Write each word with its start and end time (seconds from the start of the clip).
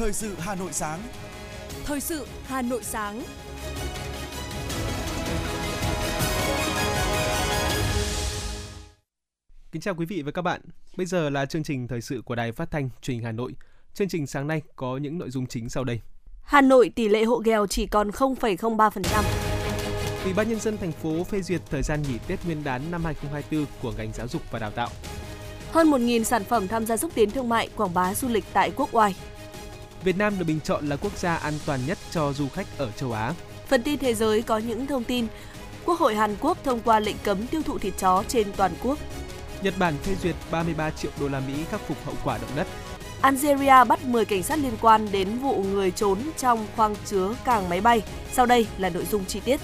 Thời 0.00 0.12
sự 0.12 0.34
Hà 0.38 0.54
Nội 0.54 0.72
sáng. 0.72 1.00
Thời 1.84 2.00
sự 2.00 2.26
Hà 2.44 2.62
Nội 2.62 2.82
sáng. 2.82 3.22
Kính 9.72 9.82
chào 9.82 9.94
quý 9.94 10.06
vị 10.06 10.22
và 10.22 10.32
các 10.32 10.42
bạn. 10.42 10.60
Bây 10.96 11.06
giờ 11.06 11.30
là 11.30 11.46
chương 11.46 11.62
trình 11.62 11.88
thời 11.88 12.00
sự 12.00 12.22
của 12.24 12.34
Đài 12.34 12.52
Phát 12.52 12.70
thanh 12.70 12.88
Truyền 13.02 13.16
hình 13.16 13.24
Hà 13.24 13.32
Nội. 13.32 13.52
Chương 13.94 14.08
trình 14.08 14.26
sáng 14.26 14.46
nay 14.46 14.62
có 14.76 14.96
những 14.96 15.18
nội 15.18 15.30
dung 15.30 15.46
chính 15.46 15.68
sau 15.68 15.84
đây. 15.84 16.00
Hà 16.42 16.60
Nội 16.60 16.90
tỷ 16.94 17.08
lệ 17.08 17.24
hộ 17.24 17.42
nghèo 17.44 17.66
chỉ 17.66 17.86
còn 17.86 18.10
0,03%. 18.10 19.22
Ủy 20.24 20.32
ban 20.32 20.48
nhân 20.48 20.60
dân 20.60 20.76
thành 20.78 20.92
phố 20.92 21.24
phê 21.24 21.42
duyệt 21.42 21.60
thời 21.70 21.82
gian 21.82 22.02
nghỉ 22.02 22.18
Tết 22.26 22.44
Nguyên 22.44 22.64
đán 22.64 22.90
năm 22.90 23.04
2024 23.04 23.66
của 23.82 23.92
ngành 23.98 24.12
giáo 24.12 24.28
dục 24.28 24.42
và 24.50 24.58
đào 24.58 24.70
tạo. 24.70 24.88
Hơn 25.72 25.90
1.000 25.90 26.22
sản 26.22 26.44
phẩm 26.44 26.68
tham 26.68 26.86
gia 26.86 26.96
xúc 26.96 27.10
tiến 27.14 27.30
thương 27.30 27.48
mại 27.48 27.68
quảng 27.76 27.94
bá 27.94 28.14
du 28.14 28.28
lịch 28.28 28.44
tại 28.52 28.72
quốc 28.76 28.88
oai. 28.92 29.14
Việt 30.04 30.16
Nam 30.16 30.38
được 30.38 30.44
bình 30.44 30.60
chọn 30.60 30.86
là 30.86 30.96
quốc 30.96 31.18
gia 31.18 31.34
an 31.34 31.54
toàn 31.66 31.80
nhất 31.86 31.98
cho 32.10 32.32
du 32.32 32.48
khách 32.48 32.66
ở 32.78 32.90
châu 32.90 33.12
Á. 33.12 33.32
Phần 33.66 33.82
tin 33.82 33.98
thế 33.98 34.14
giới 34.14 34.42
có 34.42 34.58
những 34.58 34.86
thông 34.86 35.04
tin. 35.04 35.26
Quốc 35.84 35.98
hội 35.98 36.14
Hàn 36.14 36.36
Quốc 36.40 36.58
thông 36.64 36.80
qua 36.80 37.00
lệnh 37.00 37.16
cấm 37.24 37.46
tiêu 37.46 37.62
thụ 37.62 37.78
thịt 37.78 37.94
chó 37.98 38.24
trên 38.28 38.52
toàn 38.56 38.72
quốc. 38.82 38.98
Nhật 39.62 39.74
Bản 39.78 39.94
phê 40.02 40.14
duyệt 40.22 40.34
33 40.50 40.90
triệu 40.90 41.10
đô 41.20 41.28
la 41.28 41.40
Mỹ 41.40 41.64
khắc 41.70 41.80
phục 41.80 42.04
hậu 42.04 42.14
quả 42.24 42.38
động 42.38 42.50
đất. 42.56 42.66
Algeria 43.20 43.84
bắt 43.88 44.04
10 44.04 44.24
cảnh 44.24 44.42
sát 44.42 44.58
liên 44.58 44.72
quan 44.80 45.08
đến 45.12 45.38
vụ 45.38 45.62
người 45.62 45.90
trốn 45.90 46.18
trong 46.36 46.66
khoang 46.76 46.94
chứa 47.06 47.34
càng 47.44 47.68
máy 47.68 47.80
bay. 47.80 48.02
Sau 48.32 48.46
đây 48.46 48.66
là 48.78 48.90
nội 48.90 49.04
dung 49.04 49.24
chi 49.24 49.40
tiết. 49.44 49.60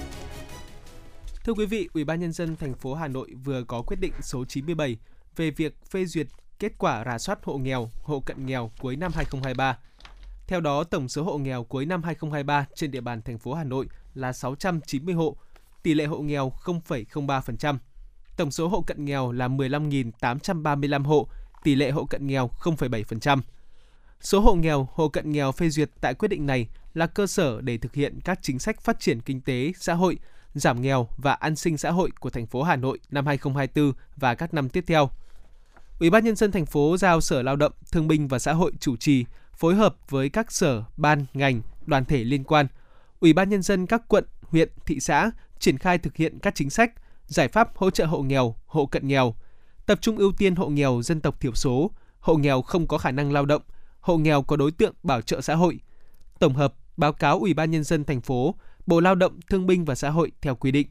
Thưa 1.45 1.53
quý 1.53 1.67
vị, 1.67 1.89
Ủy 1.95 2.05
ban 2.05 2.21
nhân 2.21 2.33
dân 2.33 2.57
thành 2.57 2.75
phố 2.75 2.95
Hà 2.95 3.09
Nội 3.09 3.31
vừa 3.45 3.65
có 3.65 3.83
quyết 3.83 4.01
định 4.01 4.13
số 4.23 4.45
97 4.45 4.97
về 5.37 5.51
việc 5.51 5.75
phê 5.91 6.05
duyệt 6.05 6.27
kết 6.59 6.73
quả 6.79 7.05
rà 7.05 7.19
soát 7.19 7.39
hộ 7.45 7.59
nghèo, 7.59 7.91
hộ 8.03 8.21
cận 8.21 8.47
nghèo 8.47 8.71
cuối 8.81 8.97
năm 8.97 9.13
2023. 9.15 9.79
Theo 10.47 10.61
đó, 10.61 10.85
tổng 10.85 11.09
số 11.09 11.23
hộ 11.23 11.39
nghèo 11.39 11.65
cuối 11.65 11.87
năm 11.87 12.03
2023 12.03 12.67
trên 12.75 12.91
địa 12.91 13.01
bàn 13.01 13.23
thành 13.23 13.39
phố 13.39 13.55
Hà 13.55 13.65
Nội 13.65 13.87
là 14.15 14.33
690 14.33 15.15
hộ, 15.15 15.37
tỷ 15.83 15.95
lệ 15.95 16.07
hộ 16.07 16.19
nghèo 16.19 16.53
0,03%. 16.65 17.77
Tổng 18.37 18.51
số 18.51 18.69
hộ 18.69 18.81
cận 18.81 19.05
nghèo 19.05 19.33
là 19.33 19.49
15.835 19.49 21.05
hộ, 21.05 21.29
tỷ 21.65 21.75
lệ 21.75 21.91
hộ 21.91 22.05
cận 22.05 22.27
nghèo 22.27 22.51
0,7%. 22.61 23.41
Số 24.21 24.41
hộ 24.41 24.55
nghèo, 24.55 24.89
hộ 24.93 25.09
cận 25.09 25.33
nghèo 25.33 25.53
phê 25.53 25.69
duyệt 25.69 25.91
tại 26.01 26.15
quyết 26.15 26.29
định 26.29 26.47
này 26.47 26.69
là 26.95 27.07
cơ 27.07 27.27
sở 27.27 27.61
để 27.61 27.79
thực 27.79 27.95
hiện 27.95 28.21
các 28.25 28.39
chính 28.43 28.59
sách 28.59 28.81
phát 28.81 29.01
triển 29.01 29.21
kinh 29.21 29.41
tế, 29.41 29.73
xã 29.79 29.95
hội, 29.95 30.19
giảm 30.55 30.83
nghèo 30.83 31.09
và 31.17 31.33
an 31.33 31.57
sinh 31.57 31.79
xã 31.79 31.91
hội 31.91 32.11
của 32.21 32.31
thành 32.31 32.47
phố 32.47 32.63
Hà 32.63 32.77
Nội 32.77 32.99
năm 33.11 33.27
2024 33.27 33.93
và 34.17 34.35
các 34.35 34.55
năm 34.55 34.69
tiếp 34.69 34.85
theo. 34.87 35.11
Ủy 36.01 36.11
ban 36.11 36.25
nhân 36.25 36.37
dân 36.37 36.53
thành 36.53 36.67
phố 36.67 36.97
giao 36.97 37.21
Sở 37.21 37.43
Lao 37.43 37.57
động, 37.57 37.73
Thương 37.93 38.09
binh 38.09 38.29
và 38.29 38.39
Xã 38.39 38.53
hội 38.53 38.73
chủ 38.81 38.97
trì 38.97 39.25
phối 39.57 39.75
hợp 39.75 39.97
với 40.09 40.29
các 40.29 40.53
sở, 40.53 40.85
ban, 40.97 41.27
ngành, 41.35 41.61
đoàn 41.87 42.05
thể 42.05 42.25
liên 42.25 42.45
quan, 42.45 42.67
Ủy 43.21 43.33
ban 43.33 43.49
nhân 43.49 43.63
dân 43.63 43.87
các 43.87 44.03
quận, 44.09 44.25
huyện, 44.43 44.69
thị 44.87 45.01
xã 45.01 45.31
triển 45.59 45.79
khai 45.79 45.99
thực 45.99 46.17
hiện 46.17 46.39
các 46.39 46.55
chính 46.55 46.71
sách, 46.71 46.93
giải 47.27 47.49
pháp 47.49 47.77
hỗ 47.77 47.91
trợ 47.91 48.07
hộ 48.07 48.23
nghèo, 48.23 48.55
hộ 48.67 48.87
cận 48.87 49.09
nghèo, 49.09 49.35
tập 49.87 49.99
trung 50.03 50.17
ưu 50.17 50.33
tiên 50.33 50.57
hộ 50.57 50.69
nghèo 50.69 51.03
dân 51.03 51.21
tộc 51.21 51.41
thiểu 51.41 51.55
số, 51.55 51.91
hộ 52.21 52.37
nghèo 52.37 52.63
không 52.63 52.87
có 52.87 52.99
khả 52.99 53.11
năng 53.11 53.33
lao 53.33 53.47
động, 53.47 53.63
hộ 54.01 54.19
nghèo 54.19 54.43
có 54.43 54.57
đối 54.57 54.71
tượng 54.71 54.95
bảo 55.03 55.21
trợ 55.21 55.41
xã 55.41 55.55
hội. 55.55 55.81
Tổng 56.39 56.55
hợp 56.55 56.75
báo 56.97 57.13
cáo 57.13 57.39
Ủy 57.39 57.55
ban 57.55 57.71
nhân 57.71 57.85
dân 57.85 58.05
thành 58.05 58.21
phố, 58.21 58.55
Bộ 58.87 59.01
Lao 59.01 59.15
động, 59.15 59.41
Thương 59.51 59.67
binh 59.67 59.85
và 59.85 59.95
Xã 59.95 60.11
hội 60.11 60.33
theo 60.41 60.55
quy 60.55 60.71
định. 60.71 60.89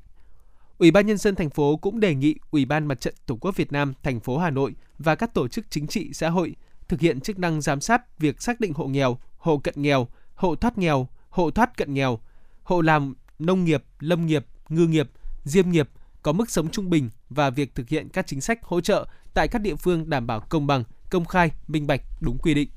Ủy 0.77 0.91
ban 0.91 1.07
nhân 1.07 1.17
dân 1.17 1.35
thành 1.35 1.50
phố 1.50 1.77
cũng 1.77 2.00
đề 2.00 2.16
nghị 2.16 2.35
Ủy 2.52 2.66
ban 2.66 2.88
Mặt 2.88 3.02
trận 3.02 3.13
Tổ 3.25 3.35
quốc 3.35 3.55
Việt 3.55 3.72
Nam 3.72 3.94
thành 4.03 4.19
phố 4.19 4.38
Hà 4.38 4.50
Nội 4.50 4.75
và 5.00 5.16
các 5.16 5.33
tổ 5.33 5.47
chức 5.47 5.66
chính 5.69 5.88
trị 5.88 6.13
xã 6.13 6.29
hội 6.29 6.55
thực 6.88 7.00
hiện 7.00 7.22
chức 7.22 7.39
năng 7.39 7.61
giám 7.61 7.81
sát 7.81 8.19
việc 8.19 8.41
xác 8.41 8.59
định 8.59 8.73
hộ 8.73 8.86
nghèo, 8.86 9.17
hộ 9.38 9.58
cận 9.58 9.73
nghèo, 9.78 10.08
hộ 10.36 10.55
thoát 10.55 10.78
nghèo, 10.78 11.08
hộ 11.30 11.51
thoát 11.51 11.78
cận 11.78 11.94
nghèo, 11.94 12.19
hộ 12.63 12.81
làm 12.81 13.13
nông 13.40 13.66
nghiệp, 13.66 13.84
lâm 14.00 14.25
nghiệp, 14.25 14.46
ngư 14.69 14.88
nghiệp, 14.88 15.09
diêm 15.44 15.69
nghiệp 15.69 15.90
có 16.22 16.31
mức 16.31 16.50
sống 16.50 16.69
trung 16.72 16.90
bình 16.90 17.09
và 17.29 17.50
việc 17.50 17.75
thực 17.75 17.90
hiện 17.90 18.09
các 18.09 18.28
chính 18.28 18.41
sách 18.41 18.63
hỗ 18.63 18.81
trợ 18.81 19.07
tại 19.34 19.47
các 19.47 19.59
địa 19.59 19.75
phương 19.75 20.09
đảm 20.09 20.28
bảo 20.28 20.40
công 20.40 20.68
bằng, 20.68 20.84
công 21.09 21.25
khai, 21.25 21.51
minh 21.68 21.88
bạch, 21.88 22.01
đúng 22.22 22.38
quy 22.38 22.53
định. 22.53 22.69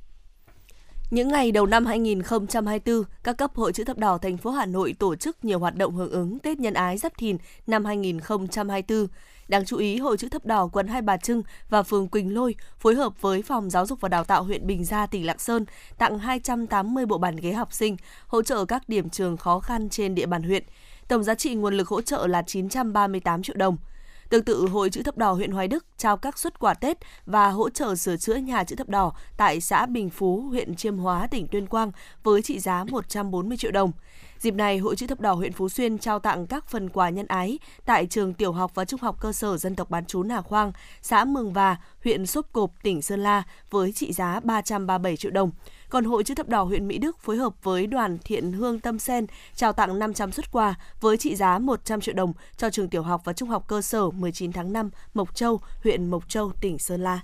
Những 1.11 1.29
ngày 1.29 1.53
đầu 1.53 1.67
năm 1.67 1.87
2024, 1.87 3.03
các 3.23 3.37
cấp 3.37 3.51
Hội 3.55 3.73
chữ 3.73 3.85
thập 3.85 3.99
đỏ 3.99 4.19
thành 4.19 4.37
phố 4.37 4.51
Hà 4.51 4.67
Nội 4.67 4.95
tổ 4.99 5.17
chức 5.17 5.45
nhiều 5.45 5.59
hoạt 5.59 5.77
động 5.77 5.95
hưởng 5.95 6.11
ứng 6.11 6.39
Tết 6.39 6.59
Nhân 6.59 6.75
ái 6.75 6.99
Giáp 6.99 7.13
Thìn 7.19 7.37
năm 7.67 7.85
2024. 7.85 9.07
Đáng 9.49 9.65
chú 9.65 9.77
ý, 9.77 9.99
Hội 9.99 10.17
chữ 10.17 10.29
thập 10.29 10.47
đỏ 10.47 10.69
quận 10.73 10.87
Hai 10.87 11.03
Bà 11.03 11.17
Trưng 11.17 11.43
và 11.69 11.83
phường 11.83 12.09
Quỳnh 12.09 12.35
Lôi 12.35 12.55
phối 12.79 12.95
hợp 12.95 13.21
với 13.21 13.43
Phòng 13.43 13.71
Giáo 13.71 13.87
dục 13.87 14.01
và 14.01 14.09
Đào 14.09 14.25
tạo 14.25 14.43
huyện 14.43 14.67
Bình 14.67 14.85
Gia, 14.85 15.07
tỉnh 15.07 15.27
Lạng 15.27 15.39
Sơn 15.39 15.65
tặng 15.99 16.19
280 16.19 17.07
bộ 17.07 17.19
bàn 17.19 17.37
ghế 17.37 17.53
học 17.53 17.73
sinh, 17.73 17.97
hỗ 18.27 18.43
trợ 18.43 18.65
các 18.65 18.89
điểm 18.89 19.11
trường 19.11 19.37
khó 19.37 19.61
khăn 19.61 19.89
trên 19.89 20.15
địa 20.15 20.27
bàn 20.27 20.43
huyện. 20.43 20.65
Tổng 21.09 21.25
giá 21.25 21.35
trị 21.35 21.55
nguồn 21.55 21.75
lực 21.75 21.89
hỗ 21.89 22.03
trợ 22.03 22.27
là 22.27 22.43
938 22.43 23.43
triệu 23.43 23.57
đồng. 23.57 23.77
Tương 24.29 24.45
tự, 24.45 24.67
Hội 24.67 24.91
chữ 24.91 25.03
thập 25.03 25.17
đỏ 25.19 25.33
huyện 25.33 25.51
Hoài 25.51 25.69
Đức 25.69 25.87
trao 25.97 26.17
các 26.17 26.39
xuất 26.39 26.59
quà 26.59 26.75
Tết 26.75 26.99
và 27.27 27.49
hỗ 27.49 27.71
trợ 27.71 27.95
sửa 27.95 28.17
chữa 28.17 28.35
nhà 28.35 28.65
chữ 28.65 28.77
thập 28.77 28.89
đỏ 28.89 29.13
tại 29.37 29.61
xã 29.61 29.87
Bình 29.87 30.11
Phú, 30.11 30.41
huyện 30.41 30.75
Chiêm 30.75 30.99
Hóa, 30.99 31.27
tỉnh 31.27 31.49
Tuyên 31.49 31.67
Quang 31.67 31.93
với 32.23 32.43
trị 32.43 32.59
giá 32.59 32.85
140 32.85 33.57
triệu 33.57 33.71
đồng. 33.71 33.93
Dịp 34.41 34.55
này, 34.55 34.79
Hội 34.79 34.97
chữ 34.97 35.07
thập 35.07 35.21
đỏ 35.21 35.33
huyện 35.33 35.53
Phú 35.53 35.69
Xuyên 35.69 35.99
trao 35.99 36.19
tặng 36.19 36.47
các 36.47 36.67
phần 36.69 36.89
quà 36.89 37.11
nhân 37.11 37.27
ái 37.27 37.59
tại 37.87 38.07
trường 38.07 38.35
tiểu 38.35 38.53
học 38.53 38.75
và 38.75 38.85
trung 38.85 39.01
học 39.01 39.17
cơ 39.21 39.33
sở 39.33 39.57
dân 39.57 39.77
tộc 39.77 39.91
bán 39.91 40.07
trú 40.07 40.23
Nà 40.23 40.41
Khoang, 40.41 40.73
xã 41.03 41.25
Mường 41.25 41.53
Và, 41.53 41.77
huyện 42.05 42.27
Sốp 42.27 42.53
Cộp, 42.53 42.71
tỉnh 42.83 43.03
Sơn 43.03 43.21
La 43.21 43.43
với 43.71 43.93
trị 43.93 44.13
giá 44.13 44.41
337 44.41 45.17
triệu 45.17 45.31
đồng. 45.31 45.51
Còn 45.89 46.05
Hội 46.05 46.25
chữ 46.25 46.35
thập 46.35 46.49
đỏ 46.49 46.63
huyện 46.63 46.89
Mỹ 46.89 46.99
Đức 46.99 47.19
phối 47.19 47.37
hợp 47.37 47.65
với 47.65 47.87
đoàn 47.87 48.19
Thiện 48.25 48.53
Hương 48.53 48.81
Tâm 48.81 48.99
Sen 48.99 49.27
trao 49.55 49.73
tặng 49.73 49.99
500 49.99 50.33
xuất 50.33 50.53
quà 50.53 50.75
với 51.01 51.17
trị 51.17 51.37
giá 51.37 51.59
100 51.59 52.01
triệu 52.01 52.15
đồng 52.15 52.33
cho 52.57 52.71
trường 52.71 52.89
tiểu 52.89 53.03
học 53.03 53.21
và 53.25 53.33
trung 53.33 53.49
học 53.49 53.65
cơ 53.69 53.83
sở 53.83 54.11
19 54.11 54.53
tháng 54.53 54.73
5 54.73 54.91
Mộc 55.15 55.35
Châu, 55.35 55.61
huyện 55.83 56.11
Mộc 56.11 56.29
Châu, 56.29 56.53
tỉnh 56.61 56.79
Sơn 56.79 57.01
La. 57.03 57.21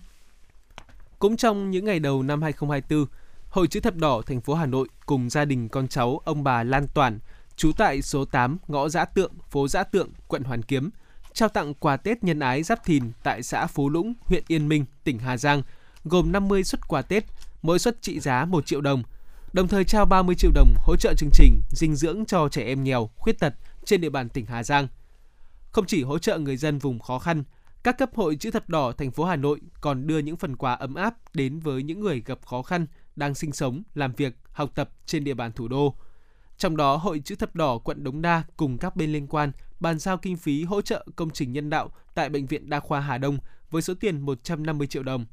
Cũng 1.18 1.36
trong 1.36 1.70
những 1.70 1.84
ngày 1.84 1.98
đầu 1.98 2.22
năm 2.22 2.42
2024, 2.42 3.23
Hội 3.54 3.66
chữ 3.66 3.80
thập 3.80 3.96
đỏ 3.96 4.22
thành 4.26 4.40
phố 4.40 4.54
Hà 4.54 4.66
Nội 4.66 4.88
cùng 5.06 5.30
gia 5.30 5.44
đình 5.44 5.68
con 5.68 5.88
cháu 5.88 6.20
ông 6.24 6.44
bà 6.44 6.62
Lan 6.62 6.86
Toàn, 6.94 7.18
trú 7.56 7.72
tại 7.76 8.02
số 8.02 8.24
8 8.24 8.58
ngõ 8.68 8.88
Giã 8.88 9.04
Tượng, 9.04 9.32
phố 9.50 9.68
Giã 9.68 9.82
Tượng, 9.82 10.10
quận 10.28 10.44
Hoàn 10.44 10.62
Kiếm, 10.62 10.90
trao 11.32 11.48
tặng 11.48 11.74
quà 11.74 11.96
Tết 11.96 12.24
nhân 12.24 12.40
ái 12.40 12.62
Giáp 12.62 12.84
Thìn 12.84 13.12
tại 13.22 13.42
xã 13.42 13.66
Phú 13.66 13.88
Lũng, 13.88 14.14
huyện 14.24 14.44
Yên 14.48 14.68
Minh, 14.68 14.84
tỉnh 15.04 15.18
Hà 15.18 15.36
Giang, 15.36 15.62
gồm 16.04 16.32
50 16.32 16.64
xuất 16.64 16.88
quà 16.88 17.02
Tết, 17.02 17.24
mỗi 17.62 17.78
suất 17.78 18.02
trị 18.02 18.20
giá 18.20 18.44
1 18.44 18.66
triệu 18.66 18.80
đồng. 18.80 19.02
Đồng 19.52 19.68
thời 19.68 19.84
trao 19.84 20.04
30 20.04 20.34
triệu 20.34 20.50
đồng 20.54 20.74
hỗ 20.78 20.96
trợ 20.96 21.14
chương 21.16 21.30
trình 21.32 21.60
dinh 21.70 21.96
dưỡng 21.96 22.24
cho 22.26 22.48
trẻ 22.48 22.64
em 22.64 22.84
nghèo, 22.84 23.10
khuyết 23.16 23.38
tật 23.38 23.54
trên 23.84 24.00
địa 24.00 24.10
bàn 24.10 24.28
tỉnh 24.28 24.46
Hà 24.46 24.62
Giang. 24.62 24.88
Không 25.70 25.86
chỉ 25.86 26.02
hỗ 26.02 26.18
trợ 26.18 26.38
người 26.38 26.56
dân 26.56 26.78
vùng 26.78 26.98
khó 26.98 27.18
khăn, 27.18 27.44
các 27.82 27.98
cấp 27.98 28.10
hội 28.14 28.36
chữ 28.36 28.50
thập 28.50 28.68
đỏ 28.68 28.92
thành 28.92 29.10
phố 29.10 29.24
Hà 29.24 29.36
Nội 29.36 29.60
còn 29.80 30.06
đưa 30.06 30.18
những 30.18 30.36
phần 30.36 30.56
quà 30.56 30.72
ấm 30.74 30.94
áp 30.94 31.14
đến 31.34 31.60
với 31.60 31.82
những 31.82 32.00
người 32.00 32.22
gặp 32.26 32.38
khó 32.46 32.62
khăn 32.62 32.86
đang 33.16 33.34
sinh 33.34 33.52
sống, 33.52 33.82
làm 33.94 34.12
việc, 34.12 34.38
học 34.52 34.70
tập 34.74 34.90
trên 35.06 35.24
địa 35.24 35.34
bàn 35.34 35.52
thủ 35.52 35.68
đô. 35.68 35.94
Trong 36.58 36.76
đó, 36.76 36.96
Hội 36.96 37.20
chữ 37.24 37.34
thập 37.36 37.56
đỏ 37.56 37.78
quận 37.78 38.04
Đống 38.04 38.22
Đa 38.22 38.42
cùng 38.56 38.78
các 38.78 38.96
bên 38.96 39.12
liên 39.12 39.26
quan 39.26 39.52
bàn 39.80 39.98
giao 39.98 40.16
kinh 40.16 40.36
phí 40.36 40.64
hỗ 40.64 40.82
trợ 40.82 41.06
công 41.16 41.30
trình 41.30 41.52
nhân 41.52 41.70
đạo 41.70 41.90
tại 42.14 42.28
bệnh 42.28 42.46
viện 42.46 42.70
Đa 42.70 42.80
khoa 42.80 43.00
Hà 43.00 43.18
Đông 43.18 43.38
với 43.70 43.82
số 43.82 43.94
tiền 43.94 44.20
150 44.20 44.86
triệu 44.86 45.02
đồng. 45.02 45.26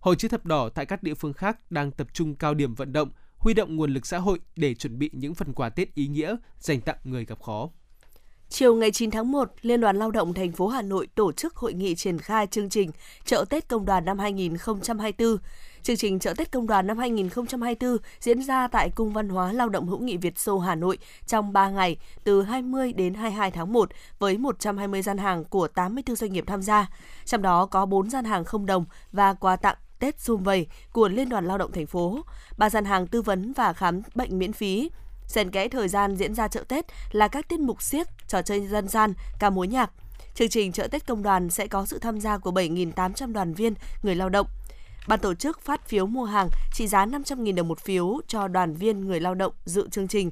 Hội 0.00 0.16
chữ 0.16 0.28
thập 0.28 0.46
đỏ 0.46 0.68
tại 0.68 0.86
các 0.86 1.02
địa 1.02 1.14
phương 1.14 1.32
khác 1.32 1.70
đang 1.70 1.90
tập 1.90 2.06
trung 2.12 2.34
cao 2.34 2.54
điểm 2.54 2.74
vận 2.74 2.92
động, 2.92 3.10
huy 3.36 3.54
động 3.54 3.76
nguồn 3.76 3.94
lực 3.94 4.06
xã 4.06 4.18
hội 4.18 4.40
để 4.56 4.74
chuẩn 4.74 4.98
bị 4.98 5.10
những 5.12 5.34
phần 5.34 5.52
quà 5.52 5.68
Tết 5.68 5.94
ý 5.94 6.06
nghĩa 6.08 6.36
dành 6.58 6.80
tặng 6.80 6.96
người 7.04 7.24
gặp 7.24 7.42
khó. 7.42 7.68
Chiều 8.50 8.74
ngày 8.74 8.90
9 8.90 9.10
tháng 9.10 9.32
1, 9.32 9.52
Liên 9.62 9.80
đoàn 9.80 9.96
Lao 9.96 10.10
động 10.10 10.34
thành 10.34 10.52
phố 10.52 10.68
Hà 10.68 10.82
Nội 10.82 11.08
tổ 11.14 11.32
chức 11.32 11.56
hội 11.56 11.72
nghị 11.72 11.94
triển 11.94 12.18
khai 12.18 12.46
chương 12.46 12.68
trình 12.68 12.90
Chợ 13.24 13.44
Tết 13.50 13.68
Công 13.68 13.84
đoàn 13.84 14.04
năm 14.04 14.18
2024. 14.18 15.36
Chương 15.82 15.96
trình 15.96 16.18
Chợ 16.18 16.34
Tết 16.36 16.52
Công 16.52 16.66
đoàn 16.66 16.86
năm 16.86 16.98
2024 16.98 17.96
diễn 18.20 18.42
ra 18.42 18.68
tại 18.68 18.90
Cung 18.90 19.12
Văn 19.12 19.28
hóa 19.28 19.52
Lao 19.52 19.68
động 19.68 19.88
hữu 19.88 19.98
nghị 19.98 20.16
Việt 20.16 20.38
Xô 20.38 20.58
Hà 20.58 20.74
Nội 20.74 20.98
trong 21.26 21.52
3 21.52 21.70
ngày 21.70 21.96
từ 22.24 22.42
20 22.42 22.92
đến 22.92 23.14
22 23.14 23.50
tháng 23.50 23.72
1 23.72 23.90
với 24.18 24.38
120 24.38 25.02
gian 25.02 25.18
hàng 25.18 25.44
của 25.44 25.68
84 25.68 26.16
doanh 26.16 26.32
nghiệp 26.32 26.44
tham 26.46 26.62
gia. 26.62 26.90
Trong 27.24 27.42
đó 27.42 27.66
có 27.66 27.86
4 27.86 28.10
gian 28.10 28.24
hàng 28.24 28.44
không 28.44 28.66
đồng 28.66 28.84
và 29.12 29.34
quà 29.34 29.56
tặng 29.56 29.76
Tết 29.98 30.20
xung 30.20 30.42
vầy 30.42 30.66
của 30.92 31.08
Liên 31.08 31.28
đoàn 31.28 31.46
Lao 31.46 31.58
động 31.58 31.72
thành 31.72 31.86
phố, 31.86 32.20
ba 32.58 32.70
gian 32.70 32.84
hàng 32.84 33.06
tư 33.06 33.22
vấn 33.22 33.52
và 33.52 33.72
khám 33.72 34.00
bệnh 34.14 34.38
miễn 34.38 34.52
phí. 34.52 34.90
Xen 35.28 35.50
kẽ 35.50 35.68
thời 35.68 35.88
gian 35.88 36.16
diễn 36.16 36.34
ra 36.34 36.48
chợ 36.48 36.64
Tết 36.68 36.86
là 37.12 37.28
các 37.28 37.48
tiết 37.48 37.60
mục 37.60 37.82
siếc, 37.82 38.06
trò 38.28 38.42
chơi 38.42 38.66
dân 38.66 38.88
gian, 38.88 39.12
ca 39.38 39.50
múa 39.50 39.64
nhạc. 39.64 39.90
Chương 40.34 40.48
trình 40.48 40.72
chợ 40.72 40.86
Tết 40.86 41.06
công 41.06 41.22
đoàn 41.22 41.50
sẽ 41.50 41.66
có 41.66 41.86
sự 41.86 41.98
tham 41.98 42.20
gia 42.20 42.38
của 42.38 42.50
7.800 42.50 43.32
đoàn 43.32 43.54
viên, 43.54 43.74
người 44.02 44.14
lao 44.14 44.28
động. 44.28 44.46
Ban 45.08 45.20
tổ 45.20 45.34
chức 45.34 45.60
phát 45.60 45.88
phiếu 45.88 46.06
mua 46.06 46.24
hàng 46.24 46.48
trị 46.72 46.86
giá 46.86 47.06
500.000 47.06 47.54
đồng 47.54 47.68
một 47.68 47.80
phiếu 47.80 48.20
cho 48.26 48.48
đoàn 48.48 48.74
viên 48.74 49.06
người 49.06 49.20
lao 49.20 49.34
động 49.34 49.52
dự 49.64 49.88
chương 49.88 50.08
trình. 50.08 50.30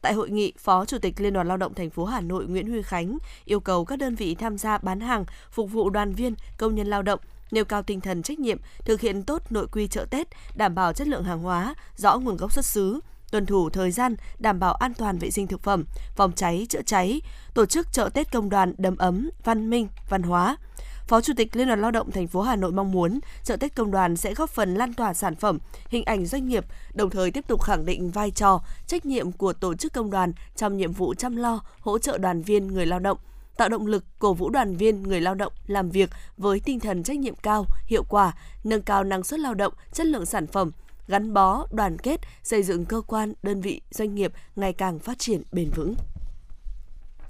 Tại 0.00 0.12
hội 0.12 0.30
nghị, 0.30 0.52
Phó 0.58 0.84
Chủ 0.84 0.98
tịch 0.98 1.20
Liên 1.20 1.32
đoàn 1.32 1.48
Lao 1.48 1.56
động 1.56 1.74
thành 1.74 1.90
phố 1.90 2.04
Hà 2.04 2.20
Nội 2.20 2.46
Nguyễn 2.46 2.70
Huy 2.70 2.82
Khánh 2.82 3.18
yêu 3.44 3.60
cầu 3.60 3.84
các 3.84 3.98
đơn 3.98 4.14
vị 4.14 4.34
tham 4.34 4.58
gia 4.58 4.78
bán 4.78 5.00
hàng 5.00 5.24
phục 5.50 5.70
vụ 5.72 5.90
đoàn 5.90 6.12
viên, 6.12 6.34
công 6.58 6.74
nhân 6.74 6.86
lao 6.86 7.02
động 7.02 7.20
nêu 7.50 7.64
cao 7.64 7.82
tinh 7.82 8.00
thần 8.00 8.22
trách 8.22 8.38
nhiệm, 8.38 8.58
thực 8.84 9.00
hiện 9.00 9.22
tốt 9.22 9.42
nội 9.50 9.66
quy 9.72 9.88
chợ 9.88 10.06
Tết, 10.10 10.28
đảm 10.54 10.74
bảo 10.74 10.92
chất 10.92 11.08
lượng 11.08 11.24
hàng 11.24 11.42
hóa, 11.42 11.74
rõ 11.96 12.18
nguồn 12.18 12.36
gốc 12.36 12.52
xuất 12.52 12.64
xứ, 12.64 13.00
tuân 13.30 13.46
thủ 13.46 13.70
thời 13.70 13.90
gian, 13.90 14.16
đảm 14.38 14.60
bảo 14.60 14.74
an 14.74 14.94
toàn 14.94 15.18
vệ 15.18 15.30
sinh 15.30 15.46
thực 15.46 15.62
phẩm, 15.62 15.84
phòng 16.16 16.32
cháy, 16.32 16.66
chữa 16.68 16.82
cháy, 16.82 17.20
tổ 17.54 17.66
chức 17.66 17.92
chợ 17.92 18.10
Tết 18.14 18.32
công 18.32 18.50
đoàn 18.50 18.74
đầm 18.78 18.96
ấm, 18.96 19.30
văn 19.44 19.70
minh, 19.70 19.88
văn 20.08 20.22
hóa. 20.22 20.56
Phó 21.06 21.20
Chủ 21.20 21.32
tịch 21.36 21.56
Liên 21.56 21.66
đoàn 21.66 21.80
Lao 21.80 21.90
động 21.90 22.10
thành 22.10 22.26
phố 22.26 22.42
Hà 22.42 22.56
Nội 22.56 22.72
mong 22.72 22.92
muốn 22.92 23.18
chợ 23.44 23.56
Tết 23.56 23.74
công 23.74 23.90
đoàn 23.90 24.16
sẽ 24.16 24.34
góp 24.34 24.50
phần 24.50 24.74
lan 24.74 24.94
tỏa 24.94 25.14
sản 25.14 25.36
phẩm, 25.36 25.58
hình 25.88 26.04
ảnh 26.04 26.26
doanh 26.26 26.48
nghiệp, 26.48 26.64
đồng 26.94 27.10
thời 27.10 27.30
tiếp 27.30 27.44
tục 27.48 27.62
khẳng 27.62 27.84
định 27.84 28.10
vai 28.10 28.30
trò, 28.30 28.60
trách 28.86 29.06
nhiệm 29.06 29.32
của 29.32 29.52
tổ 29.52 29.74
chức 29.74 29.92
công 29.92 30.10
đoàn 30.10 30.32
trong 30.56 30.76
nhiệm 30.76 30.92
vụ 30.92 31.14
chăm 31.14 31.36
lo, 31.36 31.60
hỗ 31.80 31.98
trợ 31.98 32.18
đoàn 32.18 32.42
viên 32.42 32.66
người 32.66 32.86
lao 32.86 32.98
động, 32.98 33.18
tạo 33.56 33.68
động 33.68 33.86
lực 33.86 34.04
cổ 34.18 34.34
vũ 34.34 34.50
đoàn 34.50 34.76
viên 34.76 35.02
người 35.02 35.20
lao 35.20 35.34
động 35.34 35.52
làm 35.66 35.90
việc 35.90 36.10
với 36.36 36.60
tinh 36.60 36.80
thần 36.80 37.02
trách 37.02 37.18
nhiệm 37.18 37.34
cao, 37.34 37.64
hiệu 37.86 38.04
quả, 38.08 38.32
nâng 38.64 38.82
cao 38.82 39.04
năng 39.04 39.24
suất 39.24 39.40
lao 39.40 39.54
động, 39.54 39.72
chất 39.92 40.06
lượng 40.06 40.26
sản 40.26 40.46
phẩm, 40.46 40.70
gắn 41.08 41.34
bó, 41.34 41.66
đoàn 41.70 41.98
kết, 41.98 42.20
xây 42.42 42.62
dựng 42.62 42.84
cơ 42.84 43.00
quan, 43.00 43.32
đơn 43.42 43.60
vị, 43.60 43.80
doanh 43.90 44.14
nghiệp 44.14 44.32
ngày 44.56 44.72
càng 44.72 44.98
phát 44.98 45.18
triển 45.18 45.42
bền 45.52 45.70
vững. 45.74 45.94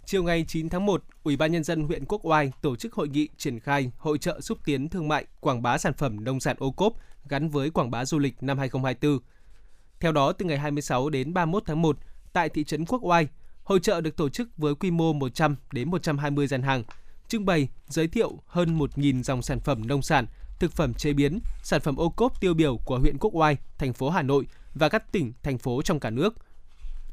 Chiều 0.05 0.23
ngày 0.23 0.45
9 0.49 0.69
tháng 0.69 0.87
1, 0.87 1.03
Ủy 1.23 1.37
ban 1.37 1.53
nhân 1.53 1.65
dân 1.65 1.83
huyện 1.83 2.05
Quốc 2.05 2.27
Oai 2.27 2.53
tổ 2.63 2.77
chức 2.77 2.95
hội 2.95 3.09
nghị 3.09 3.29
triển 3.37 3.61
khai 3.61 3.91
hội 3.99 4.19
trợ 4.19 4.41
xúc 4.41 4.59
tiến 4.65 4.89
thương 4.89 5.09
mại 5.09 5.27
quảng 5.41 5.63
bá 5.63 5.79
sản 5.79 5.93
phẩm 5.93 6.25
nông 6.25 6.41
sản 6.41 6.57
ô 6.59 6.71
cốp 6.71 6.93
gắn 7.29 7.49
với 7.49 7.71
quảng 7.71 7.91
bá 7.91 8.05
du 8.05 8.19
lịch 8.19 8.43
năm 8.43 8.59
2024. 8.59 9.19
Theo 10.01 10.13
đó, 10.13 10.33
từ 10.33 10.47
ngày 10.47 10.59
26 10.59 11.11
đến 11.11 11.35
31 11.35 11.63
tháng 11.67 11.83
1, 11.83 11.99
tại 12.33 12.49
thị 12.49 12.65
trấn 12.65 12.85
Quốc 12.85 13.05
Oai, 13.05 13.29
hội 13.65 13.81
trợ 13.81 14.01
được 14.01 14.17
tổ 14.17 14.29
chức 14.29 14.57
với 14.57 14.75
quy 14.75 14.91
mô 14.91 15.13
100 15.13 15.57
đến 15.73 15.91
120 15.91 16.47
gian 16.47 16.63
hàng, 16.63 16.85
trưng 17.29 17.47
bày, 17.47 17.69
giới 17.87 18.09
thiệu 18.09 18.39
hơn 18.47 18.79
1.000 18.79 19.23
dòng 19.23 19.43
sản 19.43 19.61
phẩm 19.61 19.87
nông 19.87 20.03
sản, 20.03 20.27
thực 20.59 20.73
phẩm 20.73 20.95
chế 20.95 21.13
biến, 21.13 21.41
sản 21.63 21.81
phẩm 21.81 21.97
ô 21.97 22.09
cốp 22.09 22.41
tiêu 22.41 22.55
biểu 22.55 22.77
của 22.77 22.99
huyện 22.99 23.19
Quốc 23.19 23.31
Oai, 23.35 23.57
thành 23.79 23.93
phố 23.93 24.11
Hà 24.11 24.23
Nội 24.23 24.47
và 24.75 24.89
các 24.89 25.13
tỉnh, 25.13 25.33
thành 25.43 25.59
phố 25.59 25.83
trong 25.83 26.01
cả 26.01 26.11
nước. 26.11 26.35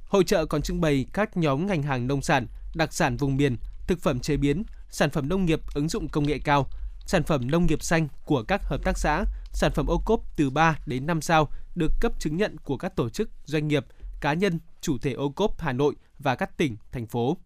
Hội 0.07 0.23
trợ 0.23 0.45
còn 0.45 0.61
trưng 0.61 0.81
bày 0.81 1.05
các 1.13 1.37
nhóm 1.37 1.67
ngành 1.67 1.83
hàng 1.83 2.07
nông 2.07 2.21
sản, 2.21 2.47
đặc 2.75 2.93
sản 2.93 3.17
vùng 3.17 3.37
miền, 3.37 3.57
thực 3.87 3.99
phẩm 3.99 4.19
chế 4.19 4.37
biến, 4.37 4.63
sản 4.89 5.09
phẩm 5.09 5.29
nông 5.29 5.45
nghiệp 5.45 5.61
ứng 5.73 5.89
dụng 5.89 6.09
công 6.09 6.25
nghệ 6.25 6.39
cao, 6.39 6.67
sản 7.05 7.23
phẩm 7.23 7.51
nông 7.51 7.65
nghiệp 7.65 7.83
xanh 7.83 8.07
của 8.25 8.43
các 8.43 8.63
hợp 8.63 8.83
tác 8.83 8.97
xã, 8.97 9.25
sản 9.51 9.71
phẩm 9.71 9.87
ô 9.87 9.97
cốp 10.05 10.21
từ 10.35 10.49
3 10.49 10.79
đến 10.85 11.05
5 11.05 11.21
sao 11.21 11.49
được 11.75 11.91
cấp 12.01 12.11
chứng 12.19 12.37
nhận 12.37 12.57
của 12.57 12.77
các 12.77 12.95
tổ 12.95 13.09
chức, 13.09 13.29
doanh 13.45 13.67
nghiệp, 13.67 13.85
cá 14.21 14.33
nhân, 14.33 14.59
chủ 14.81 14.97
thể 14.97 15.13
ô 15.13 15.29
cốp 15.29 15.61
Hà 15.61 15.73
Nội 15.73 15.95
và 16.19 16.35
các 16.35 16.57
tỉnh, 16.57 16.77
thành 16.91 17.05
phố. 17.05 17.37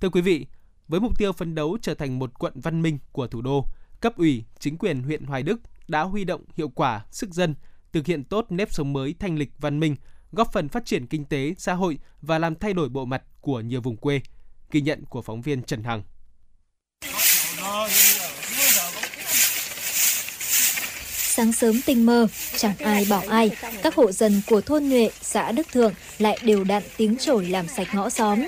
Thưa 0.00 0.08
quý 0.08 0.20
vị, 0.20 0.46
với 0.88 1.00
mục 1.00 1.18
tiêu 1.18 1.32
phấn 1.32 1.54
đấu 1.54 1.78
trở 1.82 1.94
thành 1.94 2.18
một 2.18 2.38
quận 2.38 2.52
văn 2.60 2.82
minh 2.82 2.98
của 3.12 3.26
thủ 3.26 3.42
đô, 3.42 3.66
cấp 4.00 4.16
ủy, 4.16 4.44
chính 4.58 4.78
quyền 4.78 5.02
huyện 5.02 5.24
Hoài 5.24 5.42
Đức 5.42 5.60
đã 5.88 6.02
huy 6.02 6.24
động 6.24 6.44
hiệu 6.56 6.68
quả 6.68 7.04
sức 7.10 7.30
dân, 7.30 7.54
thực 7.92 8.06
hiện 8.06 8.24
tốt 8.24 8.46
nếp 8.50 8.72
sống 8.72 8.92
mới 8.92 9.14
thanh 9.18 9.38
lịch 9.38 9.52
văn 9.58 9.80
minh, 9.80 9.96
góp 10.32 10.52
phần 10.52 10.68
phát 10.68 10.84
triển 10.84 11.06
kinh 11.06 11.24
tế, 11.24 11.54
xã 11.58 11.74
hội 11.74 11.98
và 12.22 12.38
làm 12.38 12.54
thay 12.54 12.72
đổi 12.72 12.88
bộ 12.88 13.04
mặt 13.04 13.22
của 13.40 13.60
nhiều 13.60 13.80
vùng 13.80 13.96
quê. 13.96 14.20
Ghi 14.70 14.80
nhận 14.80 15.04
của 15.04 15.22
phóng 15.22 15.42
viên 15.42 15.62
Trần 15.62 15.82
Hằng. 15.82 16.02
Sáng 21.12 21.52
sớm 21.52 21.80
tinh 21.86 22.06
mơ, 22.06 22.26
chẳng 22.56 22.76
ai 22.78 23.06
bảo 23.10 23.22
ai, 23.28 23.50
các 23.82 23.94
hộ 23.94 24.12
dân 24.12 24.42
của 24.46 24.60
thôn 24.60 24.84
Nhuệ, 24.84 25.10
xã 25.20 25.52
Đức 25.52 25.68
Thượng 25.72 25.92
lại 26.18 26.38
đều 26.44 26.64
đặn 26.64 26.82
tiếng 26.96 27.16
chổi 27.16 27.46
làm 27.46 27.68
sạch 27.68 27.88
ngõ 27.94 28.10
xóm. 28.10 28.46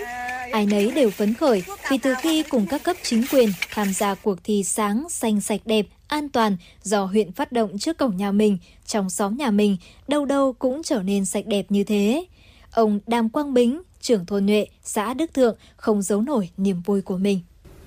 Ai 0.52 0.66
nấy 0.66 0.90
đều 0.90 1.10
phấn 1.10 1.34
khởi 1.34 1.62
vì 1.90 1.98
từ 1.98 2.14
khi 2.22 2.42
cùng 2.42 2.66
các 2.66 2.82
cấp 2.82 2.96
chính 3.02 3.24
quyền 3.32 3.48
tham 3.70 3.92
gia 3.92 4.14
cuộc 4.14 4.38
thi 4.44 4.64
sáng, 4.64 5.06
xanh 5.10 5.40
sạch 5.40 5.60
đẹp, 5.64 5.86
an 6.06 6.28
toàn 6.28 6.56
do 6.82 7.04
huyện 7.04 7.32
phát 7.32 7.52
động 7.52 7.78
trước 7.78 7.98
cổng 7.98 8.16
nhà 8.16 8.32
mình, 8.32 8.58
trong 8.86 9.10
xóm 9.10 9.36
nhà 9.36 9.50
mình, 9.50 9.76
đâu 10.08 10.24
đâu 10.24 10.52
cũng 10.52 10.82
trở 10.82 11.02
nên 11.02 11.24
sạch 11.24 11.46
đẹp 11.46 11.66
như 11.68 11.84
thế. 11.84 12.24
Ông 12.72 13.00
Đàm 13.06 13.28
Quang 13.28 13.54
Bính, 13.54 13.82
trưởng 14.00 14.26
thôn 14.26 14.46
Nhuệ, 14.46 14.66
xã 14.84 15.14
Đức 15.14 15.34
Thượng 15.34 15.56
không 15.76 16.02
giấu 16.02 16.22
nổi 16.22 16.50
niềm 16.56 16.80
vui 16.80 17.02
của 17.02 17.16
mình. 17.16 17.40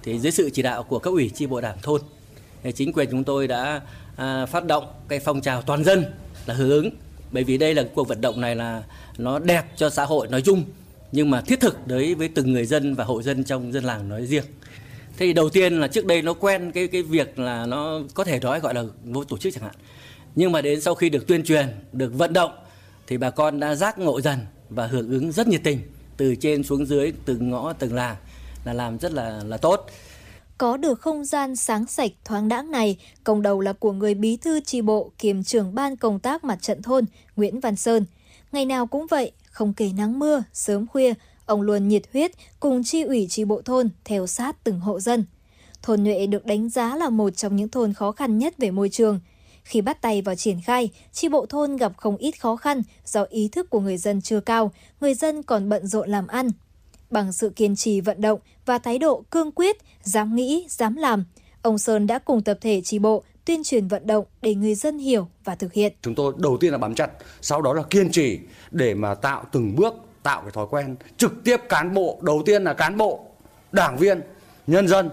Thì 0.03 0.19
dưới 0.19 0.31
sự 0.31 0.49
chỉ 0.53 0.61
đạo 0.61 0.83
của 0.83 0.99
cấp 0.99 1.13
ủy 1.13 1.29
chi 1.29 1.45
bộ 1.45 1.61
đảng 1.61 1.77
thôn, 1.81 2.01
chính 2.75 2.93
quyền 2.93 3.07
chúng 3.11 3.23
tôi 3.23 3.47
đã 3.47 3.81
à, 4.15 4.45
phát 4.45 4.65
động 4.65 4.85
cái 5.07 5.19
phong 5.19 5.41
trào 5.41 5.61
toàn 5.61 5.83
dân 5.83 6.05
là 6.45 6.53
hưởng 6.53 6.69
ứng 6.69 6.89
bởi 7.31 7.43
vì 7.43 7.57
đây 7.57 7.75
là 7.75 7.83
cuộc 7.95 8.07
vận 8.07 8.21
động 8.21 8.41
này 8.41 8.55
là 8.55 8.83
nó 9.17 9.39
đẹp 9.39 9.65
cho 9.75 9.89
xã 9.89 10.05
hội 10.05 10.27
nói 10.27 10.41
chung 10.41 10.63
nhưng 11.15 11.29
mà 11.29 11.41
thiết 11.41 11.59
thực 11.59 11.87
đối 11.87 12.13
với 12.13 12.27
từng 12.27 12.53
người 12.53 12.65
dân 12.65 12.95
và 12.95 13.03
hộ 13.03 13.21
dân 13.21 13.43
trong 13.43 13.73
dân 13.73 13.83
làng 13.83 14.09
nói 14.09 14.25
riêng. 14.25 14.43
Thế 15.17 15.25
thì 15.25 15.33
đầu 15.33 15.49
tiên 15.49 15.79
là 15.79 15.87
trước 15.87 16.05
đây 16.05 16.21
nó 16.21 16.33
quen 16.33 16.71
cái 16.71 16.87
cái 16.87 17.03
việc 17.03 17.39
là 17.39 17.65
nó 17.65 17.99
có 18.13 18.23
thể 18.23 18.39
nói 18.39 18.59
gọi 18.59 18.73
là 18.73 18.83
vô 19.03 19.23
tổ 19.23 19.37
chức 19.37 19.53
chẳng 19.53 19.63
hạn. 19.63 19.75
Nhưng 20.35 20.51
mà 20.51 20.61
đến 20.61 20.81
sau 20.81 20.95
khi 20.95 21.09
được 21.09 21.27
tuyên 21.27 21.43
truyền, 21.43 21.67
được 21.91 22.13
vận 22.13 22.33
động 22.33 22.51
thì 23.07 23.17
bà 23.17 23.29
con 23.29 23.59
đã 23.59 23.75
giác 23.75 23.99
ngộ 23.99 24.21
dần 24.21 24.39
và 24.69 24.87
hưởng 24.87 25.09
ứng 25.09 25.31
rất 25.31 25.47
nhiệt 25.47 25.61
tình 25.63 25.79
từ 26.17 26.35
trên 26.35 26.63
xuống 26.63 26.85
dưới 26.85 27.13
từng 27.25 27.49
ngõ 27.49 27.73
từng 27.73 27.93
làng 27.93 28.15
là 28.65 28.73
làm 28.73 28.97
rất 28.97 29.11
là 29.11 29.41
là 29.45 29.57
tốt. 29.57 29.87
Có 30.57 30.77
được 30.77 31.01
không 31.01 31.25
gian 31.25 31.55
sáng 31.55 31.85
sạch 31.85 32.11
thoáng 32.25 32.47
đãng 32.49 32.71
này, 32.71 32.97
công 33.23 33.41
đầu 33.41 33.61
là 33.61 33.73
của 33.73 33.91
người 33.91 34.13
bí 34.13 34.37
thư 34.37 34.59
tri 34.59 34.81
bộ 34.81 35.11
kiêm 35.17 35.43
trưởng 35.43 35.75
ban 35.75 35.97
công 35.97 36.19
tác 36.19 36.43
mặt 36.43 36.61
trận 36.61 36.81
thôn 36.81 37.05
Nguyễn 37.35 37.59
Văn 37.59 37.75
Sơn. 37.75 38.05
Ngày 38.51 38.65
nào 38.65 38.87
cũng 38.87 39.07
vậy, 39.07 39.31
không 39.51 39.73
kể 39.73 39.91
nắng 39.97 40.19
mưa, 40.19 40.43
sớm 40.53 40.87
khuya, 40.87 41.13
ông 41.45 41.61
luôn 41.61 41.87
nhiệt 41.87 42.03
huyết 42.13 42.31
cùng 42.59 42.83
chi 42.83 43.01
ủy 43.01 43.27
tri 43.29 43.45
bộ 43.45 43.61
thôn 43.61 43.89
theo 44.03 44.27
sát 44.27 44.63
từng 44.63 44.79
hộ 44.79 44.99
dân. 44.99 45.25
Thôn 45.81 46.03
Nhuệ 46.03 46.27
được 46.27 46.45
đánh 46.45 46.69
giá 46.69 46.95
là 46.95 47.09
một 47.09 47.29
trong 47.29 47.55
những 47.55 47.69
thôn 47.69 47.93
khó 47.93 48.11
khăn 48.11 48.37
nhất 48.37 48.57
về 48.57 48.71
môi 48.71 48.89
trường. 48.89 49.19
Khi 49.63 49.81
bắt 49.81 50.01
tay 50.01 50.21
vào 50.21 50.35
triển 50.35 50.61
khai, 50.61 50.89
chi 51.11 51.29
bộ 51.29 51.45
thôn 51.45 51.77
gặp 51.77 51.91
không 51.97 52.17
ít 52.17 52.31
khó 52.41 52.55
khăn 52.55 52.81
do 53.05 53.23
ý 53.29 53.47
thức 53.47 53.69
của 53.69 53.79
người 53.79 53.97
dân 53.97 54.21
chưa 54.21 54.39
cao, 54.39 54.71
người 55.01 55.13
dân 55.13 55.43
còn 55.43 55.69
bận 55.69 55.87
rộn 55.87 56.09
làm 56.09 56.27
ăn. 56.27 56.51
Bằng 57.11 57.33
sự 57.33 57.49
kiên 57.49 57.75
trì 57.75 58.01
vận 58.01 58.21
động 58.21 58.39
và 58.65 58.77
thái 58.77 58.99
độ 58.99 59.23
cương 59.29 59.51
quyết, 59.51 59.77
dám 60.03 60.35
nghĩ, 60.35 60.65
dám 60.69 60.95
làm, 60.95 61.25
ông 61.61 61.77
Sơn 61.77 62.07
đã 62.07 62.19
cùng 62.19 62.41
tập 62.41 62.57
thể 62.61 62.81
chi 62.81 62.99
bộ 62.99 63.23
tuyên 63.45 63.63
truyền 63.63 63.87
vận 63.87 64.07
động 64.07 64.25
để 64.41 64.55
người 64.55 64.75
dân 64.75 64.97
hiểu 64.97 65.27
và 65.43 65.55
thực 65.55 65.73
hiện. 65.73 65.93
Chúng 66.01 66.15
tôi 66.15 66.33
đầu 66.37 66.57
tiên 66.57 66.71
là 66.71 66.77
bám 66.77 66.95
chặt, 66.95 67.11
sau 67.41 67.61
đó 67.61 67.73
là 67.73 67.83
kiên 67.89 68.11
trì 68.11 68.39
để 68.71 68.93
mà 68.93 69.15
tạo 69.15 69.45
từng 69.51 69.75
bước, 69.75 69.93
tạo 70.23 70.41
cái 70.41 70.51
thói 70.51 70.67
quen 70.69 70.95
trực 71.17 71.33
tiếp 71.43 71.57
cán 71.69 71.93
bộ, 71.93 72.19
đầu 72.21 72.43
tiên 72.45 72.63
là 72.63 72.73
cán 72.73 72.97
bộ, 72.97 73.25
đảng 73.71 73.97
viên, 73.97 74.21
nhân 74.67 74.87
dân 74.87 75.09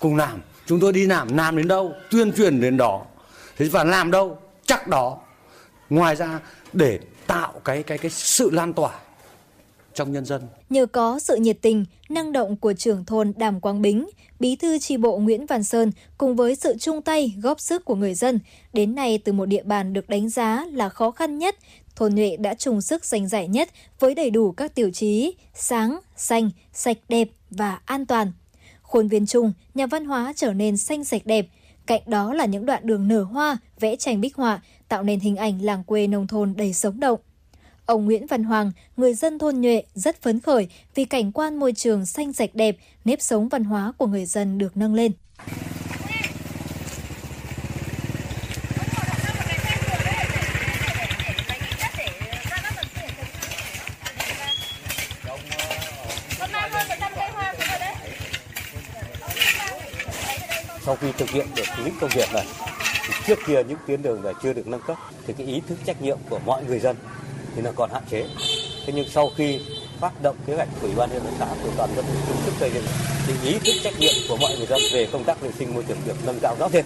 cùng 0.00 0.16
làm. 0.16 0.40
Chúng 0.66 0.80
tôi 0.80 0.92
đi 0.92 1.06
làm, 1.06 1.36
làm 1.36 1.56
đến 1.56 1.68
đâu, 1.68 1.92
tuyên 2.10 2.32
truyền 2.32 2.60
đến 2.60 2.76
đó. 2.76 3.02
Thế 3.56 3.68
và 3.68 3.84
làm 3.84 4.10
đâu, 4.10 4.38
chắc 4.66 4.88
đó. 4.88 5.18
Ngoài 5.90 6.16
ra 6.16 6.40
để 6.72 6.98
tạo 7.26 7.52
cái 7.64 7.82
cái 7.82 7.98
cái 7.98 8.10
sự 8.10 8.50
lan 8.50 8.72
tỏa 8.72 9.00
trong 9.94 10.12
nhân 10.12 10.24
dân. 10.24 10.42
Nhờ 10.70 10.86
có 10.86 11.18
sự 11.18 11.36
nhiệt 11.36 11.58
tình, 11.62 11.84
năng 12.08 12.32
động 12.32 12.56
của 12.56 12.72
trưởng 12.72 13.04
thôn 13.04 13.32
Đàm 13.36 13.60
Quang 13.60 13.82
Bính, 13.82 14.08
bí 14.40 14.56
thư 14.56 14.78
tri 14.78 14.96
bộ 14.96 15.18
Nguyễn 15.18 15.46
Văn 15.46 15.64
Sơn 15.64 15.92
cùng 16.18 16.36
với 16.36 16.56
sự 16.56 16.76
chung 16.78 17.02
tay 17.02 17.34
góp 17.42 17.60
sức 17.60 17.84
của 17.84 17.94
người 17.94 18.14
dân, 18.14 18.40
đến 18.72 18.94
nay 18.94 19.18
từ 19.18 19.32
một 19.32 19.46
địa 19.46 19.62
bàn 19.62 19.92
được 19.92 20.08
đánh 20.08 20.28
giá 20.28 20.64
là 20.72 20.88
khó 20.88 21.10
khăn 21.10 21.38
nhất, 21.38 21.56
thôn 21.96 22.14
Nhuệ 22.14 22.36
đã 22.36 22.54
chung 22.54 22.80
sức 22.80 23.04
giành 23.04 23.28
giải 23.28 23.48
nhất 23.48 23.68
với 24.00 24.14
đầy 24.14 24.30
đủ 24.30 24.52
các 24.52 24.74
tiêu 24.74 24.90
chí 24.90 25.34
sáng, 25.54 26.00
xanh, 26.16 26.50
sạch 26.72 26.98
đẹp 27.08 27.28
và 27.50 27.80
an 27.84 28.06
toàn. 28.06 28.32
Khuôn 28.82 29.08
viên 29.08 29.26
chung, 29.26 29.52
nhà 29.74 29.86
văn 29.86 30.04
hóa 30.04 30.32
trở 30.36 30.52
nên 30.52 30.76
xanh 30.76 31.04
sạch 31.04 31.22
đẹp, 31.24 31.46
cạnh 31.86 32.02
đó 32.06 32.34
là 32.34 32.44
những 32.46 32.66
đoạn 32.66 32.86
đường 32.86 33.08
nở 33.08 33.22
hoa, 33.22 33.58
vẽ 33.80 33.96
tranh 33.96 34.20
bích 34.20 34.36
họa, 34.36 34.62
tạo 34.88 35.02
nên 35.02 35.20
hình 35.20 35.36
ảnh 35.36 35.62
làng 35.62 35.84
quê 35.84 36.06
nông 36.06 36.26
thôn 36.26 36.54
đầy 36.56 36.72
sống 36.72 37.00
động. 37.00 37.20
Ông 37.86 38.04
Nguyễn 38.04 38.26
Văn 38.26 38.44
Hoàng, 38.44 38.72
người 38.96 39.14
dân 39.14 39.38
thôn 39.38 39.60
Nhuệ 39.60 39.82
rất 39.94 40.22
phấn 40.22 40.40
khởi 40.40 40.68
vì 40.94 41.04
cảnh 41.04 41.32
quan 41.32 41.56
môi 41.56 41.72
trường 41.72 42.06
xanh 42.06 42.32
sạch 42.32 42.50
đẹp, 42.54 42.76
nếp 43.04 43.22
sống 43.22 43.48
văn 43.48 43.64
hóa 43.64 43.92
của 43.98 44.06
người 44.06 44.26
dân 44.26 44.58
được 44.58 44.76
nâng 44.76 44.94
lên. 44.94 45.12
Sau 60.86 60.96
khi 60.96 61.12
thực 61.18 61.30
hiện 61.30 61.46
được 61.56 61.64
những 61.84 61.94
công 62.00 62.10
việc 62.14 62.28
này, 62.34 62.46
thì 63.06 63.14
trước 63.26 63.38
kia 63.46 63.62
những 63.68 63.78
tuyến 63.86 64.02
đường 64.02 64.22
này 64.22 64.32
chưa 64.42 64.52
được 64.52 64.66
nâng 64.66 64.82
cấp, 64.86 64.96
thì 65.26 65.34
cái 65.38 65.46
ý 65.46 65.60
thức 65.68 65.78
trách 65.84 66.02
nhiệm 66.02 66.18
của 66.30 66.38
mọi 66.46 66.64
người 66.64 66.78
dân 66.78 66.96
thì 67.56 67.62
nó 67.62 67.70
còn 67.76 67.90
hạn 67.92 68.02
chế. 68.10 68.26
Thế 68.86 68.92
nhưng 68.96 69.08
sau 69.08 69.30
khi 69.36 69.60
phát 70.00 70.22
động 70.22 70.36
kế 70.46 70.54
hoạch 70.54 70.68
của 70.80 70.86
ủy 70.86 70.96
ban 70.96 71.10
nhân 71.10 71.22
dân 71.24 71.34
xã 71.38 71.46
của 71.62 71.70
toàn 71.76 71.90
dân 71.96 72.04
chung 72.28 72.36
sức 72.44 72.52
xây 72.60 72.70
dựng 72.74 72.84
thì 73.26 73.50
ý 73.50 73.58
thức 73.58 73.80
trách 73.82 74.00
nhiệm 74.00 74.14
của 74.28 74.36
mọi 74.36 74.56
người 74.56 74.66
dân 74.66 74.80
về 74.92 75.08
công 75.12 75.24
tác 75.24 75.40
vệ 75.40 75.50
sinh 75.58 75.74
môi 75.74 75.84
trường 75.88 75.98
được 76.06 76.16
nâng 76.26 76.38
cao 76.42 76.56
rõ 76.58 76.68
rệt. 76.68 76.84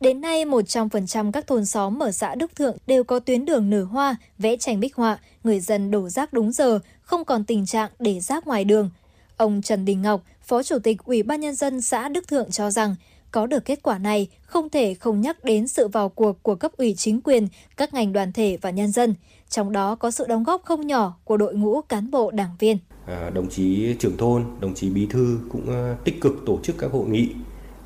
Đến 0.00 0.20
nay, 0.20 0.44
100% 0.44 1.32
các 1.32 1.46
thôn 1.46 1.66
xóm 1.66 2.02
ở 2.02 2.12
xã 2.12 2.34
Đức 2.34 2.56
Thượng 2.56 2.76
đều 2.86 3.04
có 3.04 3.18
tuyến 3.18 3.44
đường 3.44 3.70
nở 3.70 3.84
hoa, 3.84 4.16
vẽ 4.38 4.56
tranh 4.56 4.80
bích 4.80 4.96
họa, 4.96 5.18
người 5.44 5.60
dân 5.60 5.90
đổ 5.90 6.08
rác 6.08 6.32
đúng 6.32 6.52
giờ, 6.52 6.78
không 7.02 7.24
còn 7.24 7.44
tình 7.44 7.66
trạng 7.66 7.90
để 7.98 8.20
rác 8.20 8.46
ngoài 8.46 8.64
đường. 8.64 8.90
Ông 9.36 9.62
Trần 9.62 9.84
Đình 9.84 10.02
Ngọc, 10.02 10.22
Phó 10.42 10.62
Chủ 10.62 10.78
tịch 10.78 10.96
Ủy 11.04 11.22
ban 11.22 11.40
Nhân 11.40 11.54
dân 11.54 11.80
xã 11.80 12.08
Đức 12.08 12.28
Thượng 12.28 12.50
cho 12.50 12.70
rằng, 12.70 12.94
có 13.30 13.46
được 13.46 13.64
kết 13.64 13.82
quả 13.82 13.98
này, 13.98 14.28
không 14.42 14.68
thể 14.68 14.94
không 14.94 15.20
nhắc 15.20 15.44
đến 15.44 15.68
sự 15.68 15.88
vào 15.88 16.08
cuộc 16.08 16.42
của 16.42 16.54
cấp 16.54 16.72
ủy 16.76 16.94
chính 16.94 17.20
quyền, 17.20 17.48
các 17.76 17.94
ngành 17.94 18.12
đoàn 18.12 18.32
thể 18.32 18.58
và 18.62 18.70
nhân 18.70 18.92
dân. 18.92 19.14
Trong 19.48 19.72
đó 19.72 19.94
có 19.94 20.10
sự 20.10 20.26
đóng 20.28 20.44
góp 20.44 20.64
không 20.64 20.86
nhỏ 20.86 21.16
của 21.24 21.36
đội 21.36 21.54
ngũ 21.54 21.80
cán 21.80 22.10
bộ 22.10 22.30
đảng 22.30 22.56
viên. 22.58 22.78
À, 23.06 23.30
đồng 23.30 23.48
chí 23.48 23.96
trưởng 23.98 24.16
thôn, 24.16 24.44
đồng 24.60 24.74
chí 24.74 24.90
bí 24.90 25.06
thư 25.06 25.38
cũng 25.50 25.70
à, 25.70 25.96
tích 26.04 26.20
cực 26.20 26.32
tổ 26.46 26.58
chức 26.62 26.78
các 26.78 26.92
hội 26.92 27.08
nghị 27.08 27.28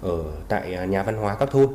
ở 0.03 0.25
tại 0.49 0.75
à, 0.75 0.85
nhà 0.85 1.03
văn 1.03 1.17
hóa 1.17 1.35
các 1.35 1.51
thôn. 1.51 1.69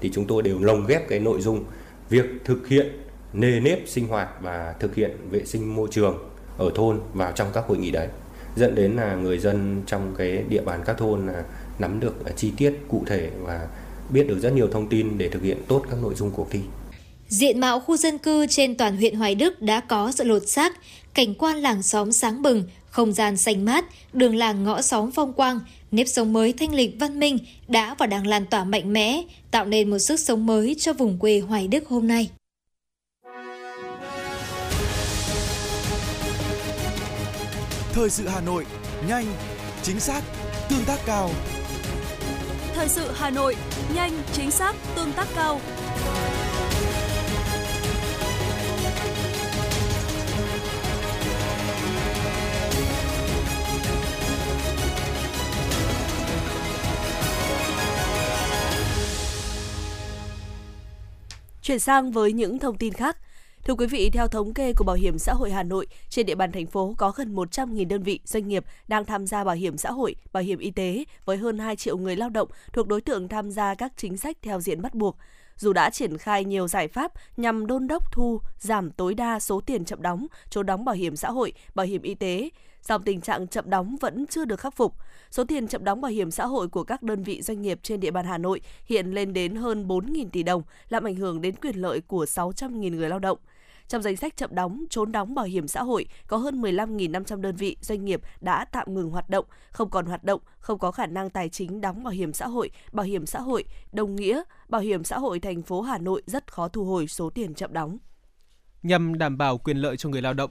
Thì 0.00 0.10
chúng 0.12 0.26
tôi 0.26 0.42
đều 0.42 0.58
lồng 0.58 0.86
ghép 0.86 1.08
cái 1.08 1.20
nội 1.20 1.40
dung 1.40 1.64
việc 2.08 2.24
thực 2.44 2.68
hiện 2.68 2.86
nề 3.32 3.60
nếp 3.60 3.78
sinh 3.86 4.08
hoạt 4.08 4.28
và 4.40 4.74
thực 4.80 4.94
hiện 4.94 5.16
vệ 5.30 5.44
sinh 5.44 5.76
môi 5.76 5.88
trường 5.90 6.18
ở 6.58 6.70
thôn 6.74 7.00
vào 7.14 7.32
trong 7.32 7.48
các 7.52 7.64
hội 7.66 7.78
nghị 7.78 7.90
đấy 7.90 8.08
dẫn 8.56 8.74
đến 8.74 8.92
là 8.92 9.14
người 9.14 9.38
dân 9.38 9.82
trong 9.86 10.14
cái 10.18 10.44
địa 10.48 10.62
bàn 10.62 10.80
các 10.84 10.98
thôn 10.98 11.26
là 11.26 11.44
nắm 11.78 12.00
được 12.00 12.14
chi 12.36 12.52
tiết 12.56 12.74
cụ 12.88 13.04
thể 13.06 13.30
và 13.42 13.68
biết 14.10 14.24
được 14.28 14.38
rất 14.42 14.52
nhiều 14.52 14.68
thông 14.72 14.88
tin 14.88 15.18
để 15.18 15.28
thực 15.28 15.42
hiện 15.42 15.58
tốt 15.68 15.84
các 15.90 15.96
nội 16.02 16.14
dung 16.14 16.30
cuộc 16.30 16.50
thi. 16.50 16.60
Diện 17.28 17.60
mạo 17.60 17.80
khu 17.80 17.96
dân 17.96 18.18
cư 18.18 18.46
trên 18.46 18.74
toàn 18.74 18.96
huyện 18.96 19.16
Hoài 19.16 19.34
Đức 19.34 19.62
đã 19.62 19.80
có 19.80 20.12
sự 20.12 20.24
lột 20.24 20.48
xác, 20.48 20.80
cảnh 21.14 21.34
quan 21.34 21.56
làng 21.56 21.82
xóm 21.82 22.12
sáng 22.12 22.42
bừng, 22.42 22.64
không 22.90 23.12
gian 23.12 23.36
xanh 23.36 23.64
mát, 23.64 23.84
đường 24.12 24.36
làng 24.36 24.64
ngõ 24.64 24.82
xóm 24.82 25.10
phong 25.10 25.32
quang, 25.32 25.60
nếp 25.90 26.08
sống 26.08 26.32
mới 26.32 26.52
thanh 26.52 26.74
lịch 26.74 26.96
văn 27.00 27.18
minh 27.18 27.38
đã 27.68 27.94
và 27.98 28.06
đang 28.06 28.26
lan 28.26 28.46
tỏa 28.46 28.64
mạnh 28.64 28.92
mẽ, 28.92 29.22
tạo 29.50 29.64
nên 29.64 29.90
một 29.90 29.98
sức 29.98 30.20
sống 30.20 30.46
mới 30.46 30.76
cho 30.78 30.92
vùng 30.92 31.18
quê 31.18 31.40
Hoài 31.40 31.68
Đức 31.68 31.86
hôm 31.88 32.06
nay. 32.06 32.30
Thời 37.92 38.10
sự 38.10 38.28
Hà 38.28 38.40
Nội, 38.40 38.66
nhanh, 39.08 39.26
chính 39.82 40.00
xác, 40.00 40.22
tương 40.68 40.84
tác 40.86 40.98
cao. 41.06 41.30
Thời 42.74 42.88
sự 42.88 43.10
Hà 43.14 43.30
Nội, 43.30 43.56
nhanh, 43.94 44.22
chính 44.32 44.50
xác, 44.50 44.74
tương 44.96 45.12
tác 45.12 45.28
cao. 45.36 45.60
Chuyển 61.62 61.78
sang 61.78 62.12
với 62.12 62.32
những 62.32 62.58
thông 62.58 62.78
tin 62.78 62.92
khác. 62.92 63.16
Thưa 63.64 63.74
quý 63.74 63.86
vị, 63.86 64.10
theo 64.10 64.28
thống 64.28 64.54
kê 64.54 64.72
của 64.72 64.84
Bảo 64.84 64.96
hiểm 64.96 65.18
xã 65.18 65.32
hội 65.32 65.50
Hà 65.50 65.62
Nội, 65.62 65.86
trên 66.08 66.26
địa 66.26 66.34
bàn 66.34 66.52
thành 66.52 66.66
phố 66.66 66.94
có 66.98 67.10
gần 67.10 67.34
100.000 67.34 67.88
đơn 67.88 68.02
vị 68.02 68.20
doanh 68.24 68.48
nghiệp 68.48 68.64
đang 68.88 69.04
tham 69.04 69.26
gia 69.26 69.44
bảo 69.44 69.54
hiểm 69.54 69.78
xã 69.78 69.90
hội, 69.90 70.16
bảo 70.32 70.42
hiểm 70.42 70.58
y 70.58 70.70
tế 70.70 71.04
với 71.24 71.36
hơn 71.36 71.58
2 71.58 71.76
triệu 71.76 71.96
người 71.96 72.16
lao 72.16 72.28
động 72.28 72.48
thuộc 72.72 72.88
đối 72.88 73.00
tượng 73.00 73.28
tham 73.28 73.50
gia 73.50 73.74
các 73.74 73.92
chính 73.96 74.16
sách 74.16 74.36
theo 74.42 74.60
diện 74.60 74.82
bắt 74.82 74.94
buộc. 74.94 75.16
Dù 75.56 75.72
đã 75.72 75.90
triển 75.90 76.18
khai 76.18 76.44
nhiều 76.44 76.68
giải 76.68 76.88
pháp 76.88 77.12
nhằm 77.36 77.66
đôn 77.66 77.86
đốc 77.86 78.12
thu, 78.12 78.40
giảm 78.58 78.90
tối 78.90 79.14
đa 79.14 79.40
số 79.40 79.60
tiền 79.60 79.84
chậm 79.84 80.02
đóng, 80.02 80.26
trốn 80.50 80.66
đóng 80.66 80.84
bảo 80.84 80.94
hiểm 80.94 81.16
xã 81.16 81.30
hội, 81.30 81.52
bảo 81.74 81.86
hiểm 81.86 82.02
y 82.02 82.14
tế, 82.14 82.50
song 82.82 83.02
tình 83.02 83.20
trạng 83.20 83.48
chậm 83.48 83.70
đóng 83.70 83.96
vẫn 84.00 84.26
chưa 84.26 84.44
được 84.44 84.60
khắc 84.60 84.76
phục. 84.76 84.94
Số 85.30 85.44
tiền 85.44 85.68
chậm 85.68 85.84
đóng 85.84 86.00
bảo 86.00 86.10
hiểm 86.10 86.30
xã 86.30 86.46
hội 86.46 86.68
của 86.68 86.84
các 86.84 87.02
đơn 87.02 87.22
vị 87.22 87.42
doanh 87.42 87.62
nghiệp 87.62 87.78
trên 87.82 88.00
địa 88.00 88.10
bàn 88.10 88.26
Hà 88.26 88.38
Nội 88.38 88.60
hiện 88.86 89.10
lên 89.10 89.32
đến 89.32 89.56
hơn 89.56 89.88
4.000 89.88 90.28
tỷ 90.32 90.42
đồng, 90.42 90.62
làm 90.88 91.04
ảnh 91.04 91.16
hưởng 91.16 91.40
đến 91.40 91.54
quyền 91.62 91.76
lợi 91.76 92.00
của 92.00 92.24
600.000 92.24 92.96
người 92.96 93.08
lao 93.08 93.18
động. 93.18 93.38
Trong 93.88 94.02
danh 94.02 94.16
sách 94.16 94.36
chậm 94.36 94.54
đóng, 94.54 94.84
trốn 94.90 95.12
đóng 95.12 95.34
bảo 95.34 95.44
hiểm 95.44 95.68
xã 95.68 95.82
hội 95.82 96.06
có 96.26 96.36
hơn 96.36 96.62
15.500 96.62 97.40
đơn 97.40 97.56
vị 97.56 97.76
doanh 97.80 98.04
nghiệp 98.04 98.20
đã 98.40 98.64
tạm 98.64 98.94
ngừng 98.94 99.10
hoạt 99.10 99.30
động, 99.30 99.44
không 99.70 99.90
còn 99.90 100.06
hoạt 100.06 100.24
động, 100.24 100.40
không 100.58 100.78
có 100.78 100.90
khả 100.90 101.06
năng 101.06 101.30
tài 101.30 101.48
chính 101.48 101.80
đóng 101.80 102.02
bảo 102.04 102.12
hiểm 102.12 102.32
xã 102.32 102.46
hội, 102.46 102.70
bảo 102.92 103.06
hiểm 103.06 103.26
xã 103.26 103.40
hội, 103.40 103.64
đồng 103.92 104.16
nghĩa 104.16 104.42
bảo 104.68 104.80
hiểm 104.80 105.04
xã 105.04 105.18
hội 105.18 105.40
thành 105.40 105.62
phố 105.62 105.80
Hà 105.80 105.98
Nội 105.98 106.22
rất 106.26 106.52
khó 106.52 106.68
thu 106.68 106.84
hồi 106.84 107.08
số 107.08 107.30
tiền 107.30 107.54
chậm 107.54 107.72
đóng. 107.72 107.98
Nhằm 108.82 109.18
đảm 109.18 109.38
bảo 109.38 109.58
quyền 109.58 109.76
lợi 109.76 109.96
cho 109.96 110.08
người 110.08 110.22
lao 110.22 110.34
động, 110.34 110.50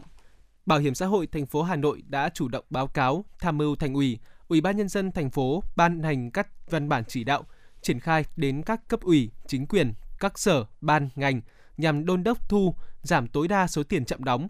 Bảo 0.65 0.79
hiểm 0.79 0.95
xã 0.95 1.05
hội 1.05 1.27
thành 1.27 1.45
phố 1.45 1.63
Hà 1.63 1.75
Nội 1.75 2.03
đã 2.07 2.29
chủ 2.33 2.47
động 2.47 2.65
báo 2.69 2.87
cáo, 2.87 3.25
tham 3.39 3.57
mưu 3.57 3.75
thành 3.75 3.93
ủy, 3.93 4.19
Ủy 4.47 4.61
ban 4.61 4.77
nhân 4.77 4.89
dân 4.89 5.11
thành 5.11 5.29
phố 5.29 5.63
ban 5.75 6.03
hành 6.03 6.31
các 6.31 6.47
văn 6.69 6.89
bản 6.89 7.03
chỉ 7.07 7.23
đạo 7.23 7.45
triển 7.81 7.99
khai 7.99 8.25
đến 8.35 8.63
các 8.63 8.87
cấp 8.87 9.01
ủy, 9.01 9.31
chính 9.47 9.67
quyền, 9.67 9.93
các 10.19 10.39
sở, 10.39 10.65
ban, 10.81 11.09
ngành 11.15 11.41
nhằm 11.77 12.05
đôn 12.05 12.23
đốc 12.23 12.49
thu, 12.49 12.75
giảm 13.01 13.27
tối 13.27 13.47
đa 13.47 13.67
số 13.67 13.83
tiền 13.83 14.05
chậm 14.05 14.23
đóng. 14.23 14.47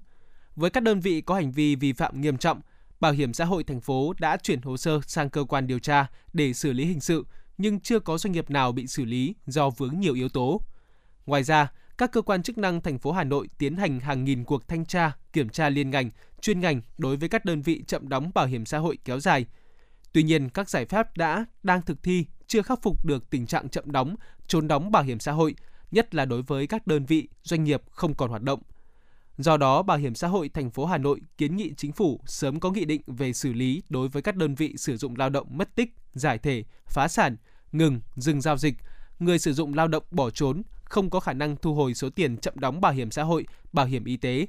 Với 0.56 0.70
các 0.70 0.84
đơn 0.84 1.00
vị 1.00 1.22
có 1.22 1.36
hành 1.36 1.52
vi 1.52 1.76
vi 1.76 1.94
phạm 1.94 2.22
nghiêm 2.22 2.38
trọng, 2.38 2.62
Bảo 3.04 3.12
hiểm 3.12 3.34
xã 3.34 3.46
hội 3.46 3.64
thành 3.64 3.82
phố 3.82 4.14
đã 4.20 4.38
chuyển 4.38 4.62
hồ 4.62 4.78
sơ 4.78 5.00
sang 5.08 5.30
cơ 5.30 5.44
quan 5.44 5.68
điều 5.68 5.80
tra 5.80 6.08
để 6.34 6.54
xử 6.54 6.74
lý 6.74 6.86
hình 6.86 7.00
sự, 7.00 7.26
nhưng 7.58 7.80
chưa 7.80 8.00
có 8.00 8.18
doanh 8.18 8.32
nghiệp 8.32 8.50
nào 8.50 8.72
bị 8.72 8.88
xử 8.88 9.06
lý 9.06 9.36
do 9.46 9.70
vướng 9.70 10.00
nhiều 10.00 10.14
yếu 10.14 10.30
tố. 10.30 10.62
Ngoài 11.26 11.44
ra, 11.44 11.72
các 11.98 12.12
cơ 12.12 12.22
quan 12.22 12.44
chức 12.44 12.58
năng 12.58 12.82
thành 12.82 13.00
phố 13.00 13.12
Hà 13.12 13.24
Nội 13.24 13.50
tiến 13.58 13.76
hành 13.76 14.00
hàng 14.00 14.24
nghìn 14.24 14.44
cuộc 14.44 14.68
thanh 14.68 14.86
tra, 14.86 15.12
kiểm 15.34 15.50
tra 15.50 15.70
liên 15.70 15.90
ngành, 15.90 16.10
chuyên 16.42 16.60
ngành 16.60 16.82
đối 16.98 17.18
với 17.18 17.30
các 17.30 17.46
đơn 17.46 17.62
vị 17.62 17.84
chậm 17.88 18.10
đóng 18.10 18.32
bảo 18.34 18.46
hiểm 18.46 18.66
xã 18.66 18.78
hội 18.78 18.98
kéo 19.06 19.20
dài. 19.20 19.46
Tuy 20.14 20.24
nhiên, 20.24 20.50
các 20.50 20.70
giải 20.70 20.86
pháp 20.86 21.18
đã 21.18 21.46
đang 21.64 21.82
thực 21.82 22.04
thi 22.04 22.26
chưa 22.48 22.62
khắc 22.62 22.82
phục 22.82 23.06
được 23.06 23.30
tình 23.30 23.48
trạng 23.48 23.70
chậm 23.70 23.92
đóng, 23.92 24.16
trốn 24.48 24.68
đóng 24.68 24.92
bảo 24.92 25.04
hiểm 25.04 25.20
xã 25.20 25.32
hội, 25.32 25.56
nhất 25.94 26.16
là 26.16 26.26
đối 26.26 26.42
với 26.42 26.68
các 26.68 26.88
đơn 26.88 27.06
vị, 27.06 27.28
doanh 27.44 27.64
nghiệp 27.64 27.82
không 27.92 28.14
còn 28.14 28.30
hoạt 28.30 28.42
động. 28.42 28.60
Do 29.38 29.58
đó, 29.58 29.84
Bảo 29.84 29.98
hiểm 29.98 30.16
xã 30.16 30.28
hội 30.28 30.50
thành 30.50 30.70
phố 30.70 30.86
Hà 30.86 30.98
Nội 30.98 31.22
kiến 31.38 31.56
nghị 31.56 31.74
chính 31.78 31.92
phủ 31.92 32.20
sớm 32.26 32.60
có 32.60 32.72
nghị 32.72 32.86
định 32.86 33.02
về 33.08 33.34
xử 33.34 33.54
lý 33.54 33.84
đối 33.90 34.08
với 34.08 34.22
các 34.22 34.36
đơn 34.36 34.56
vị 34.56 34.74
sử 34.78 34.98
dụng 34.98 35.16
lao 35.16 35.30
động 35.30 35.48
mất 35.58 35.76
tích, 35.76 35.90
giải 36.14 36.38
thể, 36.38 36.64
phá 36.88 37.08
sản, 37.08 37.38
ngừng, 37.72 38.02
dừng 38.16 38.42
giao 38.42 38.58
dịch, 38.58 38.74
người 39.20 39.40
sử 39.40 39.54
dụng 39.54 39.74
lao 39.74 39.88
động 39.88 40.04
bỏ 40.12 40.30
trốn, 40.30 40.62
không 40.84 41.10
có 41.10 41.20
khả 41.20 41.34
năng 41.34 41.56
thu 41.58 41.74
hồi 41.74 41.94
số 41.94 42.10
tiền 42.10 42.38
chậm 42.38 42.54
đóng 42.58 42.82
bảo 42.82 42.92
hiểm 42.92 43.12
xã 43.12 43.24
hội, 43.24 43.46
bảo 43.74 43.86
hiểm 43.86 44.06
y 44.06 44.18
tế. 44.18 44.48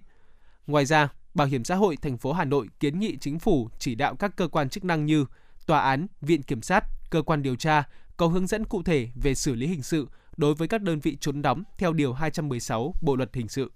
Ngoài 0.66 0.84
ra, 0.84 1.08
Bảo 1.34 1.46
hiểm 1.46 1.64
xã 1.64 1.74
hội 1.74 1.96
thành 1.96 2.18
phố 2.18 2.32
Hà 2.32 2.44
Nội 2.44 2.68
kiến 2.80 3.00
nghị 3.00 3.16
chính 3.20 3.38
phủ 3.38 3.68
chỉ 3.78 3.94
đạo 3.94 4.16
các 4.16 4.36
cơ 4.36 4.48
quan 4.48 4.68
chức 4.68 4.84
năng 4.84 5.06
như 5.06 5.26
tòa 5.66 5.80
án, 5.80 6.06
viện 6.20 6.42
kiểm 6.42 6.62
sát, 6.62 6.84
cơ 7.10 7.22
quan 7.22 7.42
điều 7.42 7.56
tra 7.56 7.84
có 8.16 8.26
hướng 8.26 8.46
dẫn 8.46 8.64
cụ 8.64 8.82
thể 8.82 9.08
về 9.14 9.34
xử 9.34 9.54
lý 9.54 9.66
hình 9.66 9.82
sự 9.82 10.08
đối 10.36 10.54
với 10.54 10.68
các 10.68 10.82
đơn 10.82 11.00
vị 11.00 11.16
trốn 11.20 11.42
đóng 11.42 11.62
theo 11.78 11.92
Điều 11.92 12.12
216 12.12 12.94
Bộ 13.02 13.16
Luật 13.16 13.34
Hình 13.34 13.48
sự. 13.48 13.70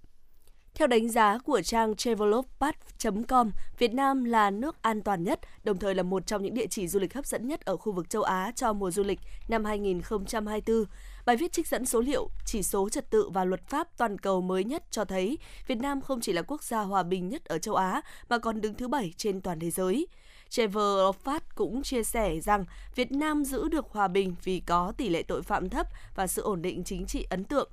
Theo 0.74 0.88
đánh 0.88 1.08
giá 1.08 1.38
của 1.38 1.62
trang 1.62 1.96
traveloppath.com, 1.96 3.50
Việt 3.78 3.94
Nam 3.94 4.24
là 4.24 4.50
nước 4.50 4.82
an 4.82 5.02
toàn 5.02 5.24
nhất, 5.24 5.40
đồng 5.64 5.78
thời 5.78 5.94
là 5.94 6.02
một 6.02 6.26
trong 6.26 6.42
những 6.42 6.54
địa 6.54 6.66
chỉ 6.66 6.88
du 6.88 6.98
lịch 6.98 7.14
hấp 7.14 7.26
dẫn 7.26 7.48
nhất 7.48 7.60
ở 7.60 7.76
khu 7.76 7.92
vực 7.92 8.10
châu 8.10 8.22
Á 8.22 8.52
cho 8.56 8.72
mùa 8.72 8.90
du 8.90 9.02
lịch 9.02 9.20
năm 9.48 9.64
2024. 9.64 10.84
Bài 11.26 11.36
viết 11.36 11.52
trích 11.52 11.68
dẫn 11.68 11.84
số 11.84 12.00
liệu, 12.00 12.30
chỉ 12.44 12.62
số 12.62 12.88
trật 12.88 13.10
tự 13.10 13.28
và 13.28 13.44
luật 13.44 13.68
pháp 13.68 13.88
toàn 13.96 14.18
cầu 14.18 14.40
mới 14.40 14.64
nhất 14.64 14.84
cho 14.90 15.04
thấy 15.04 15.38
Việt 15.66 15.78
Nam 15.78 16.00
không 16.00 16.20
chỉ 16.20 16.32
là 16.32 16.42
quốc 16.42 16.62
gia 16.62 16.80
hòa 16.80 17.02
bình 17.02 17.28
nhất 17.28 17.44
ở 17.44 17.58
châu 17.58 17.74
Á 17.74 18.00
mà 18.28 18.38
còn 18.38 18.60
đứng 18.60 18.74
thứ 18.74 18.88
bảy 18.88 19.12
trên 19.16 19.40
toàn 19.40 19.60
thế 19.60 19.70
giới. 19.70 20.06
Trevor 20.48 21.00
Offat 21.00 21.40
cũng 21.54 21.82
chia 21.82 22.02
sẻ 22.02 22.40
rằng 22.40 22.64
Việt 22.94 23.12
Nam 23.12 23.44
giữ 23.44 23.68
được 23.68 23.86
hòa 23.90 24.08
bình 24.08 24.34
vì 24.44 24.60
có 24.60 24.92
tỷ 24.96 25.08
lệ 25.08 25.22
tội 25.22 25.42
phạm 25.42 25.68
thấp 25.68 25.86
và 26.16 26.26
sự 26.26 26.42
ổn 26.42 26.62
định 26.62 26.84
chính 26.84 27.06
trị 27.06 27.26
ấn 27.30 27.44
tượng. 27.44 27.70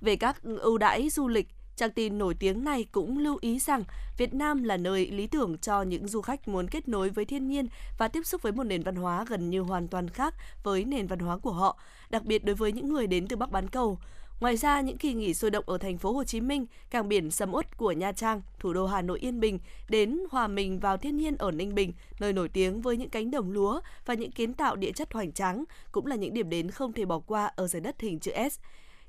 Về 0.00 0.16
các 0.16 0.42
ưu 0.42 0.78
đãi 0.78 1.08
du 1.08 1.28
lịch, 1.28 1.48
Trang 1.76 1.90
tin 1.90 2.18
nổi 2.18 2.34
tiếng 2.34 2.64
này 2.64 2.84
cũng 2.92 3.18
lưu 3.18 3.38
ý 3.40 3.58
rằng 3.58 3.84
Việt 4.18 4.34
Nam 4.34 4.62
là 4.62 4.76
nơi 4.76 5.10
lý 5.10 5.26
tưởng 5.26 5.58
cho 5.58 5.82
những 5.82 6.08
du 6.08 6.22
khách 6.22 6.48
muốn 6.48 6.68
kết 6.68 6.88
nối 6.88 7.10
với 7.10 7.24
thiên 7.24 7.48
nhiên 7.48 7.68
và 7.98 8.08
tiếp 8.08 8.26
xúc 8.26 8.42
với 8.42 8.52
một 8.52 8.64
nền 8.64 8.82
văn 8.82 8.96
hóa 8.96 9.24
gần 9.28 9.50
như 9.50 9.60
hoàn 9.60 9.88
toàn 9.88 10.08
khác 10.08 10.34
với 10.62 10.84
nền 10.84 11.06
văn 11.06 11.18
hóa 11.18 11.38
của 11.38 11.52
họ, 11.52 11.78
đặc 12.10 12.24
biệt 12.24 12.44
đối 12.44 12.56
với 12.56 12.72
những 12.72 12.88
người 12.88 13.06
đến 13.06 13.28
từ 13.28 13.36
Bắc 13.36 13.50
bán 13.50 13.68
cầu. 13.68 13.98
Ngoài 14.40 14.56
ra, 14.56 14.80
những 14.80 14.98
kỳ 14.98 15.14
nghỉ 15.14 15.34
sôi 15.34 15.50
động 15.50 15.64
ở 15.66 15.78
thành 15.78 15.98
phố 15.98 16.12
Hồ 16.12 16.24
Chí 16.24 16.40
Minh, 16.40 16.66
cảng 16.90 17.08
biển 17.08 17.30
sầm 17.30 17.54
uất 17.54 17.76
của 17.76 17.92
Nha 17.92 18.12
Trang, 18.12 18.42
thủ 18.58 18.72
đô 18.72 18.86
Hà 18.86 19.02
Nội 19.02 19.18
yên 19.18 19.40
bình, 19.40 19.58
đến 19.88 20.18
hòa 20.30 20.48
mình 20.48 20.80
vào 20.80 20.96
thiên 20.96 21.16
nhiên 21.16 21.36
ở 21.36 21.50
Ninh 21.50 21.74
Bình, 21.74 21.92
nơi 22.20 22.32
nổi 22.32 22.48
tiếng 22.48 22.80
với 22.80 22.96
những 22.96 23.10
cánh 23.10 23.30
đồng 23.30 23.50
lúa 23.50 23.80
và 24.06 24.14
những 24.14 24.32
kiến 24.32 24.54
tạo 24.54 24.76
địa 24.76 24.92
chất 24.92 25.12
hoành 25.12 25.32
tráng, 25.32 25.64
cũng 25.92 26.06
là 26.06 26.16
những 26.16 26.34
điểm 26.34 26.50
đến 26.50 26.70
không 26.70 26.92
thể 26.92 27.04
bỏ 27.04 27.18
qua 27.18 27.46
ở 27.46 27.66
giải 27.66 27.80
đất 27.80 28.00
hình 28.00 28.20
chữ 28.20 28.32
S. 28.52 28.60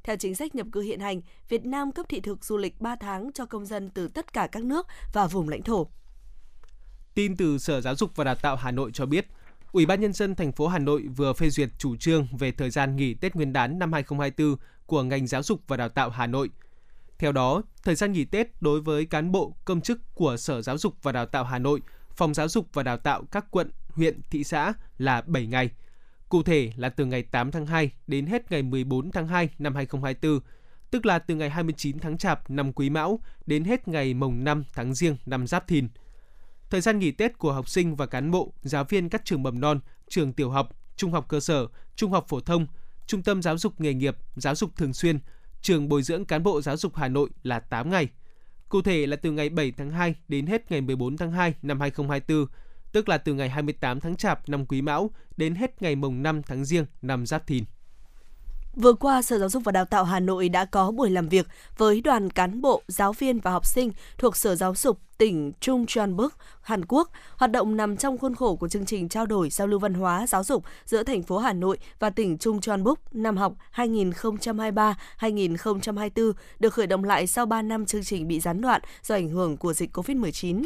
Theo 0.03 0.15
chính 0.17 0.36
sách 0.36 0.55
nhập 0.55 0.67
cư 0.72 0.82
hiện 0.82 1.00
hành, 1.00 1.22
Việt 1.50 1.65
Nam 1.65 1.91
cấp 1.91 2.05
thị 2.10 2.20
thực 2.20 2.46
du 2.46 2.58
lịch 2.58 2.82
3 2.82 2.96
tháng 2.96 3.32
cho 3.34 3.46
công 3.46 3.65
dân 3.65 3.89
từ 3.89 4.08
tất 4.08 4.34
cả 4.34 4.48
các 4.48 4.63
nước 4.63 4.88
và 5.13 5.27
vùng 5.27 5.50
lãnh 5.50 5.63
thổ. 5.63 5.88
Tin 7.13 7.38
từ 7.38 7.58
Sở 7.58 7.82
Giáo 7.82 7.96
dục 7.96 8.12
và 8.15 8.24
Đào 8.24 8.36
tạo 8.36 8.55
Hà 8.55 8.72
Nội 8.72 8.91
cho 8.94 9.05
biết, 9.05 9.27
Ủy 9.72 9.86
ban 9.86 10.01
nhân 10.01 10.13
dân 10.13 10.36
thành 10.36 10.51
phố 10.51 10.67
Hà 10.67 10.79
Nội 10.79 11.08
vừa 11.15 11.34
phê 11.34 11.50
duyệt 11.50 11.70
chủ 11.77 11.96
trương 11.96 12.27
về 12.39 12.51
thời 12.51 12.70
gian 12.70 12.96
nghỉ 12.96 13.13
Tết 13.13 13.36
Nguyên 13.36 13.53
đán 13.53 13.79
năm 13.79 13.94
2024 13.94 14.55
của 14.86 15.04
ngành 15.04 15.27
giáo 15.27 15.44
dục 15.44 15.62
và 15.68 15.77
đào 15.77 15.89
tạo 15.89 16.10
Hà 16.10 16.27
Nội. 16.27 16.50
Theo 17.20 17.32
đó, 17.32 17.62
thời 17.84 17.96
gian 17.96 18.12
nghỉ 18.12 18.25
Tết 18.25 18.62
đối 18.62 18.82
với 18.82 19.06
cán 19.06 19.32
bộ, 19.32 19.56
công 19.65 19.82
chức 19.82 20.00
của 20.15 20.38
Sở 20.38 20.62
Giáo 20.62 20.77
dục 20.77 20.94
và 21.01 21.12
Đào 21.12 21.25
tạo 21.25 21.44
Hà 21.44 21.60
Nội, 21.60 21.82
Phòng 22.15 22.34
Giáo 22.34 22.48
dục 22.48 22.68
và 22.74 22.84
Đào 22.84 22.98
tạo 22.98 23.24
các 23.32 23.46
quận, 23.51 23.72
huyện, 23.89 24.20
thị 24.30 24.44
xã 24.44 24.74
là 24.98 25.22
7 25.22 25.46
ngày– 25.46 25.70
Cụ 26.30 26.44
thể 26.44 26.72
là 26.75 26.89
từ 26.89 27.06
ngày 27.06 27.24
8 27.24 27.51
tháng 27.51 27.65
2 27.65 27.92
đến 28.08 28.25
hết 28.25 28.51
ngày 28.51 28.63
14 28.63 29.12
tháng 29.12 29.27
2 29.27 29.50
năm 29.60 29.75
2024, 29.75 30.39
tức 30.92 31.06
là 31.06 31.20
từ 31.20 31.36
ngày 31.36 31.50
29 31.50 32.00
tháng 32.00 32.18
Chạp 32.18 32.50
năm 32.50 32.74
Quý 32.74 32.89
Mão 32.89 33.20
đến 33.46 33.63
hết 33.63 33.88
ngày 33.88 34.13
mồng 34.13 34.44
5 34.44 34.63
tháng 34.74 34.94
Giêng 34.94 35.18
năm 35.25 35.48
Giáp 35.48 35.68
Thìn. 35.68 35.88
Thời 36.70 36.82
gian 36.82 37.00
nghỉ 37.00 37.12
Tết 37.12 37.38
của 37.38 37.54
học 37.54 37.70
sinh 37.70 37.96
và 37.96 38.06
cán 38.06 38.32
bộ, 38.32 38.54
giáo 38.62 38.84
viên 38.84 39.10
các 39.10 39.25
trường 39.25 39.44
mầm 39.44 39.60
non, 39.60 39.80
trường 40.10 40.34
tiểu 40.34 40.50
học, 40.50 40.70
trung 40.96 41.12
học 41.12 41.25
cơ 41.27 41.39
sở, 41.39 41.68
trung 41.96 42.12
học 42.12 42.25
phổ 42.27 42.39
thông, 42.39 42.68
trung 43.08 43.24
tâm 43.24 43.42
giáo 43.42 43.58
dục 43.58 43.82
nghề 43.82 43.94
nghiệp, 43.94 44.18
giáo 44.36 44.56
dục 44.56 44.76
thường 44.76 44.94
xuyên, 44.94 45.20
trường 45.62 45.90
bồi 45.90 46.04
dưỡng 46.04 46.26
cán 46.26 46.44
bộ 46.44 46.62
giáo 46.62 46.78
dục 46.78 46.96
Hà 46.96 47.08
Nội 47.08 47.30
là 47.44 47.60
8 47.60 47.90
ngày. 47.90 48.08
Cụ 48.70 48.82
thể 48.82 49.08
là 49.08 49.16
từ 49.16 49.32
ngày 49.32 49.50
7 49.50 49.72
tháng 49.72 49.90
2 49.90 50.16
đến 50.28 50.46
hết 50.46 50.72
ngày 50.72 50.82
14 50.82 51.18
tháng 51.18 51.32
2 51.32 51.54
năm 51.62 51.80
2024, 51.80 52.46
tức 52.92 53.10
là 53.10 53.18
từ 53.18 53.34
ngày 53.34 53.50
28 53.50 54.00
tháng 54.00 54.16
Chạp 54.16 54.50
năm 54.50 54.66
Quý 54.66 54.82
Mão 54.82 55.12
đến 55.38 55.56
hết 55.56 55.82
ngày 55.82 55.96
mùng 55.96 56.24
5 56.24 56.44
tháng 56.44 56.66
Giêng 56.66 56.86
năm 57.02 57.26
Giáp 57.26 57.48
Thìn. 57.48 57.64
Vừa 58.75 58.94
qua, 58.94 59.22
Sở 59.22 59.39
Giáo 59.39 59.50
dục 59.50 59.63
và 59.63 59.72
Đào 59.72 59.86
tạo 59.86 60.03
Hà 60.03 60.20
Nội 60.20 60.50
đã 60.50 60.65
có 60.65 60.91
buổi 60.91 61.10
làm 61.10 61.29
việc 61.29 61.48
với 61.77 62.01
đoàn 62.01 62.29
cán 62.29 62.62
bộ, 62.62 62.82
giáo 62.88 63.13
viên 63.13 63.39
và 63.39 63.51
học 63.51 63.65
sinh 63.65 63.91
thuộc 64.17 64.38
Sở 64.38 64.55
Giáo 64.55 64.75
dục 64.75 65.00
tỉnh 65.17 65.51
Trung 65.60 65.86
Jeonbuk, 65.86 66.29
Hàn 66.62 66.86
Quốc. 66.86 67.10
Hoạt 67.38 67.51
động 67.51 67.77
nằm 67.77 67.98
trong 67.98 68.17
khuôn 68.17 68.36
khổ 68.36 68.55
của 68.55 68.67
chương 68.67 68.86
trình 68.86 69.10
trao 69.10 69.25
đổi 69.25 69.50
giao 69.50 69.67
lưu 69.67 69.79
văn 69.79 69.94
hóa 69.94 70.27
giáo 70.27 70.44
dục 70.44 70.63
giữa 70.86 71.03
thành 71.03 71.24
phố 71.24 71.38
Hà 71.38 71.53
Nội 71.53 71.77
và 72.00 72.10
tỉnh 72.10 72.38
Trung 72.38 72.60
Jeonbuk 72.60 72.96
năm 73.12 73.38
học 73.38 73.53
2023-2024 73.75 76.34
được 76.60 76.74
khởi 76.74 76.88
động 76.88 77.03
lại 77.03 77.27
sau 77.27 77.46
3 77.46 77.62
năm 77.62 77.86
chương 77.86 78.03
trình 78.03 78.27
bị 78.27 78.39
gián 78.39 78.62
đoạn 78.62 78.82
do 79.03 79.15
ảnh 79.15 79.29
hưởng 79.29 79.58
của 79.58 79.74
dịch 79.74 79.98
COVID-19. 79.98 80.65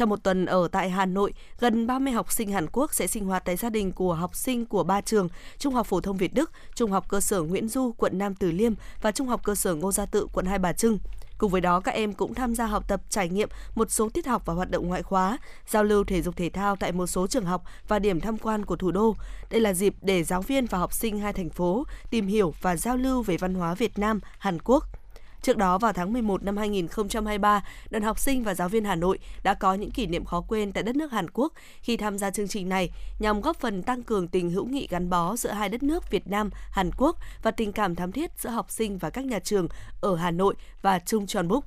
Trong 0.00 0.08
một 0.08 0.22
tuần 0.22 0.46
ở 0.46 0.68
tại 0.72 0.90
Hà 0.90 1.06
Nội, 1.06 1.32
gần 1.58 1.86
30 1.86 2.12
học 2.12 2.32
sinh 2.32 2.52
Hàn 2.52 2.66
Quốc 2.72 2.94
sẽ 2.94 3.06
sinh 3.06 3.24
hoạt 3.24 3.44
tại 3.44 3.56
gia 3.56 3.70
đình 3.70 3.92
của 3.92 4.14
học 4.14 4.36
sinh 4.36 4.66
của 4.66 4.84
ba 4.84 5.00
trường, 5.00 5.28
Trung 5.58 5.74
học 5.74 5.86
phổ 5.86 6.00
thông 6.00 6.16
Việt 6.16 6.34
Đức, 6.34 6.52
Trung 6.74 6.90
học 6.90 7.08
cơ 7.08 7.20
sở 7.20 7.42
Nguyễn 7.42 7.68
Du, 7.68 7.92
quận 7.96 8.18
Nam 8.18 8.34
Từ 8.34 8.50
Liêm 8.52 8.72
và 9.02 9.12
Trung 9.12 9.28
học 9.28 9.40
cơ 9.44 9.54
sở 9.54 9.74
Ngô 9.74 9.92
Gia 9.92 10.06
Tự, 10.06 10.26
quận 10.32 10.46
Hai 10.46 10.58
Bà 10.58 10.72
Trưng. 10.72 10.98
Cùng 11.38 11.50
với 11.50 11.60
đó, 11.60 11.80
các 11.80 11.94
em 11.94 12.12
cũng 12.12 12.34
tham 12.34 12.54
gia 12.54 12.66
học 12.66 12.88
tập 12.88 13.00
trải 13.08 13.28
nghiệm 13.28 13.48
một 13.74 13.90
số 13.90 14.08
tiết 14.08 14.26
học 14.26 14.42
và 14.44 14.54
hoạt 14.54 14.70
động 14.70 14.88
ngoại 14.88 15.02
khóa, 15.02 15.38
giao 15.68 15.84
lưu 15.84 16.04
thể 16.04 16.22
dục 16.22 16.36
thể 16.36 16.50
thao 16.50 16.76
tại 16.76 16.92
một 16.92 17.06
số 17.06 17.26
trường 17.26 17.44
học 17.44 17.64
và 17.88 17.98
điểm 17.98 18.20
tham 18.20 18.38
quan 18.38 18.64
của 18.64 18.76
thủ 18.76 18.90
đô. 18.90 19.16
Đây 19.50 19.60
là 19.60 19.72
dịp 19.72 19.94
để 20.02 20.24
giáo 20.24 20.42
viên 20.42 20.66
và 20.66 20.78
học 20.78 20.92
sinh 20.92 21.18
hai 21.18 21.32
thành 21.32 21.50
phố 21.50 21.84
tìm 22.10 22.26
hiểu 22.26 22.54
và 22.60 22.76
giao 22.76 22.96
lưu 22.96 23.22
về 23.22 23.36
văn 23.36 23.54
hóa 23.54 23.74
Việt 23.74 23.98
Nam, 23.98 24.20
Hàn 24.38 24.58
Quốc– 24.64 24.84
Trước 25.42 25.56
đó 25.56 25.78
vào 25.78 25.92
tháng 25.92 26.12
11 26.12 26.42
năm 26.42 26.56
2023, 26.56 27.64
đoàn 27.90 28.02
học 28.02 28.18
sinh 28.18 28.44
và 28.44 28.54
giáo 28.54 28.68
viên 28.68 28.84
Hà 28.84 28.94
Nội 28.94 29.18
đã 29.42 29.54
có 29.54 29.74
những 29.74 29.90
kỷ 29.90 30.06
niệm 30.06 30.24
khó 30.24 30.40
quên 30.40 30.72
tại 30.72 30.82
đất 30.82 30.96
nước 30.96 31.12
Hàn 31.12 31.30
Quốc 31.30 31.52
khi 31.82 31.96
tham 31.96 32.18
gia 32.18 32.30
chương 32.30 32.48
trình 32.48 32.68
này 32.68 32.90
nhằm 33.18 33.40
góp 33.40 33.56
phần 33.56 33.82
tăng 33.82 34.02
cường 34.02 34.28
tình 34.28 34.50
hữu 34.50 34.66
nghị 34.66 34.86
gắn 34.90 35.10
bó 35.10 35.36
giữa 35.36 35.50
hai 35.50 35.68
đất 35.68 35.82
nước 35.82 36.10
Việt 36.10 36.26
Nam, 36.26 36.50
Hàn 36.70 36.90
Quốc 36.96 37.16
và 37.42 37.50
tình 37.50 37.72
cảm 37.72 37.94
thắm 37.94 38.12
thiết 38.12 38.30
giữa 38.36 38.50
học 38.50 38.70
sinh 38.70 38.98
và 38.98 39.10
các 39.10 39.24
nhà 39.24 39.38
trường 39.38 39.68
ở 40.00 40.16
Hà 40.16 40.30
Nội 40.30 40.54
và 40.82 40.98
Trung 40.98 41.26
Tròn 41.26 41.48
Búc. 41.48 41.64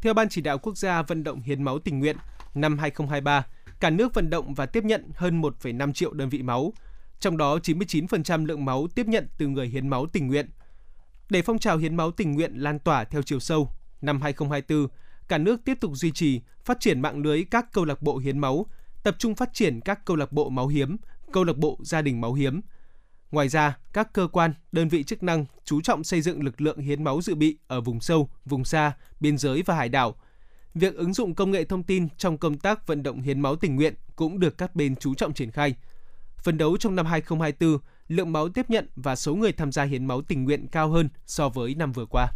Theo 0.00 0.14
Ban 0.14 0.28
chỉ 0.28 0.40
đạo 0.40 0.58
quốc 0.58 0.76
gia 0.76 1.02
vận 1.02 1.24
động 1.24 1.40
hiến 1.40 1.62
máu 1.62 1.78
tình 1.78 1.98
nguyện, 1.98 2.16
năm 2.54 2.78
2023, 2.78 3.46
cả 3.80 3.90
nước 3.90 4.14
vận 4.14 4.30
động 4.30 4.54
và 4.54 4.66
tiếp 4.66 4.84
nhận 4.84 5.10
hơn 5.14 5.40
1,5 5.40 5.92
triệu 5.92 6.12
đơn 6.12 6.28
vị 6.28 6.42
máu, 6.42 6.72
trong 7.20 7.36
đó 7.36 7.58
99% 7.62 8.46
lượng 8.46 8.64
máu 8.64 8.86
tiếp 8.94 9.06
nhận 9.06 9.28
từ 9.38 9.48
người 9.48 9.66
hiến 9.66 9.88
máu 9.88 10.06
tình 10.06 10.26
nguyện– 10.26 10.50
để 11.32 11.42
phong 11.42 11.58
trào 11.58 11.78
hiến 11.78 11.96
máu 11.96 12.10
tình 12.10 12.32
nguyện 12.32 12.54
lan 12.54 12.78
tỏa 12.78 13.04
theo 13.04 13.22
chiều 13.22 13.40
sâu, 13.40 13.70
năm 14.00 14.22
2024, 14.22 14.88
cả 15.28 15.38
nước 15.38 15.60
tiếp 15.64 15.78
tục 15.80 15.92
duy 15.94 16.12
trì, 16.12 16.40
phát 16.64 16.80
triển 16.80 17.00
mạng 17.00 17.22
lưới 17.22 17.44
các 17.44 17.72
câu 17.72 17.84
lạc 17.84 18.02
bộ 18.02 18.18
hiến 18.18 18.38
máu, 18.38 18.66
tập 19.02 19.16
trung 19.18 19.34
phát 19.34 19.54
triển 19.54 19.80
các 19.80 20.04
câu 20.04 20.16
lạc 20.16 20.32
bộ 20.32 20.48
máu 20.48 20.66
hiếm, 20.66 20.96
câu 21.32 21.44
lạc 21.44 21.56
bộ 21.56 21.78
gia 21.82 22.02
đình 22.02 22.20
máu 22.20 22.32
hiếm. 22.32 22.60
Ngoài 23.30 23.48
ra, 23.48 23.78
các 23.92 24.12
cơ 24.12 24.28
quan, 24.32 24.54
đơn 24.72 24.88
vị 24.88 25.02
chức 25.02 25.22
năng 25.22 25.44
chú 25.64 25.80
trọng 25.80 26.04
xây 26.04 26.20
dựng 26.20 26.44
lực 26.44 26.60
lượng 26.60 26.78
hiến 26.78 27.04
máu 27.04 27.22
dự 27.22 27.34
bị 27.34 27.58
ở 27.66 27.80
vùng 27.80 28.00
sâu, 28.00 28.28
vùng 28.44 28.64
xa, 28.64 28.92
biên 29.20 29.38
giới 29.38 29.62
và 29.66 29.74
hải 29.74 29.88
đảo. 29.88 30.14
Việc 30.74 30.94
ứng 30.94 31.14
dụng 31.14 31.34
công 31.34 31.50
nghệ 31.50 31.64
thông 31.64 31.82
tin 31.82 32.08
trong 32.16 32.38
công 32.38 32.58
tác 32.58 32.86
vận 32.86 33.02
động 33.02 33.20
hiến 33.20 33.40
máu 33.40 33.56
tình 33.56 33.76
nguyện 33.76 33.94
cũng 34.16 34.40
được 34.40 34.58
các 34.58 34.74
bên 34.74 34.96
chú 34.96 35.14
trọng 35.14 35.34
triển 35.34 35.50
khai. 35.50 35.74
Phấn 36.42 36.58
đấu 36.58 36.76
trong 36.76 36.96
năm 36.96 37.06
2024, 37.06 37.78
lượng 38.16 38.32
máu 38.32 38.48
tiếp 38.48 38.70
nhận 38.70 38.86
và 38.96 39.16
số 39.16 39.34
người 39.34 39.52
tham 39.52 39.72
gia 39.72 39.82
hiến 39.82 40.06
máu 40.06 40.22
tình 40.22 40.44
nguyện 40.44 40.66
cao 40.72 40.88
hơn 40.88 41.08
so 41.26 41.48
với 41.48 41.74
năm 41.74 41.92
vừa 41.92 42.06
qua. 42.06 42.28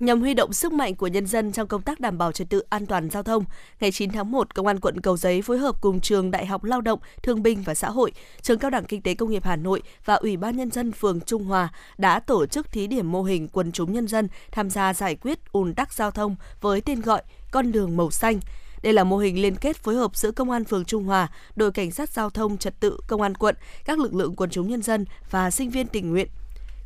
Nhằm 0.00 0.20
huy 0.20 0.34
động 0.34 0.52
sức 0.52 0.72
mạnh 0.72 0.94
của 0.94 1.06
nhân 1.06 1.26
dân 1.26 1.52
trong 1.52 1.68
công 1.68 1.82
tác 1.82 2.00
đảm 2.00 2.18
bảo 2.18 2.32
trật 2.32 2.50
tự 2.50 2.62
an 2.68 2.86
toàn 2.86 3.10
giao 3.10 3.22
thông, 3.22 3.44
ngày 3.80 3.92
9 3.92 4.10
tháng 4.10 4.30
1, 4.30 4.54
Công 4.54 4.66
an 4.66 4.80
quận 4.80 5.00
Cầu 5.00 5.16
Giấy 5.16 5.42
phối 5.42 5.58
hợp 5.58 5.80
cùng 5.80 6.00
Trường 6.00 6.30
Đại 6.30 6.46
học 6.46 6.64
Lao 6.64 6.80
động, 6.80 6.98
Thương 7.22 7.42
binh 7.42 7.62
và 7.62 7.74
Xã 7.74 7.90
hội, 7.90 8.12
Trường 8.42 8.58
Cao 8.58 8.70
đẳng 8.70 8.84
Kinh 8.84 9.02
tế 9.02 9.14
Công 9.14 9.30
nghiệp 9.30 9.44
Hà 9.44 9.56
Nội 9.56 9.82
và 10.04 10.14
Ủy 10.14 10.36
ban 10.36 10.56
Nhân 10.56 10.70
dân 10.70 10.92
phường 10.92 11.20
Trung 11.20 11.44
Hòa 11.44 11.68
đã 11.98 12.20
tổ 12.20 12.46
chức 12.46 12.72
thí 12.72 12.86
điểm 12.86 13.12
mô 13.12 13.22
hình 13.22 13.48
quần 13.48 13.72
chúng 13.72 13.92
nhân 13.92 14.08
dân 14.08 14.28
tham 14.52 14.70
gia 14.70 14.94
giải 14.94 15.16
quyết 15.16 15.38
ùn 15.52 15.74
tắc 15.74 15.92
giao 15.92 16.10
thông 16.10 16.36
với 16.60 16.80
tên 16.80 17.00
gọi 17.00 17.22
Con 17.50 17.72
đường 17.72 17.96
màu 17.96 18.10
xanh– 18.10 18.40
đây 18.84 18.92
là 18.92 19.04
mô 19.04 19.16
hình 19.18 19.42
liên 19.42 19.56
kết 19.56 19.76
phối 19.76 19.94
hợp 19.94 20.16
giữa 20.16 20.30
Công 20.30 20.50
an 20.50 20.64
phường 20.64 20.84
Trung 20.84 21.04
Hòa, 21.04 21.28
đội 21.56 21.72
cảnh 21.72 21.90
sát 21.90 22.10
giao 22.10 22.30
thông 22.30 22.58
trật 22.58 22.80
tự 22.80 22.98
Công 23.06 23.22
an 23.22 23.34
quận, 23.34 23.56
các 23.84 23.98
lực 23.98 24.14
lượng 24.14 24.36
quần 24.36 24.50
chúng 24.50 24.68
nhân 24.68 24.82
dân 24.82 25.04
và 25.30 25.50
sinh 25.50 25.70
viên 25.70 25.86
tình 25.86 26.10
nguyện. 26.10 26.28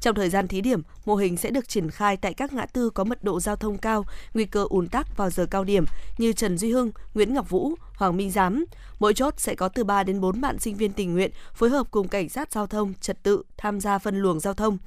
Trong 0.00 0.14
thời 0.14 0.30
gian 0.30 0.48
thí 0.48 0.60
điểm, 0.60 0.82
mô 1.06 1.14
hình 1.14 1.36
sẽ 1.36 1.50
được 1.50 1.68
triển 1.68 1.90
khai 1.90 2.16
tại 2.16 2.34
các 2.34 2.52
ngã 2.52 2.66
tư 2.66 2.90
có 2.90 3.04
mật 3.04 3.24
độ 3.24 3.40
giao 3.40 3.56
thông 3.56 3.78
cao, 3.78 4.04
nguy 4.34 4.44
cơ 4.44 4.66
ùn 4.70 4.88
tắc 4.88 5.16
vào 5.16 5.30
giờ 5.30 5.46
cao 5.46 5.64
điểm 5.64 5.84
như 6.18 6.32
Trần 6.32 6.58
Duy 6.58 6.72
Hưng, 6.72 6.90
Nguyễn 7.14 7.34
Ngọc 7.34 7.50
Vũ, 7.50 7.74
Hoàng 7.96 8.16
Minh 8.16 8.30
Giám. 8.30 8.64
Mỗi 8.98 9.14
chốt 9.14 9.34
sẽ 9.36 9.54
có 9.54 9.68
từ 9.68 9.84
3 9.84 10.02
đến 10.02 10.20
4 10.20 10.40
bạn 10.40 10.58
sinh 10.58 10.76
viên 10.76 10.92
tình 10.92 11.14
nguyện 11.14 11.30
phối 11.54 11.70
hợp 11.70 11.86
cùng 11.90 12.08
cảnh 12.08 12.28
sát 12.28 12.52
giao 12.52 12.66
thông, 12.66 12.94
trật 13.00 13.22
tự 13.22 13.42
tham 13.56 13.80
gia 13.80 13.98
phân 13.98 14.18
luồng 14.18 14.40
giao 14.40 14.54
thông. 14.54 14.78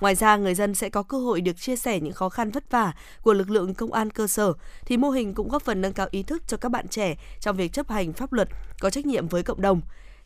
Ngoài 0.00 0.14
ra, 0.14 0.36
người 0.36 0.54
dân 0.54 0.74
sẽ 0.74 0.88
có 0.88 1.02
cơ 1.02 1.18
hội 1.18 1.40
được 1.40 1.60
chia 1.60 1.76
sẻ 1.76 2.00
những 2.00 2.12
khó 2.12 2.28
khăn 2.28 2.50
vất 2.50 2.70
vả 2.70 2.92
của 3.22 3.32
lực 3.32 3.50
lượng 3.50 3.74
công 3.74 3.92
an 3.92 4.10
cơ 4.10 4.26
sở, 4.26 4.52
thì 4.86 4.96
mô 4.96 5.10
hình 5.10 5.34
cũng 5.34 5.48
góp 5.48 5.62
phần 5.62 5.80
nâng 5.80 5.92
cao 5.92 6.08
ý 6.10 6.22
thức 6.22 6.42
cho 6.46 6.56
các 6.56 6.68
bạn 6.68 6.88
trẻ 6.88 7.16
trong 7.40 7.56
việc 7.56 7.72
chấp 7.72 7.88
hành 7.88 8.12
pháp 8.12 8.32
luật, 8.32 8.48
có 8.80 8.90
trách 8.90 9.06
nhiệm 9.06 9.28
với 9.28 9.42
cộng 9.42 9.60
đồng. 9.60 9.80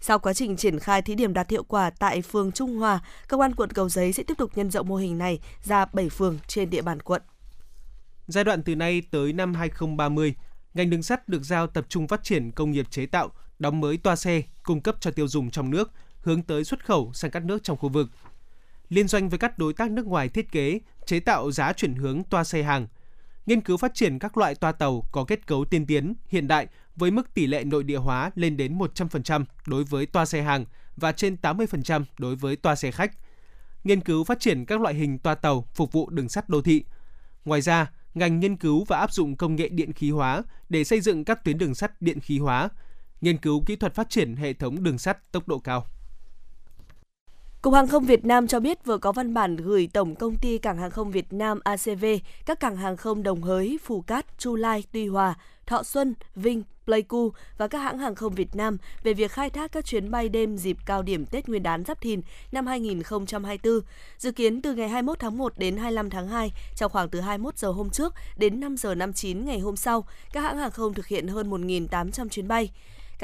Sau 0.06 0.18
quá 0.18 0.32
trình 0.32 0.56
triển 0.56 0.78
khai 0.78 1.02
thí 1.02 1.14
điểm 1.14 1.32
đạt 1.32 1.50
hiệu 1.50 1.64
quả 1.64 1.90
tại 1.90 2.22
phường 2.22 2.52
Trung 2.52 2.76
Hòa, 2.76 3.00
Công 3.28 3.40
an 3.40 3.54
quận 3.54 3.70
Cầu 3.70 3.88
Giấy 3.88 4.12
sẽ 4.12 4.22
tiếp 4.22 4.34
tục 4.38 4.50
nhân 4.54 4.70
rộng 4.70 4.88
mô 4.88 4.96
hình 4.96 5.18
này 5.18 5.40
ra 5.62 5.84
7 5.92 6.08
phường 6.08 6.38
trên 6.46 6.70
địa 6.70 6.82
bàn 6.82 7.02
quận. 7.02 7.22
Giai 8.26 8.44
đoạn 8.44 8.62
từ 8.62 8.74
nay 8.74 9.02
tới 9.10 9.32
năm 9.32 9.54
2030, 9.54 10.34
ngành 10.74 10.90
đường 10.90 11.02
sắt 11.02 11.28
được 11.28 11.42
giao 11.42 11.66
tập 11.66 11.86
trung 11.88 12.08
phát 12.08 12.24
triển 12.24 12.50
công 12.50 12.70
nghiệp 12.70 12.86
chế 12.90 13.06
tạo, 13.06 13.30
đóng 13.58 13.80
mới 13.80 13.96
toa 13.96 14.16
xe, 14.16 14.42
cung 14.62 14.80
cấp 14.80 14.96
cho 15.00 15.10
tiêu 15.10 15.28
dùng 15.28 15.50
trong 15.50 15.70
nước, 15.70 15.90
hướng 16.20 16.42
tới 16.42 16.64
xuất 16.64 16.84
khẩu 16.84 17.12
sang 17.14 17.30
các 17.30 17.44
nước 17.44 17.62
trong 17.62 17.76
khu 17.76 17.88
vực. 17.88 18.10
Liên 18.88 19.08
doanh 19.08 19.28
với 19.28 19.38
các 19.38 19.58
đối 19.58 19.72
tác 19.72 19.90
nước 19.90 20.06
ngoài 20.06 20.28
thiết 20.28 20.52
kế, 20.52 20.80
chế 21.06 21.20
tạo 21.20 21.50
giá 21.50 21.72
chuyển 21.72 21.94
hướng 21.94 22.24
toa 22.24 22.44
xe 22.44 22.62
hàng, 22.62 22.86
nghiên 23.46 23.60
cứu 23.60 23.76
phát 23.76 23.94
triển 23.94 24.18
các 24.18 24.36
loại 24.36 24.54
toa 24.54 24.72
tàu 24.72 25.02
có 25.12 25.24
kết 25.24 25.46
cấu 25.46 25.64
tiên 25.64 25.86
tiến, 25.86 26.14
hiện 26.28 26.48
đại 26.48 26.66
với 26.96 27.10
mức 27.10 27.34
tỷ 27.34 27.46
lệ 27.46 27.64
nội 27.64 27.84
địa 27.84 27.96
hóa 27.96 28.30
lên 28.34 28.56
đến 28.56 28.78
100% 28.78 29.44
đối 29.66 29.84
với 29.84 30.06
toa 30.06 30.24
xe 30.24 30.42
hàng 30.42 30.64
và 30.96 31.12
trên 31.12 31.36
80% 31.42 32.04
đối 32.18 32.36
với 32.36 32.56
toa 32.56 32.74
xe 32.74 32.90
khách. 32.90 33.10
Nghiên 33.84 34.00
cứu 34.00 34.24
phát 34.24 34.40
triển 34.40 34.64
các 34.64 34.80
loại 34.80 34.94
hình 34.94 35.18
toa 35.18 35.34
tàu 35.34 35.68
phục 35.74 35.92
vụ 35.92 36.10
đường 36.10 36.28
sắt 36.28 36.48
đô 36.48 36.62
thị. 36.62 36.84
Ngoài 37.44 37.60
ra, 37.60 37.90
ngành 38.14 38.40
nghiên 38.40 38.56
cứu 38.56 38.84
và 38.84 38.98
áp 38.98 39.12
dụng 39.12 39.36
công 39.36 39.56
nghệ 39.56 39.68
điện 39.68 39.92
khí 39.92 40.10
hóa 40.10 40.42
để 40.68 40.84
xây 40.84 41.00
dựng 41.00 41.24
các 41.24 41.44
tuyến 41.44 41.58
đường 41.58 41.74
sắt 41.74 42.02
điện 42.02 42.20
khí 42.20 42.38
hóa, 42.38 42.68
nghiên 43.20 43.36
cứu 43.36 43.62
kỹ 43.66 43.76
thuật 43.76 43.94
phát 43.94 44.10
triển 44.10 44.36
hệ 44.36 44.52
thống 44.52 44.82
đường 44.82 44.98
sắt 44.98 45.32
tốc 45.32 45.48
độ 45.48 45.58
cao. 45.58 45.86
Cục 47.64 47.74
Hàng 47.74 47.88
không 47.88 48.04
Việt 48.04 48.24
Nam 48.24 48.46
cho 48.46 48.60
biết 48.60 48.84
vừa 48.84 48.98
có 48.98 49.12
văn 49.12 49.34
bản 49.34 49.56
gửi 49.56 49.88
Tổng 49.92 50.14
Công 50.14 50.36
ty 50.36 50.58
Cảng 50.58 50.78
Hàng 50.78 50.90
không 50.90 51.10
Việt 51.10 51.32
Nam 51.32 51.60
ACV, 51.64 52.04
các 52.46 52.60
cảng 52.60 52.76
hàng 52.76 52.96
không 52.96 53.22
Đồng 53.22 53.42
Hới, 53.42 53.78
Phù 53.84 54.00
Cát, 54.00 54.38
Chu 54.38 54.56
Lai, 54.56 54.84
Tuy 54.92 55.08
Hòa, 55.08 55.34
Thọ 55.66 55.82
Xuân, 55.82 56.14
Vinh, 56.36 56.62
Pleiku 56.84 57.32
và 57.58 57.68
các 57.68 57.78
hãng 57.78 57.98
hàng 57.98 58.14
không 58.14 58.34
Việt 58.34 58.56
Nam 58.56 58.76
về 59.02 59.14
việc 59.14 59.30
khai 59.30 59.50
thác 59.50 59.72
các 59.72 59.84
chuyến 59.84 60.10
bay 60.10 60.28
đêm 60.28 60.56
dịp 60.56 60.76
cao 60.86 61.02
điểm 61.02 61.26
Tết 61.26 61.48
Nguyên 61.48 61.62
đán 61.62 61.84
Giáp 61.84 62.00
Thìn 62.00 62.20
năm 62.52 62.66
2024. 62.66 63.80
Dự 64.18 64.32
kiến 64.32 64.62
từ 64.62 64.74
ngày 64.74 64.88
21 64.88 65.18
tháng 65.18 65.38
1 65.38 65.58
đến 65.58 65.76
25 65.76 66.10
tháng 66.10 66.28
2, 66.28 66.52
trong 66.76 66.92
khoảng 66.92 67.08
từ 67.08 67.20
21 67.20 67.58
giờ 67.58 67.70
hôm 67.70 67.90
trước 67.90 68.14
đến 68.36 68.60
5 68.60 68.76
giờ 68.76 68.94
59 68.94 69.44
ngày 69.44 69.58
hôm 69.58 69.76
sau, 69.76 70.04
các 70.32 70.40
hãng 70.40 70.58
hàng 70.58 70.70
không 70.70 70.94
thực 70.94 71.06
hiện 71.06 71.28
hơn 71.28 71.50
1.800 71.50 72.28
chuyến 72.28 72.48
bay 72.48 72.70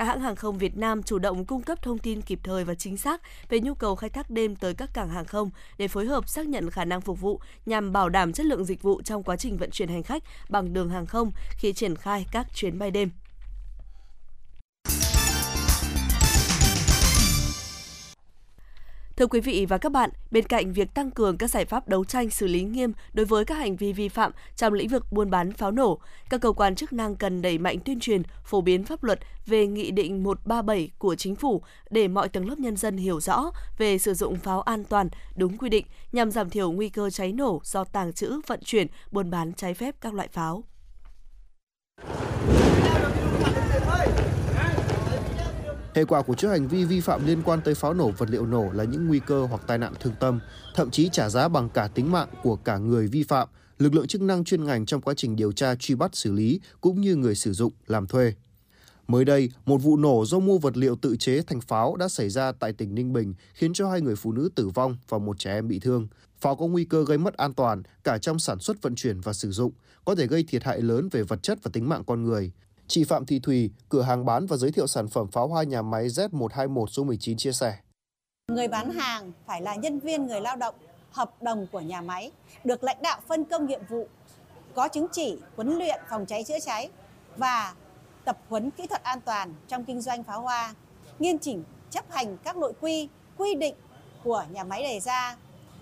các 0.01 0.07
hãng 0.07 0.21
hàng 0.21 0.37
không 0.37 0.59
Việt 0.59 0.77
Nam 0.77 1.03
chủ 1.03 1.19
động 1.19 1.45
cung 1.45 1.63
cấp 1.63 1.83
thông 1.83 1.99
tin 1.99 2.23
kịp 2.23 2.39
thời 2.43 2.65
và 2.65 2.75
chính 2.75 2.97
xác 2.97 3.21
về 3.49 3.61
nhu 3.61 3.75
cầu 3.75 3.97
khai 3.97 4.11
thác 4.11 4.31
đêm 4.31 4.57
tới 4.57 4.75
các 4.75 4.95
cảng 4.95 5.09
hàng 5.09 5.25
không 5.25 5.51
để 5.79 5.89
phối 5.89 6.07
hợp 6.07 6.29
xác 6.29 6.49
nhận 6.49 6.71
khả 6.71 6.85
năng 6.85 7.01
phục 7.01 7.21
vụ 7.21 7.41
nhằm 7.67 7.93
bảo 7.93 8.09
đảm 8.09 8.33
chất 8.33 8.47
lượng 8.47 8.65
dịch 8.65 8.83
vụ 8.83 9.03
trong 9.03 9.23
quá 9.23 9.37
trình 9.37 9.57
vận 9.57 9.71
chuyển 9.71 9.89
hành 9.89 10.03
khách 10.03 10.23
bằng 10.49 10.73
đường 10.73 10.91
hàng 10.91 11.07
không 11.07 11.33
khi 11.59 11.73
triển 11.73 11.97
khai 11.97 12.27
các 12.33 12.47
chuyến 12.55 12.79
bay 12.79 12.91
đêm. 12.91 13.11
Thưa 19.21 19.27
quý 19.27 19.41
vị 19.41 19.67
và 19.69 19.79
các 19.79 19.93
bạn, 19.93 20.11
bên 20.31 20.45
cạnh 20.45 20.73
việc 20.73 20.95
tăng 20.95 21.11
cường 21.11 21.39
các 21.39 21.51
giải 21.51 21.65
pháp 21.65 21.89
đấu 21.89 22.05
tranh 22.05 22.31
xử 22.31 22.47
lý 22.47 22.63
nghiêm 22.63 22.93
đối 23.13 23.27
với 23.27 23.45
các 23.45 23.55
hành 23.55 23.77
vi 23.77 23.93
vi 23.93 24.09
phạm 24.09 24.33
trong 24.57 24.73
lĩnh 24.73 24.89
vực 24.89 25.13
buôn 25.13 25.31
bán 25.31 25.53
pháo 25.53 25.71
nổ, 25.71 25.99
các 26.31 26.41
cơ 26.41 26.53
quan 26.53 26.75
chức 26.75 26.93
năng 26.93 27.17
cần 27.17 27.43
đẩy 27.43 27.59
mạnh 27.59 27.79
tuyên 27.85 28.01
truyền, 28.01 28.23
phổ 28.45 28.61
biến 28.61 28.85
pháp 28.85 29.05
luật 29.05 29.19
về 29.47 29.67
Nghị 29.67 29.91
định 29.91 30.23
137 30.23 30.91
của 30.99 31.15
Chính 31.15 31.37
phủ 31.37 31.63
để 31.91 32.09
mọi 32.09 32.29
tầng 32.29 32.49
lớp 32.49 32.59
nhân 32.59 32.77
dân 32.77 32.97
hiểu 32.97 33.21
rõ 33.21 33.51
về 33.79 33.99
sử 33.99 34.15
dụng 34.15 34.37
pháo 34.37 34.61
an 34.61 34.85
toàn, 34.85 35.09
đúng 35.37 35.59
quy 35.59 35.69
định 35.69 35.87
nhằm 36.13 36.31
giảm 36.31 36.51
thiểu 36.51 36.73
nguy 36.73 36.89
cơ 36.89 37.11
cháy 37.11 37.33
nổ 37.33 37.61
do 37.65 37.85
tàng 37.85 38.13
trữ, 38.13 38.41
vận 38.47 38.61
chuyển, 38.65 38.87
buôn 39.11 39.31
bán 39.31 39.53
trái 39.53 39.75
phép 39.75 39.95
các 40.01 40.15
loại 40.15 40.29
pháo. 40.29 40.65
Hệ 45.95 46.05
quả 46.05 46.23
của 46.23 46.35
những 46.43 46.51
hành 46.51 46.69
vi 46.69 46.85
vi 46.85 47.01
phạm 47.01 47.27
liên 47.27 47.43
quan 47.45 47.61
tới 47.65 47.75
pháo 47.75 47.95
nổ 47.95 48.11
vật 48.11 48.31
liệu 48.31 48.47
nổ 48.47 48.71
là 48.73 48.85
những 48.85 49.07
nguy 49.07 49.21
cơ 49.27 49.47
hoặc 49.47 49.63
tai 49.67 49.79
nạn 49.79 49.95
thương 50.01 50.15
tâm, 50.21 50.41
thậm 50.75 50.91
chí 50.91 51.09
trả 51.13 51.29
giá 51.29 51.49
bằng 51.49 51.69
cả 51.69 51.89
tính 51.95 52.13
mạng 52.13 52.29
của 52.43 52.57
cả 52.57 52.79
người 52.79 53.07
vi 53.07 53.23
phạm, 53.23 53.49
lực 53.79 53.95
lượng 53.95 54.07
chức 54.07 54.23
năng 54.23 54.45
chuyên 54.45 54.65
ngành 54.65 54.87
trong 54.87 55.01
quá 55.01 55.15
trình 55.17 55.37
điều 55.37 55.53
tra 55.53 55.75
truy 55.75 55.95
bắt 55.95 56.17
xử 56.17 56.33
lý 56.33 56.61
cũng 56.81 57.01
như 57.01 57.17
người 57.17 57.35
sử 57.35 57.53
dụng 57.53 57.73
làm 57.87 58.07
thuê. 58.07 58.35
Mới 59.09 59.25
đây, 59.25 59.51
một 59.67 59.79
vụ 59.79 59.97
nổ 59.97 60.25
do 60.27 60.39
mua 60.39 60.59
vật 60.59 60.77
liệu 60.77 60.97
tự 60.97 61.17
chế 61.17 61.43
thành 61.43 61.61
pháo 61.61 61.97
đã 61.97 62.09
xảy 62.09 62.29
ra 62.29 62.53
tại 62.53 62.73
tỉnh 62.73 62.95
Ninh 62.95 63.13
Bình 63.13 63.35
khiến 63.55 63.73
cho 63.73 63.91
hai 63.91 64.01
người 64.01 64.17
phụ 64.17 64.33
nữ 64.33 64.49
tử 64.55 64.69
vong 64.69 64.97
và 65.09 65.19
một 65.19 65.39
trẻ 65.39 65.53
em 65.55 65.69
bị 65.69 65.79
thương. 65.79 66.09
Pháo 66.41 66.57
có 66.57 66.67
nguy 66.67 66.85
cơ 66.85 67.05
gây 67.05 67.19
mất 67.19 67.37
an 67.37 67.55
toàn 67.55 67.83
cả 68.05 68.19
trong 68.19 68.39
sản 68.39 68.59
xuất 68.59 68.83
vận 68.83 68.95
chuyển 68.95 69.21
và 69.21 69.33
sử 69.33 69.51
dụng, 69.51 69.73
có 70.05 70.15
thể 70.15 70.27
gây 70.27 70.45
thiệt 70.49 70.65
hại 70.65 70.81
lớn 70.81 71.09
về 71.13 71.23
vật 71.23 71.43
chất 71.43 71.59
và 71.63 71.71
tính 71.73 71.89
mạng 71.89 72.03
con 72.07 72.25
người. 72.25 72.53
Chị 72.91 73.05
Phạm 73.05 73.27
Thị 73.27 73.39
Thùy, 73.39 73.71
cửa 73.89 74.03
hàng 74.03 74.25
bán 74.25 74.47
và 74.47 74.57
giới 74.57 74.73
thiệu 74.73 74.87
sản 74.87 75.09
phẩm 75.09 75.29
pháo 75.33 75.49
hoa 75.49 75.63
nhà 75.63 75.83
máy 75.83 76.09
Z121 76.09 76.87
số 76.87 77.05
19 77.05 77.37
chia 77.37 77.53
sẻ. 77.53 77.77
Người 78.49 78.69
bán 78.69 78.91
hàng 78.91 79.33
phải 79.47 79.63
là 79.63 79.75
nhân 79.75 79.99
viên 79.99 80.27
người 80.27 80.41
lao 80.41 80.57
động, 80.57 80.75
hợp 81.11 81.43
đồng 81.43 81.67
của 81.73 81.81
nhà 81.81 82.01
máy, 82.01 82.31
được 82.65 82.85
lãnh 82.85 83.03
đạo 83.03 83.21
phân 83.29 83.45
công 83.45 83.67
nhiệm 83.67 83.81
vụ, 83.89 84.07
có 84.75 84.89
chứng 84.89 85.07
chỉ 85.13 85.39
huấn 85.57 85.79
luyện 85.79 86.01
phòng 86.11 86.27
cháy 86.27 86.45
chữa 86.45 86.59
cháy 86.67 86.91
và 87.37 87.75
tập 88.25 88.39
huấn 88.49 88.71
kỹ 88.71 88.87
thuật 88.87 89.03
an 89.03 89.21
toàn 89.21 89.55
trong 89.69 89.85
kinh 89.85 90.01
doanh 90.01 90.23
pháo 90.23 90.41
hoa, 90.41 90.75
nghiêm 91.19 91.39
chỉnh 91.39 91.65
chấp 91.91 92.05
hành 92.11 92.37
các 92.37 92.57
nội 92.57 92.73
quy, 92.81 93.09
quy 93.37 93.55
định 93.55 93.75
của 94.25 94.45
nhà 94.51 94.65
máy 94.65 94.83
đề 94.83 95.01
ra, 95.01 95.37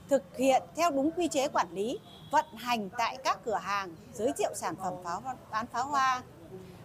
thực 0.09 0.37
hiện 0.37 0.63
theo 0.77 0.91
đúng 0.91 1.11
quy 1.11 1.29
chế 1.29 1.49
quản 1.49 1.75
lý, 1.75 1.99
vận 2.33 2.47
hành 2.57 2.89
tại 2.99 3.19
các 3.25 3.45
cửa 3.45 3.59
hàng, 3.63 3.95
giới 4.15 4.33
thiệu 4.39 4.51
sản 4.55 4.75
phẩm 4.77 4.95
pháo 5.05 5.23
bán 5.51 5.67
pháo 5.73 5.87
hoa, 5.87 6.23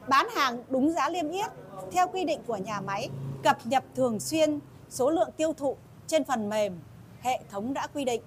bán 0.08 0.28
hàng 0.36 0.64
đúng 0.70 0.92
giá 0.92 1.10
liêm 1.10 1.30
yết 1.30 1.52
theo 1.92 2.08
quy 2.08 2.26
định 2.26 2.40
của 2.48 2.58
nhà 2.58 2.82
máy, 2.82 3.10
cập 3.44 3.58
nhật 3.66 3.84
thường 3.96 4.20
xuyên 4.20 4.60
số 4.90 5.10
lượng 5.10 5.30
tiêu 5.38 5.54
thụ 5.54 5.78
trên 6.08 6.24
phần 6.24 6.50
mềm 6.50 6.80
hệ 7.22 7.40
thống 7.52 7.74
đã 7.74 7.88
quy 7.88 8.06
định. 8.06 8.22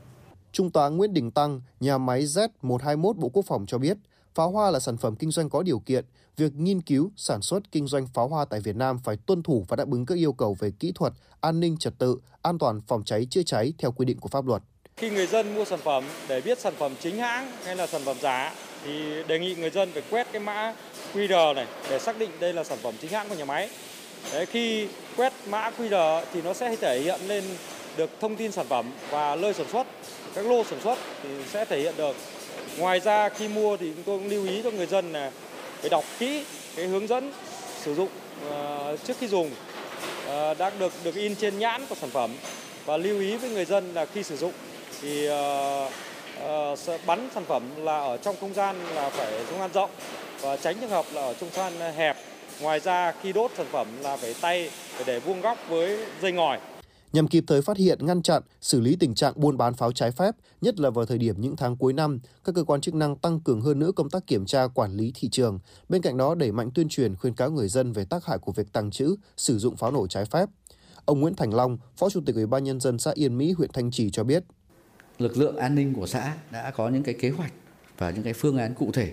Trung 0.52 0.70
tá 0.70 0.88
Nguyễn 0.88 1.14
Đình 1.14 1.30
Tăng, 1.30 1.60
nhà 1.80 1.98
máy 1.98 2.22
Z121 2.22 3.12
Bộ 3.12 3.28
Quốc 3.28 3.44
phòng 3.46 3.66
cho 3.66 3.78
biết, 3.78 3.96
pháo 4.34 4.50
hoa 4.50 4.70
là 4.70 4.80
sản 4.80 4.96
phẩm 4.96 5.16
kinh 5.16 5.30
doanh 5.30 5.50
có 5.50 5.62
điều 5.62 5.78
kiện, 5.78 6.04
việc 6.36 6.52
nghiên 6.54 6.80
cứu, 6.80 7.10
sản 7.16 7.42
xuất, 7.42 7.72
kinh 7.72 7.86
doanh 7.86 8.06
pháo 8.06 8.28
hoa 8.28 8.44
tại 8.44 8.60
Việt 8.60 8.76
Nam 8.76 8.98
phải 9.04 9.16
tuân 9.26 9.42
thủ 9.42 9.64
và 9.68 9.76
đáp 9.76 9.90
ứng 9.90 10.06
các 10.06 10.18
yêu 10.18 10.32
cầu 10.32 10.56
về 10.58 10.70
kỹ 10.70 10.92
thuật, 10.94 11.12
an 11.40 11.60
ninh 11.60 11.76
trật 11.76 11.98
tự, 11.98 12.20
an 12.42 12.58
toàn 12.58 12.80
phòng 12.80 13.04
cháy 13.04 13.26
chữa 13.30 13.42
cháy 13.42 13.72
theo 13.78 13.92
quy 13.92 14.04
định 14.04 14.18
của 14.18 14.28
pháp 14.28 14.46
luật. 14.46 14.62
Khi 14.96 15.10
người 15.10 15.26
dân 15.26 15.54
mua 15.54 15.64
sản 15.64 15.78
phẩm 15.84 16.04
để 16.28 16.40
biết 16.40 16.58
sản 16.58 16.74
phẩm 16.78 16.92
chính 17.00 17.16
hãng 17.16 17.52
hay 17.64 17.76
là 17.76 17.86
sản 17.86 18.02
phẩm 18.04 18.16
giả 18.20 18.54
thì 18.86 19.22
đề 19.26 19.38
nghị 19.38 19.54
người 19.54 19.70
dân 19.70 19.92
phải 19.92 20.02
quét 20.10 20.26
cái 20.32 20.40
mã 20.40 20.72
QR 21.14 21.54
này 21.54 21.66
để 21.90 21.98
xác 21.98 22.18
định 22.18 22.30
đây 22.40 22.52
là 22.52 22.64
sản 22.64 22.78
phẩm 22.82 22.94
chính 23.00 23.10
hãng 23.10 23.28
của 23.28 23.34
nhà 23.34 23.44
máy. 23.44 23.68
Đấy, 24.32 24.46
khi 24.46 24.86
quét 25.16 25.32
mã 25.46 25.70
QR 25.78 26.22
thì 26.32 26.42
nó 26.42 26.52
sẽ 26.52 26.76
thể 26.76 27.00
hiện 27.00 27.20
lên 27.28 27.44
được 27.96 28.10
thông 28.20 28.36
tin 28.36 28.52
sản 28.52 28.66
phẩm 28.68 28.90
và 29.10 29.36
nơi 29.36 29.54
sản 29.54 29.66
xuất, 29.72 29.86
các 30.34 30.46
lô 30.46 30.64
sản 30.64 30.80
xuất 30.84 30.98
thì 31.22 31.28
sẽ 31.52 31.64
thể 31.64 31.80
hiện 31.80 31.94
được. 31.96 32.16
Ngoài 32.78 33.00
ra 33.00 33.28
khi 33.28 33.48
mua 33.48 33.76
thì 33.76 33.92
chúng 33.94 34.04
tôi 34.04 34.18
cũng 34.18 34.28
lưu 34.28 34.46
ý 34.46 34.62
cho 34.62 34.70
người 34.70 34.86
dân 34.86 35.12
là 35.12 35.30
phải 35.80 35.90
đọc 35.90 36.04
kỹ 36.18 36.44
cái 36.76 36.86
hướng 36.86 37.06
dẫn 37.06 37.32
sử 37.82 37.94
dụng 37.94 38.08
uh, 38.48 38.98
trước 39.04 39.16
khi 39.20 39.26
dùng 39.28 39.50
uh, 40.26 40.58
đã 40.58 40.70
được 40.78 40.92
được 41.04 41.14
in 41.14 41.34
trên 41.34 41.58
nhãn 41.58 41.86
của 41.88 41.94
sản 41.94 42.10
phẩm 42.10 42.30
và 42.84 42.96
lưu 42.96 43.20
ý 43.20 43.36
với 43.36 43.50
người 43.50 43.64
dân 43.64 43.94
là 43.94 44.06
khi 44.06 44.22
sử 44.22 44.36
dụng 44.36 44.52
thì 45.02 45.28
uh, 45.28 45.92
uh, 46.44 47.06
bắn 47.06 47.28
sản 47.34 47.44
phẩm 47.44 47.62
là 47.76 47.98
ở 47.98 48.16
trong 48.16 48.36
không 48.40 48.54
gian 48.54 48.76
là 48.94 49.10
phải 49.10 49.44
không 49.50 49.58
gian 49.58 49.70
rộng 49.74 49.90
và 50.40 50.56
tránh 50.56 50.76
trường 50.80 50.90
hợp 50.90 51.04
là 51.12 51.20
ở 51.22 51.34
trung 51.40 51.48
không 51.54 51.72
gian 51.78 51.94
hẹp. 51.94 52.16
Ngoài 52.60 52.80
ra 52.80 53.12
khi 53.22 53.32
đốt 53.32 53.50
sản 53.56 53.66
phẩm 53.72 53.86
là 54.00 54.16
phải 54.16 54.34
tay 54.40 54.70
phải 54.70 55.04
để 55.06 55.20
vuông 55.20 55.40
góc 55.40 55.58
với 55.68 55.98
dây 56.22 56.32
ngòi 56.32 56.58
nhằm 57.16 57.28
kịp 57.28 57.44
thời 57.46 57.62
phát 57.62 57.76
hiện, 57.76 58.06
ngăn 58.06 58.22
chặn, 58.22 58.42
xử 58.60 58.80
lý 58.80 58.96
tình 58.96 59.14
trạng 59.14 59.32
buôn 59.36 59.56
bán 59.56 59.74
pháo 59.74 59.92
trái 59.92 60.10
phép, 60.10 60.34
nhất 60.60 60.80
là 60.80 60.90
vào 60.90 61.06
thời 61.06 61.18
điểm 61.18 61.40
những 61.40 61.56
tháng 61.56 61.76
cuối 61.76 61.92
năm, 61.92 62.18
các 62.44 62.54
cơ 62.54 62.64
quan 62.64 62.80
chức 62.80 62.94
năng 62.94 63.16
tăng 63.16 63.40
cường 63.40 63.60
hơn 63.60 63.78
nữa 63.78 63.90
công 63.96 64.10
tác 64.10 64.26
kiểm 64.26 64.46
tra 64.46 64.66
quản 64.66 64.92
lý 64.92 65.12
thị 65.14 65.28
trường. 65.28 65.58
Bên 65.88 66.02
cạnh 66.02 66.16
đó 66.16 66.34
đẩy 66.34 66.52
mạnh 66.52 66.70
tuyên 66.74 66.88
truyền 66.88 67.16
khuyên 67.16 67.34
cáo 67.34 67.50
người 67.50 67.68
dân 67.68 67.92
về 67.92 68.04
tác 68.04 68.24
hại 68.24 68.38
của 68.38 68.52
việc 68.52 68.72
tăng 68.72 68.90
trữ, 68.90 69.16
sử 69.36 69.58
dụng 69.58 69.76
pháo 69.76 69.90
nổ 69.90 70.06
trái 70.06 70.24
phép. 70.24 70.48
Ông 71.04 71.20
Nguyễn 71.20 71.34
Thành 71.34 71.54
Long, 71.54 71.78
Phó 71.96 72.10
Chủ 72.10 72.20
tịch 72.26 72.34
Ủy 72.34 72.46
ban 72.46 72.64
nhân 72.64 72.80
dân 72.80 72.98
xã 72.98 73.10
Yên 73.14 73.38
Mỹ, 73.38 73.52
huyện 73.52 73.70
Thanh 73.72 73.90
Trì 73.90 74.10
cho 74.10 74.24
biết, 74.24 74.44
lực 75.18 75.36
lượng 75.36 75.56
an 75.56 75.74
ninh 75.74 75.94
của 75.94 76.06
xã 76.06 76.34
đã 76.52 76.70
có 76.70 76.88
những 76.88 77.02
cái 77.02 77.14
kế 77.14 77.30
hoạch 77.30 77.52
và 77.98 78.10
những 78.10 78.22
cái 78.22 78.32
phương 78.32 78.58
án 78.58 78.74
cụ 78.74 78.92
thể. 78.92 79.12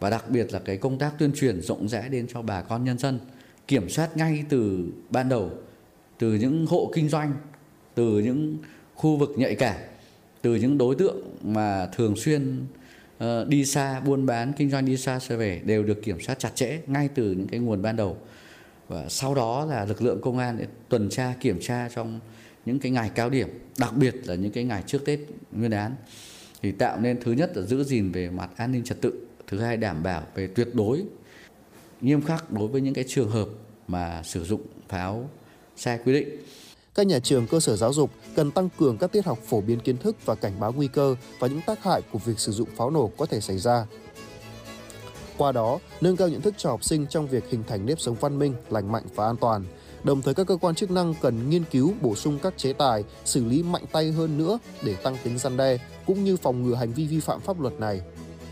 Và 0.00 0.10
đặc 0.10 0.30
biệt 0.30 0.52
là 0.52 0.58
cái 0.58 0.76
công 0.76 0.98
tác 0.98 1.12
tuyên 1.18 1.32
truyền 1.34 1.60
rộng 1.60 1.88
rãi 1.88 2.08
đến 2.08 2.26
cho 2.32 2.42
bà 2.42 2.62
con 2.62 2.84
nhân 2.84 2.98
dân, 2.98 3.18
kiểm 3.68 3.88
soát 3.88 4.16
ngay 4.16 4.44
từ 4.48 4.84
ban 5.10 5.28
đầu, 5.28 5.50
từ 6.18 6.34
những 6.34 6.66
hộ 6.66 6.90
kinh 6.94 7.08
doanh, 7.08 7.32
từ 7.94 8.18
những 8.18 8.58
khu 8.94 9.16
vực 9.16 9.30
nhạy 9.36 9.54
cảm, 9.54 9.76
từ 10.42 10.54
những 10.54 10.78
đối 10.78 10.94
tượng 10.94 11.16
mà 11.42 11.86
thường 11.86 12.16
xuyên 12.16 12.66
ờ, 13.18 13.44
đi 13.44 13.64
xa, 13.64 14.00
buôn 14.00 14.26
bán, 14.26 14.52
kinh 14.56 14.70
doanh 14.70 14.84
đi 14.84 14.96
xa 14.96 15.18
trở 15.28 15.36
về 15.36 15.60
đều 15.64 15.82
được 15.82 16.02
kiểm 16.02 16.20
soát 16.20 16.38
chặt 16.38 16.50
chẽ 16.54 16.78
ngay 16.86 17.08
từ 17.14 17.32
những 17.32 17.48
cái 17.48 17.60
nguồn 17.60 17.82
ban 17.82 17.96
đầu. 17.96 18.16
Và 18.88 19.08
sau 19.08 19.34
đó 19.34 19.64
là 19.64 19.84
lực 19.84 20.02
lượng 20.02 20.20
công 20.20 20.38
an 20.38 20.56
để 20.58 20.66
tuần 20.88 21.08
tra, 21.10 21.34
kiểm 21.40 21.58
tra 21.60 21.88
trong 21.94 22.20
những 22.64 22.78
cái 22.78 22.92
ngày 22.92 23.10
cao 23.14 23.30
điểm 23.30 23.48
đặc 23.78 23.96
biệt 23.96 24.14
là 24.24 24.34
những 24.34 24.52
cái 24.52 24.64
ngày 24.64 24.82
trước 24.86 25.04
tết 25.04 25.18
nguyên 25.52 25.70
đán 25.70 25.94
thì 26.62 26.72
tạo 26.72 27.00
nên 27.00 27.20
thứ 27.20 27.32
nhất 27.32 27.56
là 27.56 27.62
giữ 27.62 27.84
gìn 27.84 28.12
về 28.12 28.30
mặt 28.30 28.50
an 28.56 28.72
ninh 28.72 28.84
trật 28.84 29.00
tự 29.00 29.26
thứ 29.46 29.58
hai 29.58 29.76
đảm 29.76 30.02
bảo 30.02 30.22
về 30.34 30.46
tuyệt 30.46 30.68
đối 30.74 31.04
nghiêm 32.00 32.22
khắc 32.22 32.52
đối 32.52 32.68
với 32.68 32.80
những 32.80 32.94
cái 32.94 33.04
trường 33.08 33.30
hợp 33.30 33.48
mà 33.88 34.22
sử 34.24 34.44
dụng 34.44 34.60
pháo 34.88 35.28
sai 35.76 35.98
quy 36.04 36.12
định. 36.12 36.28
Các 36.94 37.06
nhà 37.06 37.18
trường 37.18 37.46
cơ 37.46 37.60
sở 37.60 37.76
giáo 37.76 37.92
dục 37.92 38.10
cần 38.34 38.50
tăng 38.50 38.68
cường 38.78 38.98
các 38.98 39.12
tiết 39.12 39.24
học 39.24 39.38
phổ 39.46 39.60
biến 39.60 39.80
kiến 39.80 39.96
thức 39.96 40.16
và 40.24 40.34
cảnh 40.34 40.60
báo 40.60 40.72
nguy 40.72 40.88
cơ 40.88 41.16
và 41.38 41.48
những 41.48 41.60
tác 41.66 41.82
hại 41.82 42.02
của 42.12 42.18
việc 42.18 42.38
sử 42.38 42.52
dụng 42.52 42.68
pháo 42.76 42.90
nổ 42.90 43.10
có 43.16 43.26
thể 43.26 43.40
xảy 43.40 43.58
ra. 43.58 43.86
Qua 45.36 45.52
đó, 45.52 45.78
nâng 46.00 46.16
cao 46.16 46.28
nhận 46.28 46.40
thức 46.40 46.54
cho 46.56 46.70
học 46.70 46.84
sinh 46.84 47.06
trong 47.06 47.26
việc 47.26 47.44
hình 47.50 47.62
thành 47.66 47.86
nếp 47.86 48.00
sống 48.00 48.16
văn 48.20 48.38
minh, 48.38 48.54
lành 48.70 48.92
mạnh 48.92 49.04
và 49.14 49.26
an 49.26 49.36
toàn. 49.36 49.64
Đồng 50.04 50.22
thời 50.22 50.34
các 50.34 50.46
cơ 50.46 50.56
quan 50.56 50.74
chức 50.74 50.90
năng 50.90 51.14
cần 51.22 51.50
nghiên 51.50 51.64
cứu 51.70 51.92
bổ 52.00 52.14
sung 52.14 52.38
các 52.42 52.54
chế 52.56 52.72
tài, 52.72 53.04
xử 53.24 53.44
lý 53.44 53.62
mạnh 53.62 53.84
tay 53.92 54.12
hơn 54.12 54.38
nữa 54.38 54.58
để 54.82 54.94
tăng 54.94 55.16
tính 55.24 55.38
răn 55.38 55.56
đe 55.56 55.78
cũng 56.06 56.24
như 56.24 56.36
phòng 56.36 56.62
ngừa 56.62 56.74
hành 56.74 56.92
vi 56.92 57.06
vi 57.06 57.20
phạm 57.20 57.40
pháp 57.40 57.60
luật 57.60 57.80
này. 57.80 58.00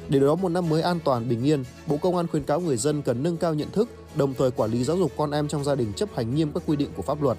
Để 0.08 0.20
đón 0.20 0.40
một 0.40 0.48
năm 0.48 0.68
mới 0.68 0.82
an 0.82 0.98
toàn 1.04 1.28
bình 1.28 1.44
yên, 1.44 1.64
Bộ 1.86 1.96
Công 1.96 2.16
an 2.16 2.26
khuyến 2.26 2.42
cáo 2.42 2.60
người 2.60 2.76
dân 2.76 3.02
cần 3.02 3.22
nâng 3.22 3.36
cao 3.36 3.54
nhận 3.54 3.70
thức, 3.70 3.88
đồng 4.14 4.34
thời 4.34 4.50
quản 4.50 4.70
lý 4.70 4.84
giáo 4.84 4.96
dục 4.96 5.12
con 5.16 5.30
em 5.30 5.48
trong 5.48 5.64
gia 5.64 5.74
đình 5.74 5.92
chấp 5.96 6.08
hành 6.14 6.34
nghiêm 6.34 6.52
các 6.52 6.62
quy 6.66 6.76
định 6.76 6.90
của 6.96 7.02
pháp 7.02 7.22
luật. 7.22 7.38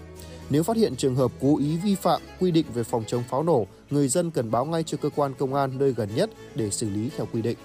Nếu 0.49 0.63
phát 0.63 0.77
hiện 0.77 0.95
trường 0.95 1.15
hợp 1.15 1.31
cố 1.41 1.57
ý 1.57 1.77
vi 1.77 1.95
phạm 1.95 2.21
quy 2.39 2.51
định 2.51 2.65
về 2.73 2.83
phòng 2.83 3.03
chống 3.07 3.23
pháo 3.29 3.43
nổ, 3.43 3.67
người 3.89 4.07
dân 4.07 4.31
cần 4.31 4.51
báo 4.51 4.65
ngay 4.65 4.83
cho 4.83 4.97
cơ 5.01 5.09
quan 5.15 5.33
công 5.33 5.53
an 5.53 5.77
nơi 5.77 5.93
gần 5.93 6.09
nhất 6.15 6.29
để 6.55 6.69
xử 6.69 6.89
lý 6.89 7.09
theo 7.17 7.27
quy 7.33 7.41
định. 7.41 7.57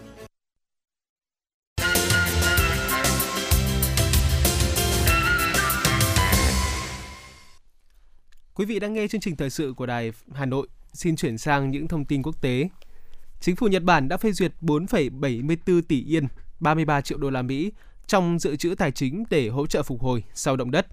Quý 8.56 8.64
vị 8.64 8.78
đang 8.78 8.92
nghe 8.92 9.08
chương 9.08 9.20
trình 9.20 9.36
thời 9.36 9.50
sự 9.50 9.74
của 9.76 9.86
Đài 9.86 10.12
Hà 10.32 10.46
Nội. 10.46 10.68
Xin 10.92 11.16
chuyển 11.16 11.38
sang 11.38 11.70
những 11.70 11.88
thông 11.88 12.04
tin 12.04 12.22
quốc 12.22 12.40
tế. 12.40 12.68
Chính 13.40 13.56
phủ 13.56 13.66
Nhật 13.66 13.82
Bản 13.82 14.08
đã 14.08 14.16
phê 14.16 14.32
duyệt 14.32 14.52
4,74 14.60 15.82
tỷ 15.88 16.04
yên, 16.04 16.26
33 16.60 17.00
triệu 17.00 17.18
đô 17.18 17.30
la 17.30 17.42
Mỹ 17.42 17.72
trong 18.06 18.38
dự 18.38 18.56
trữ 18.56 18.74
tài 18.74 18.92
chính 18.92 19.24
để 19.30 19.48
hỗ 19.48 19.66
trợ 19.66 19.82
phục 19.82 20.02
hồi 20.02 20.22
sau 20.34 20.56
động 20.56 20.70
đất. 20.70 20.86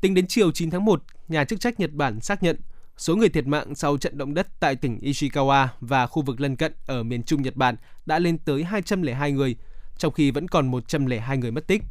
Tính 0.00 0.14
đến 0.14 0.26
chiều 0.28 0.52
9 0.52 0.70
tháng 0.70 0.84
1, 0.84 1.02
nhà 1.28 1.44
chức 1.44 1.60
trách 1.60 1.80
Nhật 1.80 1.92
Bản 1.92 2.20
xác 2.20 2.42
nhận 2.42 2.56
số 2.96 3.16
người 3.16 3.28
thiệt 3.28 3.46
mạng 3.46 3.74
sau 3.74 3.98
trận 3.98 4.18
động 4.18 4.34
đất 4.34 4.60
tại 4.60 4.76
tỉnh 4.76 5.00
Ishikawa 5.00 5.68
và 5.80 6.06
khu 6.06 6.22
vực 6.22 6.40
lân 6.40 6.56
cận 6.56 6.72
ở 6.86 7.02
miền 7.02 7.22
Trung 7.22 7.42
Nhật 7.42 7.56
Bản 7.56 7.76
đã 8.06 8.18
lên 8.18 8.38
tới 8.38 8.64
202 8.64 9.32
người, 9.32 9.56
trong 9.98 10.12
khi 10.12 10.30
vẫn 10.30 10.48
còn 10.48 10.66
102 10.66 11.38
người 11.38 11.50
mất 11.50 11.66
tích. 11.66 11.82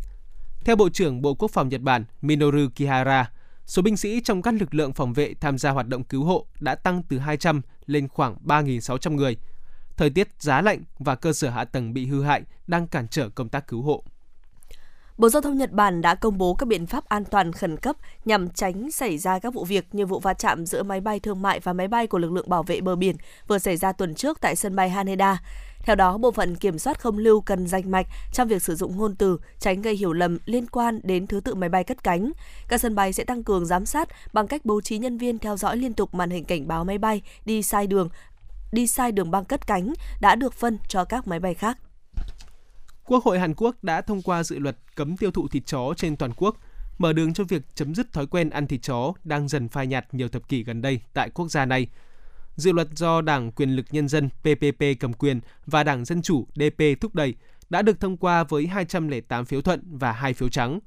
Theo 0.65 0.75
Bộ 0.75 0.89
trưởng 0.89 1.21
Bộ 1.21 1.33
Quốc 1.33 1.51
phòng 1.51 1.69
Nhật 1.69 1.81
Bản 1.81 2.03
Minoru 2.21 2.67
Kihara, 2.75 3.31
số 3.65 3.81
binh 3.81 3.97
sĩ 3.97 4.21
trong 4.21 4.41
các 4.41 4.53
lực 4.53 4.73
lượng 4.73 4.93
phòng 4.93 5.13
vệ 5.13 5.33
tham 5.33 5.57
gia 5.57 5.69
hoạt 5.69 5.87
động 5.87 6.03
cứu 6.03 6.23
hộ 6.23 6.45
đã 6.59 6.75
tăng 6.75 7.03
từ 7.03 7.19
200 7.19 7.61
lên 7.85 8.07
khoảng 8.07 8.37
3.600 8.45 9.15
người– 9.15 9.37
thời 9.97 10.09
tiết 10.09 10.27
giá 10.39 10.61
lạnh 10.61 10.83
và 10.99 11.15
cơ 11.15 11.33
sở 11.33 11.49
hạ 11.49 11.65
tầng 11.65 11.93
bị 11.93 12.05
hư 12.05 12.23
hại 12.23 12.43
đang 12.67 12.87
cản 12.87 13.07
trở 13.07 13.29
công 13.29 13.49
tác 13.49 13.67
cứu 13.67 13.81
hộ. 13.81 14.03
Bộ 15.17 15.29
Giao 15.29 15.41
thông 15.41 15.57
Nhật 15.57 15.71
Bản 15.71 16.01
đã 16.01 16.15
công 16.15 16.37
bố 16.37 16.53
các 16.53 16.67
biện 16.67 16.85
pháp 16.85 17.09
an 17.09 17.25
toàn 17.25 17.51
khẩn 17.51 17.77
cấp 17.77 17.95
nhằm 18.25 18.49
tránh 18.49 18.91
xảy 18.91 19.17
ra 19.17 19.39
các 19.39 19.53
vụ 19.53 19.65
việc 19.65 19.87
như 19.91 20.05
vụ 20.05 20.19
va 20.19 20.33
chạm 20.33 20.65
giữa 20.65 20.83
máy 20.83 21.01
bay 21.01 21.19
thương 21.19 21.41
mại 21.41 21.59
và 21.59 21.73
máy 21.73 21.87
bay 21.87 22.07
của 22.07 22.17
lực 22.17 22.31
lượng 22.31 22.49
bảo 22.49 22.63
vệ 22.63 22.81
bờ 22.81 22.95
biển 22.95 23.15
vừa 23.47 23.57
xảy 23.57 23.77
ra 23.77 23.91
tuần 23.91 24.15
trước 24.15 24.41
tại 24.41 24.55
sân 24.55 24.75
bay 24.75 24.89
Haneda. 24.89 25.41
Theo 25.79 25.95
đó, 25.95 26.17
bộ 26.17 26.31
phận 26.31 26.55
kiểm 26.55 26.79
soát 26.79 26.99
không 26.99 27.17
lưu 27.17 27.41
cần 27.41 27.67
rành 27.67 27.91
mạch 27.91 28.07
trong 28.33 28.47
việc 28.47 28.63
sử 28.63 28.75
dụng 28.75 28.97
ngôn 28.97 29.15
từ, 29.15 29.39
tránh 29.59 29.81
gây 29.81 29.95
hiểu 29.95 30.13
lầm 30.13 30.37
liên 30.45 30.67
quan 30.67 30.99
đến 31.03 31.27
thứ 31.27 31.39
tự 31.39 31.55
máy 31.55 31.69
bay 31.69 31.83
cất 31.83 32.03
cánh. 32.03 32.31
Các 32.67 32.81
sân 32.81 32.95
bay 32.95 33.13
sẽ 33.13 33.23
tăng 33.23 33.43
cường 33.43 33.65
giám 33.65 33.85
sát 33.85 34.09
bằng 34.33 34.47
cách 34.47 34.65
bố 34.65 34.81
trí 34.81 34.97
nhân 34.97 35.17
viên 35.17 35.39
theo 35.39 35.57
dõi 35.57 35.77
liên 35.77 35.93
tục 35.93 36.13
màn 36.13 36.29
hình 36.29 36.45
cảnh 36.45 36.67
báo 36.67 36.83
máy 36.83 36.97
bay 36.97 37.21
đi 37.45 37.63
sai 37.63 37.87
đường 37.87 38.09
đi 38.71 38.87
sai 38.87 39.11
đường 39.11 39.31
băng 39.31 39.45
cất 39.45 39.67
cánh 39.67 39.93
đã 40.21 40.35
được 40.35 40.53
phân 40.53 40.77
cho 40.87 41.05
các 41.05 41.27
máy 41.27 41.39
bay 41.39 41.53
khác. 41.53 41.77
Quốc 43.07 43.23
hội 43.23 43.39
Hàn 43.39 43.53
Quốc 43.57 43.83
đã 43.83 44.01
thông 44.01 44.21
qua 44.21 44.43
dự 44.43 44.59
luật 44.59 44.77
cấm 44.95 45.17
tiêu 45.17 45.31
thụ 45.31 45.47
thịt 45.47 45.65
chó 45.65 45.93
trên 45.97 46.15
toàn 46.15 46.31
quốc. 46.35 46.57
mở 46.97 47.13
đường 47.13 47.33
cho 47.33 47.43
việc 47.43 47.61
chấm 47.75 47.95
dứt 47.95 48.13
thói 48.13 48.27
quen 48.27 48.49
ăn 48.49 48.67
thịt 48.67 48.81
chó 48.81 49.13
đang 49.23 49.47
dần 49.47 49.69
phai 49.69 49.87
nhạt 49.87 50.13
nhiều 50.13 50.27
thập 50.27 50.49
kỷ 50.49 50.63
gần 50.63 50.81
đây 50.81 51.01
tại 51.13 51.29
quốc 51.29 51.51
gia 51.51 51.65
này. 51.65 51.87
Dự 52.55 52.71
luật 52.71 52.87
do 52.95 53.21
Đảng 53.21 53.51
Quyền 53.51 53.69
lực 53.69 53.85
Nhân 53.91 54.07
dân 54.07 54.29
PPP 54.29 54.83
cầm 54.99 55.13
quyền 55.13 55.39
và 55.65 55.83
Đảng 55.83 56.05
Dân 56.05 56.21
Chủ 56.21 56.47
DP 56.55 56.83
thúc 57.01 57.15
đẩy 57.15 57.35
đã 57.69 57.81
được 57.81 57.99
thông 57.99 58.17
qua 58.17 58.43
với 58.43 58.67
208 58.67 59.45
phiếu 59.45 59.61
thuận 59.61 59.97
và 59.97 60.11
2 60.11 60.33
phiếu 60.33 60.49
trắng. 60.49 60.79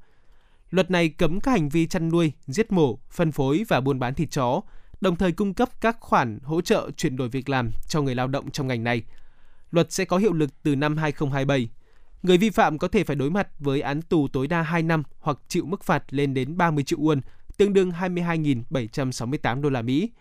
Luật 0.69 0.91
này 0.91 1.09
cấm 1.09 1.39
các 1.39 1.51
hành 1.51 1.69
vi 1.69 1.87
chăn 1.87 2.09
nuôi, 2.09 2.31
giết 2.47 2.71
mổ, 2.71 2.99
phân 3.11 3.31
phối 3.31 3.65
và 3.67 3.81
buôn 3.81 3.99
bán 3.99 4.13
thịt 4.13 4.31
chó, 4.31 4.61
đồng 5.01 5.15
thời 5.15 5.31
cung 5.31 5.53
cấp 5.53 5.69
các 5.81 5.97
khoản 5.99 6.39
hỗ 6.43 6.61
trợ 6.61 6.91
chuyển 6.97 7.17
đổi 7.17 7.29
việc 7.29 7.49
làm 7.49 7.71
cho 7.87 8.01
người 8.01 8.15
lao 8.15 8.27
động 8.27 8.51
trong 8.51 8.67
ngành 8.67 8.83
này. 8.83 9.03
Luật 9.71 9.91
sẽ 9.91 10.05
có 10.05 10.17
hiệu 10.17 10.33
lực 10.33 10.49
từ 10.63 10.75
năm 10.75 10.97
2027. 10.97 11.69
Người 12.23 12.37
vi 12.37 12.49
phạm 12.49 12.77
có 12.77 12.87
thể 12.87 13.03
phải 13.03 13.15
đối 13.15 13.29
mặt 13.29 13.47
với 13.59 13.81
án 13.81 14.01
tù 14.01 14.27
tối 14.27 14.47
đa 14.47 14.61
2 14.61 14.83
năm 14.83 15.03
hoặc 15.19 15.37
chịu 15.47 15.65
mức 15.65 15.83
phạt 15.83 16.03
lên 16.09 16.33
đến 16.33 16.57
30 16.57 16.83
triệu 16.83 16.99
won, 16.99 17.21
tương 17.57 17.73
đương 17.73 17.91
22.768 17.91 19.61
đô 19.61 19.69
la 19.69 19.81
Mỹ. 19.81 20.11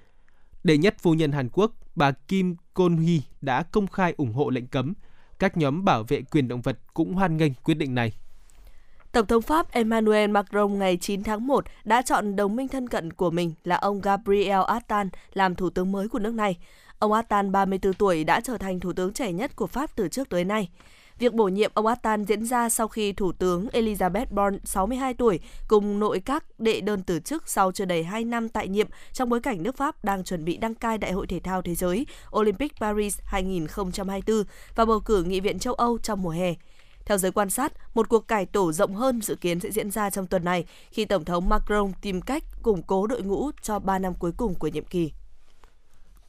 Đệ 0.64 0.78
nhất 0.78 0.96
phu 0.98 1.14
nhân 1.14 1.32
Hàn 1.32 1.48
Quốc, 1.52 1.72
bà 1.94 2.10
Kim 2.10 2.56
Kon 2.74 2.96
Hee 2.96 3.18
đã 3.40 3.62
công 3.62 3.86
khai 3.86 4.14
ủng 4.16 4.32
hộ 4.32 4.50
lệnh 4.50 4.66
cấm. 4.66 4.94
Các 5.38 5.56
nhóm 5.56 5.84
bảo 5.84 6.04
vệ 6.08 6.22
quyền 6.22 6.48
động 6.48 6.62
vật 6.62 6.78
cũng 6.94 7.14
hoan 7.14 7.36
nghênh 7.36 7.54
quyết 7.54 7.74
định 7.74 7.94
này. 7.94 8.12
Tổng 9.12 9.26
thống 9.26 9.42
Pháp 9.42 9.70
Emmanuel 9.70 10.30
Macron 10.30 10.78
ngày 10.78 10.96
9 10.96 11.22
tháng 11.22 11.46
1 11.46 11.64
đã 11.84 12.02
chọn 12.02 12.36
đồng 12.36 12.56
minh 12.56 12.68
thân 12.68 12.88
cận 12.88 13.12
của 13.12 13.30
mình 13.30 13.52
là 13.64 13.76
ông 13.76 14.00
Gabriel 14.00 14.60
Attal 14.66 15.06
làm 15.32 15.54
thủ 15.54 15.70
tướng 15.70 15.92
mới 15.92 16.08
của 16.08 16.18
nước 16.18 16.34
này. 16.34 16.56
Ông 16.98 17.12
Attal, 17.12 17.46
34 17.50 17.92
tuổi, 17.92 18.24
đã 18.24 18.40
trở 18.40 18.58
thành 18.58 18.80
thủ 18.80 18.92
tướng 18.92 19.12
trẻ 19.12 19.32
nhất 19.32 19.56
của 19.56 19.66
Pháp 19.66 19.90
từ 19.96 20.08
trước 20.08 20.28
tới 20.28 20.44
nay. 20.44 20.68
Việc 21.18 21.34
bổ 21.34 21.48
nhiệm 21.48 21.70
ông 21.74 21.86
Attal 21.86 22.22
diễn 22.22 22.44
ra 22.44 22.68
sau 22.68 22.88
khi 22.88 23.12
Thủ 23.12 23.32
tướng 23.32 23.68
Elizabeth 23.72 24.26
Born, 24.30 24.58
62 24.64 25.14
tuổi, 25.14 25.40
cùng 25.68 25.98
nội 25.98 26.20
các 26.20 26.44
đệ 26.58 26.80
đơn 26.80 27.02
từ 27.02 27.20
chức 27.20 27.48
sau 27.48 27.72
chưa 27.72 27.84
đầy 27.84 28.04
2 28.04 28.24
năm 28.24 28.48
tại 28.48 28.68
nhiệm 28.68 28.86
trong 29.12 29.28
bối 29.28 29.40
cảnh 29.40 29.62
nước 29.62 29.76
Pháp 29.76 30.04
đang 30.04 30.24
chuẩn 30.24 30.44
bị 30.44 30.56
đăng 30.56 30.74
cai 30.74 30.98
Đại 30.98 31.12
hội 31.12 31.26
Thể 31.26 31.40
thao 31.40 31.62
Thế 31.62 31.74
giới 31.74 32.06
Olympic 32.36 32.72
Paris 32.80 33.18
2024 33.24 34.44
và 34.74 34.84
bầu 34.84 35.00
cử 35.00 35.22
Nghị 35.22 35.40
viện 35.40 35.58
châu 35.58 35.74
Âu 35.74 35.98
trong 35.98 36.22
mùa 36.22 36.30
hè. 36.30 36.54
Theo 37.06 37.18
giới 37.18 37.32
quan 37.32 37.50
sát, 37.50 37.72
một 37.94 38.08
cuộc 38.08 38.28
cải 38.28 38.46
tổ 38.46 38.72
rộng 38.72 38.94
hơn 38.94 39.20
dự 39.22 39.34
kiến 39.34 39.60
sẽ 39.60 39.70
diễn 39.70 39.90
ra 39.90 40.10
trong 40.10 40.26
tuần 40.26 40.44
này 40.44 40.64
khi 40.90 41.04
Tổng 41.04 41.24
thống 41.24 41.48
Macron 41.48 41.92
tìm 42.02 42.20
cách 42.20 42.44
củng 42.62 42.82
cố 42.82 43.06
đội 43.06 43.22
ngũ 43.22 43.50
cho 43.62 43.78
3 43.78 43.98
năm 43.98 44.14
cuối 44.14 44.32
cùng 44.36 44.54
của 44.54 44.68
nhiệm 44.68 44.84
kỳ. 44.84 45.12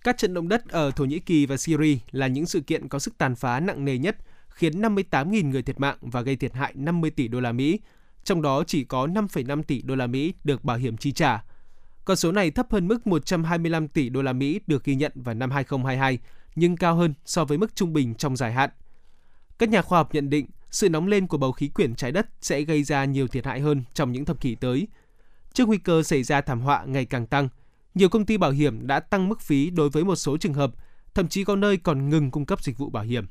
Các 0.03 0.17
trận 0.17 0.33
động 0.33 0.47
đất 0.47 0.69
ở 0.69 0.91
Thổ 0.91 1.05
Nhĩ 1.05 1.19
Kỳ 1.19 1.45
và 1.45 1.57
Syria 1.57 1.97
là 2.11 2.27
những 2.27 2.45
sự 2.45 2.59
kiện 2.59 2.87
có 2.87 2.99
sức 2.99 3.17
tàn 3.17 3.35
phá 3.35 3.59
nặng 3.59 3.85
nề 3.85 3.97
nhất, 3.97 4.17
khiến 4.59 4.81
58.000 4.81 5.49
người 5.49 5.61
thiệt 5.61 5.79
mạng 5.79 5.97
và 6.01 6.21
gây 6.21 6.35
thiệt 6.35 6.53
hại 6.53 6.73
50 6.75 7.11
tỷ 7.11 7.27
đô 7.27 7.39
la 7.39 7.51
Mỹ, 7.51 7.79
trong 8.23 8.41
đó 8.41 8.63
chỉ 8.67 8.83
có 8.83 9.07
5,5 9.07 9.63
tỷ 9.63 9.81
đô 9.81 9.95
la 9.95 10.07
Mỹ 10.07 10.33
được 10.43 10.63
bảo 10.63 10.77
hiểm 10.77 10.97
chi 10.97 11.11
trả. 11.11 11.43
Con 12.05 12.17
số 12.17 12.31
này 12.31 12.51
thấp 12.51 12.71
hơn 12.71 12.87
mức 12.87 13.07
125 13.07 13.87
tỷ 13.87 14.09
đô 14.09 14.21
la 14.21 14.33
Mỹ 14.33 14.59
được 14.67 14.83
ghi 14.83 14.95
nhận 14.95 15.11
vào 15.15 15.35
năm 15.35 15.51
2022, 15.51 16.19
nhưng 16.55 16.77
cao 16.77 16.95
hơn 16.95 17.13
so 17.25 17.45
với 17.45 17.57
mức 17.57 17.75
trung 17.75 17.93
bình 17.93 18.15
trong 18.15 18.35
dài 18.35 18.53
hạn. 18.53 18.69
Các 19.59 19.69
nhà 19.69 19.81
khoa 19.81 19.99
học 19.99 20.09
nhận 20.13 20.29
định 20.29 20.45
sự 20.71 20.89
nóng 20.89 21.07
lên 21.07 21.27
của 21.27 21.37
bầu 21.37 21.51
khí 21.51 21.67
quyển 21.67 21.95
trái 21.95 22.11
đất 22.11 22.27
sẽ 22.41 22.61
gây 22.61 22.83
ra 22.83 23.05
nhiều 23.05 23.27
thiệt 23.27 23.45
hại 23.45 23.59
hơn 23.59 23.83
trong 23.93 24.11
những 24.11 24.25
thập 24.25 24.41
kỷ 24.41 24.55
tới. 24.55 24.87
Trước 25.53 25.67
nguy 25.67 25.77
cơ 25.77 26.03
xảy 26.03 26.23
ra 26.23 26.41
thảm 26.41 26.61
họa 26.61 26.85
ngày 26.85 27.05
càng 27.05 27.27
tăng, 27.27 27.49
nhiều 27.95 28.09
công 28.09 28.25
ty 28.25 28.37
bảo 28.37 28.51
hiểm 28.51 28.87
đã 28.87 28.99
tăng 28.99 29.29
mức 29.29 29.41
phí 29.41 29.69
đối 29.69 29.89
với 29.89 30.03
một 30.03 30.15
số 30.15 30.37
trường 30.37 30.53
hợp, 30.53 30.71
thậm 31.13 31.27
chí 31.27 31.43
có 31.43 31.55
nơi 31.55 31.77
còn 31.77 32.09
ngừng 32.09 32.31
cung 32.31 32.45
cấp 32.45 32.63
dịch 32.63 32.77
vụ 32.77 32.89
bảo 32.89 33.03
hiểm. 33.03 33.25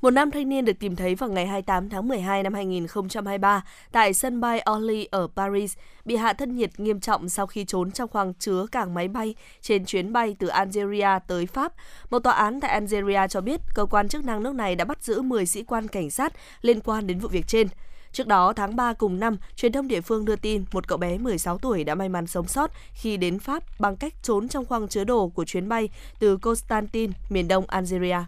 Một 0.00 0.10
nam 0.10 0.30
thanh 0.30 0.48
niên 0.48 0.64
được 0.64 0.78
tìm 0.78 0.96
thấy 0.96 1.14
vào 1.14 1.30
ngày 1.30 1.46
28 1.46 1.88
tháng 1.88 2.08
12 2.08 2.42
năm 2.42 2.54
2023 2.54 3.64
tại 3.92 4.14
sân 4.14 4.40
bay 4.40 4.64
Orly 4.70 5.08
ở 5.10 5.28
Paris, 5.36 5.76
bị 6.04 6.16
hạ 6.16 6.32
thân 6.32 6.56
nhiệt 6.56 6.80
nghiêm 6.80 7.00
trọng 7.00 7.28
sau 7.28 7.46
khi 7.46 7.64
trốn 7.64 7.90
trong 7.90 8.08
khoang 8.08 8.34
chứa 8.34 8.66
cảng 8.72 8.94
máy 8.94 9.08
bay 9.08 9.34
trên 9.60 9.84
chuyến 9.84 10.12
bay 10.12 10.36
từ 10.38 10.46
Algeria 10.46 11.08
tới 11.26 11.46
Pháp. 11.46 11.72
Một 12.10 12.18
tòa 12.18 12.32
án 12.32 12.60
tại 12.60 12.70
Algeria 12.70 13.28
cho 13.28 13.40
biết 13.40 13.60
cơ 13.74 13.84
quan 13.84 14.08
chức 14.08 14.24
năng 14.24 14.42
nước 14.42 14.54
này 14.54 14.74
đã 14.74 14.84
bắt 14.84 15.02
giữ 15.02 15.22
10 15.22 15.46
sĩ 15.46 15.62
quan 15.62 15.88
cảnh 15.88 16.10
sát 16.10 16.32
liên 16.62 16.80
quan 16.80 17.06
đến 17.06 17.18
vụ 17.18 17.28
việc 17.28 17.46
trên. 17.46 17.68
Trước 18.12 18.26
đó, 18.26 18.52
tháng 18.52 18.76
3 18.76 18.92
cùng 18.92 19.20
năm, 19.20 19.36
truyền 19.56 19.72
thông 19.72 19.88
địa 19.88 20.00
phương 20.00 20.24
đưa 20.24 20.36
tin 20.36 20.64
một 20.72 20.88
cậu 20.88 20.98
bé 20.98 21.18
16 21.18 21.58
tuổi 21.58 21.84
đã 21.84 21.94
may 21.94 22.08
mắn 22.08 22.26
sống 22.26 22.48
sót 22.48 22.70
khi 22.92 23.16
đến 23.16 23.38
Pháp 23.38 23.62
bằng 23.78 23.96
cách 23.96 24.14
trốn 24.22 24.48
trong 24.48 24.64
khoang 24.64 24.88
chứa 24.88 25.04
đồ 25.04 25.28
của 25.28 25.44
chuyến 25.44 25.68
bay 25.68 25.88
từ 26.18 26.36
Constantine, 26.36 27.12
miền 27.30 27.48
đông 27.48 27.64
Algeria. 27.66 28.18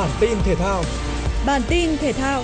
Bản 0.00 0.10
tin 0.20 0.38
thể 0.44 0.54
thao. 0.54 0.82
Bản 1.46 1.62
tin 1.68 1.90
thể 1.96 2.12
thao. 2.12 2.42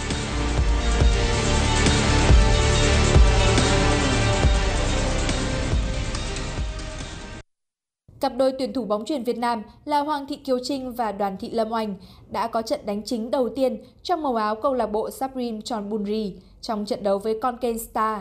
Cặp 8.21 8.33
đôi 8.37 8.53
tuyển 8.59 8.73
thủ 8.73 8.85
bóng 8.85 9.05
chuyền 9.05 9.25
Việt 9.25 9.39
Nam 9.39 9.63
là 9.85 9.99
Hoàng 9.99 10.27
Thị 10.27 10.37
Kiều 10.37 10.59
Trinh 10.63 10.93
và 10.93 11.13
Đoàn 11.13 11.37
Thị 11.41 11.51
Lâm 11.51 11.73
Oanh 11.73 11.95
đã 12.31 12.47
có 12.47 12.63
trận 12.63 12.81
đánh 12.87 13.03
chính 13.05 13.31
đầu 13.31 13.49
tiên 13.49 13.83
trong 14.03 14.23
màu 14.23 14.35
áo 14.35 14.55
câu 14.55 14.75
lạc 14.75 14.87
bộ 14.87 15.11
Saprim 15.11 15.63
Chonburi 15.63 16.35
trong 16.61 16.85
trận 16.85 17.03
đấu 17.03 17.19
với 17.19 17.39
con 17.43 17.57
Ken 17.57 17.79
Star. 17.79 18.21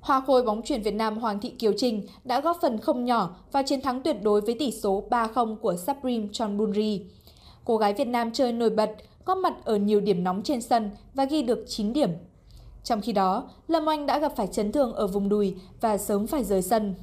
Hoa 0.00 0.22
khôi 0.26 0.42
bóng 0.42 0.62
chuyền 0.62 0.82
Việt 0.82 0.94
Nam 0.94 1.18
Hoàng 1.18 1.40
Thị 1.40 1.50
Kiều 1.50 1.72
Trinh 1.76 2.06
đã 2.24 2.40
góp 2.40 2.58
phần 2.62 2.78
không 2.78 3.04
nhỏ 3.04 3.36
vào 3.52 3.62
chiến 3.62 3.80
thắng 3.80 4.02
tuyệt 4.02 4.16
đối 4.22 4.40
với 4.40 4.56
tỷ 4.58 4.72
số 4.72 5.04
3-0 5.10 5.56
của 5.56 5.76
Saprim 5.76 6.28
Chonburi 6.32 7.02
cô 7.70 7.76
gái 7.76 7.94
Việt 7.94 8.08
Nam 8.08 8.30
chơi 8.32 8.52
nổi 8.52 8.70
bật, 8.70 8.90
góp 9.24 9.38
mặt 9.38 9.54
ở 9.64 9.76
nhiều 9.76 10.00
điểm 10.00 10.24
nóng 10.24 10.42
trên 10.42 10.60
sân 10.60 10.90
và 11.14 11.24
ghi 11.24 11.42
được 11.42 11.64
9 11.68 11.92
điểm. 11.92 12.10
Trong 12.84 13.00
khi 13.00 13.12
đó, 13.12 13.48
Lâm 13.68 13.86
Oanh 13.86 14.06
đã 14.06 14.18
gặp 14.18 14.32
phải 14.36 14.46
chấn 14.46 14.72
thương 14.72 14.92
ở 14.92 15.06
vùng 15.06 15.28
đùi 15.28 15.56
và 15.80 15.98
sớm 15.98 16.26
phải 16.26 16.44
rời 16.44 16.62
sân. 16.62 16.94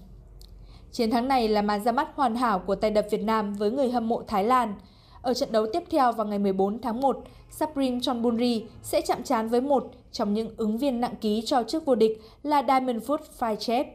Chiến 0.91 1.11
thắng 1.11 1.27
này 1.27 1.47
là 1.47 1.61
màn 1.61 1.83
ra 1.83 1.91
mắt 1.91 2.09
hoàn 2.15 2.35
hảo 2.35 2.59
của 2.59 2.75
tay 2.75 2.91
đập 2.91 3.05
Việt 3.11 3.23
Nam 3.23 3.53
với 3.53 3.71
người 3.71 3.89
hâm 3.89 4.07
mộ 4.07 4.23
Thái 4.27 4.43
Lan. 4.43 4.73
Ở 5.21 5.33
trận 5.33 5.51
đấu 5.51 5.65
tiếp 5.73 5.83
theo 5.89 6.11
vào 6.11 6.27
ngày 6.27 6.39
14 6.39 6.81
tháng 6.81 7.01
1, 7.01 7.17
Saprim 7.49 8.01
Chonburi 8.01 8.65
sẽ 8.83 9.01
chạm 9.01 9.23
trán 9.23 9.49
với 9.49 9.61
một 9.61 9.91
trong 10.11 10.33
những 10.33 10.49
ứng 10.57 10.77
viên 10.77 11.01
nặng 11.01 11.15
ký 11.21 11.41
cho 11.45 11.63
chức 11.63 11.85
vô 11.85 11.95
địch 11.95 12.21
là 12.43 12.63
Diamond 12.67 13.03
Foot 13.03 13.19
Fichep. 13.39 13.85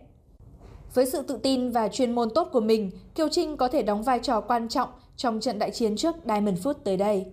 Với 0.95 1.07
sự 1.07 1.23
tự 1.23 1.37
tin 1.37 1.71
và 1.71 1.89
chuyên 1.89 2.13
môn 2.13 2.31
tốt 2.35 2.49
của 2.53 2.61
mình, 2.61 2.91
Kiều 3.15 3.29
Trinh 3.29 3.57
có 3.57 3.69
thể 3.69 3.83
đóng 3.83 4.03
vai 4.03 4.19
trò 4.19 4.41
quan 4.41 4.69
trọng 4.69 4.89
trong 5.17 5.41
trận 5.41 5.59
đại 5.59 5.71
chiến 5.71 5.97
trước 5.97 6.15
Diamond 6.25 6.67
Foot 6.67 6.75
tới 6.85 6.97
đây. 6.97 7.27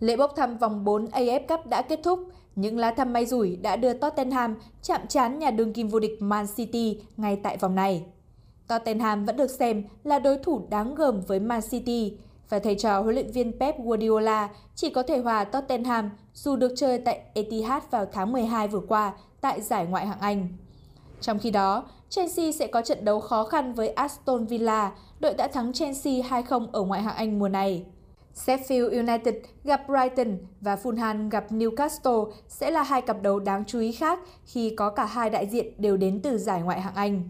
Lễ 0.00 0.16
bốc 0.16 0.32
thăm 0.36 0.58
vòng 0.58 0.84
4 0.84 1.04
AF 1.04 1.46
Cup 1.48 1.66
đã 1.66 1.82
kết 1.82 2.00
thúc, 2.02 2.20
những 2.56 2.78
lá 2.78 2.90
thăm 2.90 3.12
may 3.12 3.26
rủi 3.26 3.56
đã 3.56 3.76
đưa 3.76 3.92
Tottenham 3.92 4.56
chạm 4.82 5.00
trán 5.08 5.38
nhà 5.38 5.50
đương 5.50 5.72
kim 5.72 5.88
vô 5.88 5.98
địch 6.00 6.16
Man 6.22 6.46
City 6.56 7.00
ngay 7.16 7.40
tại 7.42 7.56
vòng 7.56 7.74
này. 7.74 8.04
Tottenham 8.68 9.24
vẫn 9.24 9.36
được 9.36 9.50
xem 9.50 9.84
là 10.04 10.18
đối 10.18 10.38
thủ 10.38 10.66
đáng 10.70 10.94
gờm 10.94 11.20
với 11.20 11.40
Man 11.40 11.60
City 11.70 12.16
và 12.48 12.58
thầy 12.58 12.74
trò 12.74 13.00
huấn 13.00 13.14
luyện 13.14 13.32
viên 13.32 13.58
Pep 13.60 13.78
Guardiola 13.78 14.48
chỉ 14.74 14.90
có 14.90 15.02
thể 15.02 15.18
hòa 15.18 15.44
Tottenham 15.44 16.10
dù 16.34 16.56
được 16.56 16.72
chơi 16.76 16.98
tại 16.98 17.20
Etihad 17.34 17.82
vào 17.90 18.06
tháng 18.12 18.32
12 18.32 18.68
vừa 18.68 18.82
qua 18.88 19.12
tại 19.40 19.60
giải 19.60 19.86
ngoại 19.86 20.06
hạng 20.06 20.20
Anh. 20.20 20.48
Trong 21.20 21.38
khi 21.38 21.50
đó, 21.50 21.84
Chelsea 22.10 22.52
sẽ 22.52 22.66
có 22.66 22.82
trận 22.82 23.04
đấu 23.04 23.20
khó 23.20 23.44
khăn 23.44 23.74
với 23.74 23.88
Aston 23.88 24.46
Villa, 24.46 24.92
đội 25.20 25.34
đã 25.34 25.48
thắng 25.48 25.72
Chelsea 25.72 26.12
2-0 26.12 26.66
ở 26.72 26.82
ngoại 26.82 27.02
hạng 27.02 27.16
Anh 27.16 27.38
mùa 27.38 27.48
này. 27.48 27.84
Sheffield 28.34 28.90
United 28.90 29.34
gặp 29.64 29.82
Brighton 29.88 30.38
và 30.60 30.76
Fulham 30.76 31.30
gặp 31.30 31.44
Newcastle 31.50 32.30
sẽ 32.48 32.70
là 32.70 32.82
hai 32.82 33.02
cặp 33.02 33.22
đấu 33.22 33.38
đáng 33.38 33.64
chú 33.66 33.80
ý 33.80 33.92
khác 33.92 34.18
khi 34.44 34.74
có 34.76 34.90
cả 34.90 35.04
hai 35.04 35.30
đại 35.30 35.46
diện 35.46 35.72
đều 35.78 35.96
đến 35.96 36.20
từ 36.22 36.38
giải 36.38 36.62
ngoại 36.62 36.80
hạng 36.80 36.94
Anh. 36.94 37.22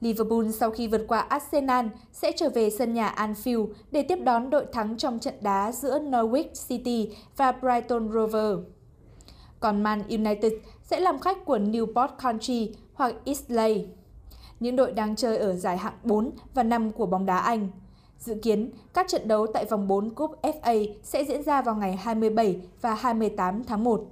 Liverpool 0.00 0.48
sau 0.50 0.70
khi 0.70 0.88
vượt 0.88 1.04
qua 1.08 1.18
Arsenal 1.18 1.86
sẽ 2.12 2.32
trở 2.36 2.48
về 2.48 2.70
sân 2.70 2.94
nhà 2.94 3.14
Anfield 3.16 3.68
để 3.90 4.02
tiếp 4.02 4.16
đón 4.16 4.50
đội 4.50 4.66
thắng 4.72 4.96
trong 4.96 5.18
trận 5.18 5.34
đá 5.40 5.72
giữa 5.72 5.98
Norwich 5.98 6.68
City 6.68 7.16
và 7.36 7.52
Brighton 7.52 8.12
Rover. 8.12 8.58
Còn 9.60 9.82
Man 9.82 10.02
United 10.08 10.52
sẽ 10.82 11.00
làm 11.00 11.18
khách 11.18 11.44
của 11.44 11.58
Newport 11.58 12.08
County 12.22 12.74
hoặc 12.94 13.14
Islay 13.24 13.88
những 14.60 14.76
đội 14.76 14.92
đang 14.92 15.16
chơi 15.16 15.36
ở 15.36 15.54
giải 15.54 15.78
hạng 15.78 15.98
4 16.02 16.30
và 16.54 16.62
5 16.62 16.90
của 16.90 17.06
bóng 17.06 17.26
đá 17.26 17.38
Anh. 17.38 17.68
Dự 18.18 18.34
kiến, 18.42 18.70
các 18.94 19.08
trận 19.08 19.28
đấu 19.28 19.46
tại 19.46 19.64
vòng 19.64 19.88
4 19.88 20.10
Cúp 20.10 20.42
FA 20.42 20.94
sẽ 21.02 21.24
diễn 21.24 21.42
ra 21.42 21.62
vào 21.62 21.74
ngày 21.74 21.96
27 21.96 22.60
và 22.80 22.94
28 22.94 23.64
tháng 23.64 23.84
1. 23.84 24.04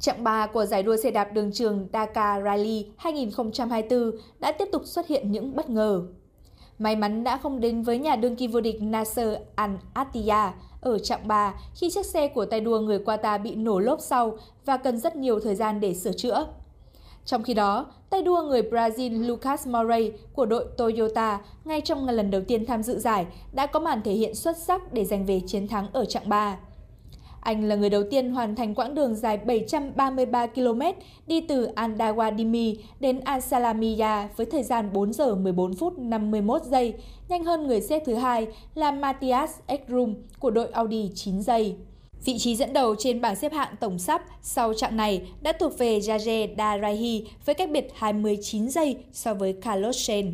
Trạng 0.00 0.24
3 0.24 0.46
của 0.46 0.66
giải 0.66 0.82
đua 0.82 0.96
xe 0.96 1.10
đạp 1.10 1.24
đường 1.32 1.52
trường 1.52 1.88
Dakar 1.92 2.44
Rally 2.44 2.86
2024 2.96 4.10
đã 4.38 4.52
tiếp 4.52 4.68
tục 4.72 4.82
xuất 4.84 5.06
hiện 5.06 5.32
những 5.32 5.56
bất 5.56 5.70
ngờ. 5.70 6.02
May 6.78 6.96
mắn 6.96 7.24
đã 7.24 7.36
không 7.36 7.60
đến 7.60 7.82
với 7.82 7.98
nhà 7.98 8.16
đương 8.16 8.36
kim 8.36 8.50
vô 8.50 8.60
địch 8.60 8.82
Nasser 8.82 9.28
Al-Attiyah 9.56 10.50
ở 10.80 10.98
trạng 10.98 11.28
3 11.28 11.54
khi 11.74 11.90
chiếc 11.90 12.06
xe 12.06 12.28
của 12.28 12.44
tay 12.44 12.60
đua 12.60 12.80
người 12.80 12.98
Qatar 12.98 13.42
bị 13.42 13.54
nổ 13.54 13.78
lốp 13.78 14.00
sau 14.00 14.38
và 14.64 14.76
cần 14.76 14.98
rất 14.98 15.16
nhiều 15.16 15.40
thời 15.40 15.54
gian 15.54 15.80
để 15.80 15.94
sửa 15.94 16.12
chữa. 16.12 16.46
Trong 17.24 17.42
khi 17.42 17.54
đó, 17.54 17.86
tay 18.10 18.22
đua 18.22 18.42
người 18.42 18.62
Brazil 18.62 19.26
Lucas 19.26 19.66
Moura 19.66 19.98
của 20.32 20.46
đội 20.46 20.64
Toyota 20.76 21.40
ngay 21.64 21.80
trong 21.80 22.08
lần 22.08 22.30
đầu 22.30 22.42
tiên 22.48 22.66
tham 22.66 22.82
dự 22.82 22.98
giải 22.98 23.26
đã 23.52 23.66
có 23.66 23.80
màn 23.80 24.02
thể 24.02 24.12
hiện 24.12 24.34
xuất 24.34 24.56
sắc 24.56 24.92
để 24.92 25.04
giành 25.04 25.26
về 25.26 25.40
chiến 25.46 25.68
thắng 25.68 25.86
ở 25.92 26.04
chặng 26.04 26.28
3. 26.28 26.56
Anh 27.40 27.64
là 27.64 27.74
người 27.74 27.90
đầu 27.90 28.02
tiên 28.10 28.30
hoàn 28.30 28.56
thành 28.56 28.74
quãng 28.74 28.94
đường 28.94 29.14
dài 29.14 29.36
733 29.36 30.46
km 30.46 30.80
đi 31.26 31.40
từ 31.40 31.68
Andawadimi 31.74 32.76
đến 33.00 33.20
Ansalamiya 33.20 34.28
với 34.36 34.46
thời 34.46 34.62
gian 34.62 34.92
4 34.92 35.12
giờ 35.12 35.34
14 35.34 35.74
phút 35.74 35.98
51 35.98 36.62
giây, 36.62 36.94
nhanh 37.28 37.44
hơn 37.44 37.66
người 37.66 37.80
xếp 37.80 38.02
thứ 38.06 38.14
hai 38.14 38.46
là 38.74 38.92
Matthias 38.92 39.50
Ekrum 39.66 40.14
của 40.38 40.50
đội 40.50 40.68
Audi 40.68 41.10
9 41.14 41.42
giây. 41.42 41.76
Vị 42.24 42.38
trí 42.38 42.56
dẫn 42.56 42.72
đầu 42.72 42.94
trên 42.98 43.20
bảng 43.20 43.36
xếp 43.36 43.52
hạng 43.52 43.76
tổng 43.80 43.98
sắp 43.98 44.22
sau 44.42 44.74
trạng 44.74 44.96
này 44.96 45.22
đã 45.42 45.52
thuộc 45.60 45.78
về 45.78 45.98
Jaje 45.98 46.48
Darahi 46.58 47.26
với 47.44 47.54
cách 47.54 47.70
biệt 47.72 47.88
29 47.94 48.68
giây 48.68 48.96
so 49.12 49.34
với 49.34 49.54
Carlos 49.62 50.10
Sainz. 50.10 50.32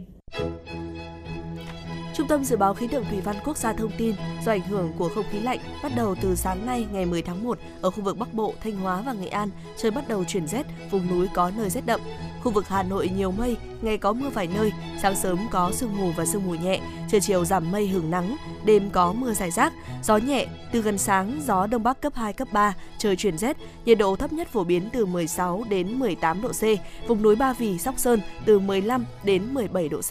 Trung 2.15 2.29
tâm 2.29 2.45
Dự 2.45 2.57
báo 2.57 2.75
Khí 2.75 2.87
tượng 2.87 3.05
Thủy 3.11 3.21
văn 3.21 3.37
Quốc 3.45 3.57
gia 3.57 3.73
thông 3.73 3.91
tin, 3.99 4.15
do 4.45 4.53
ảnh 4.53 4.61
hưởng 4.61 4.93
của 4.99 5.09
không 5.15 5.25
khí 5.31 5.41
lạnh, 5.41 5.59
bắt 5.83 5.93
đầu 5.97 6.15
từ 6.23 6.35
sáng 6.35 6.67
nay 6.67 6.87
ngày 6.93 7.07
10 7.07 7.23
tháng 7.23 7.45
1, 7.45 7.59
ở 7.83 7.91
khu 7.91 8.03
vực 8.03 8.19
Bắc 8.19 8.35
Bộ, 8.35 8.55
Thanh 8.61 8.77
Hóa 8.77 9.03
và 9.07 9.13
Nghệ 9.13 9.29
An, 9.29 9.51
trời 9.77 9.91
bắt 9.91 10.09
đầu 10.09 10.25
chuyển 10.25 10.47
rét, 10.47 10.67
vùng 10.91 11.09
núi 11.11 11.29
có 11.35 11.51
nơi 11.57 11.71
rét 11.71 11.87
đậm. 11.87 12.01
Khu 12.43 12.53
vực 12.53 12.69
Hà 12.69 12.83
Nội 12.83 13.09
nhiều 13.09 13.31
mây, 13.31 13.57
ngày 13.83 13.99
có 13.99 14.13
mưa 14.13 14.29
vài 14.29 14.49
nơi, 14.55 14.73
sáng 15.03 15.17
sớm 15.17 15.39
có 15.51 15.73
sương 15.73 15.97
mù 15.97 16.13
và 16.17 16.27
sương 16.27 16.47
mù 16.47 16.55
nhẹ, 16.55 16.81
trưa 17.11 17.21
chiều 17.21 17.45
giảm 17.45 17.71
mây 17.71 17.89
hưởng 17.89 18.11
nắng, 18.11 18.37
đêm 18.65 18.91
có 18.91 19.13
mưa 19.13 19.33
rải 19.33 19.51
rác, 19.51 19.73
gió 20.03 20.17
nhẹ, 20.17 20.47
từ 20.73 20.83
gần 20.83 20.99
sáng 20.99 21.41
gió 21.47 21.67
đông 21.67 21.83
bắc 21.83 22.01
cấp 22.01 22.13
2 22.17 22.33
cấp 22.33 22.49
3, 22.53 22.75
trời 22.99 23.17
chuyển 23.17 23.39
rét, 23.39 23.57
nhiệt 23.85 23.99
độ 23.99 24.17
thấp 24.17 24.33
nhất 24.33 24.49
phổ 24.53 24.65
biến 24.65 24.89
từ 24.93 25.07
16 25.07 25.65
đến 25.69 25.99
18 25.99 26.43
độ 26.43 26.49
C, 26.49 26.63
vùng 27.09 27.23
núi 27.23 27.37
Ba 27.37 27.53
Vì, 27.53 27.79
Sóc 27.79 27.95
Sơn 27.99 28.21
từ 28.45 28.59
15 28.59 29.05
đến 29.25 29.55
17 29.55 29.89
độ 29.89 30.01
C. 30.01 30.11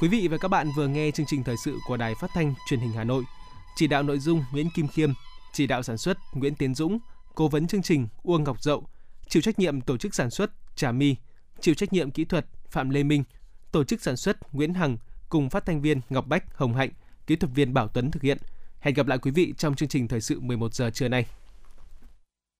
Quý 0.00 0.08
vị 0.08 0.28
và 0.30 0.38
các 0.38 0.48
bạn 0.48 0.70
vừa 0.76 0.88
nghe 0.88 1.10
chương 1.10 1.26
trình 1.26 1.44
thời 1.44 1.56
sự 1.64 1.78
của 1.86 1.96
Đài 1.96 2.14
Phát 2.14 2.30
thanh 2.34 2.54
Truyền 2.68 2.80
hình 2.80 2.92
Hà 2.92 3.04
Nội. 3.04 3.24
Chỉ 3.76 3.86
đạo 3.86 4.02
nội 4.02 4.18
dung 4.18 4.44
Nguyễn 4.52 4.70
Kim 4.74 4.88
Khiêm, 4.88 5.10
chỉ 5.52 5.66
đạo 5.66 5.82
sản 5.82 5.98
xuất 5.98 6.18
Nguyễn 6.34 6.54
Tiến 6.54 6.74
Dũng, 6.74 6.98
cố 7.34 7.48
vấn 7.48 7.66
chương 7.66 7.82
trình 7.82 8.08
Uông 8.22 8.44
Ngọc 8.44 8.62
Dậu, 8.62 8.84
chịu 9.28 9.42
trách 9.42 9.58
nhiệm 9.58 9.80
tổ 9.80 9.96
chức 9.96 10.14
sản 10.14 10.30
xuất 10.30 10.50
Trà 10.76 10.92
My, 10.92 11.16
chịu 11.60 11.74
trách 11.74 11.92
nhiệm 11.92 12.10
kỹ 12.10 12.24
thuật 12.24 12.46
Phạm 12.70 12.90
Lê 12.90 13.02
Minh, 13.02 13.24
tổ 13.72 13.84
chức 13.84 14.02
sản 14.02 14.16
xuất 14.16 14.54
Nguyễn 14.54 14.74
Hằng 14.74 14.96
cùng 15.28 15.50
phát 15.50 15.66
thanh 15.66 15.80
viên 15.82 16.00
Ngọc 16.10 16.26
Bách, 16.26 16.56
Hồng 16.56 16.74
Hạnh, 16.74 16.90
kỹ 17.26 17.36
thuật 17.36 17.52
viên 17.54 17.74
Bảo 17.74 17.88
Tuấn 17.88 18.10
thực 18.10 18.22
hiện. 18.22 18.38
Hẹn 18.80 18.94
gặp 18.94 19.06
lại 19.06 19.18
quý 19.18 19.30
vị 19.30 19.54
trong 19.58 19.74
chương 19.74 19.88
trình 19.88 20.08
thời 20.08 20.20
sự 20.20 20.40
11 20.40 20.74
giờ 20.74 20.90
trưa 20.90 21.08
nay. 21.08 21.26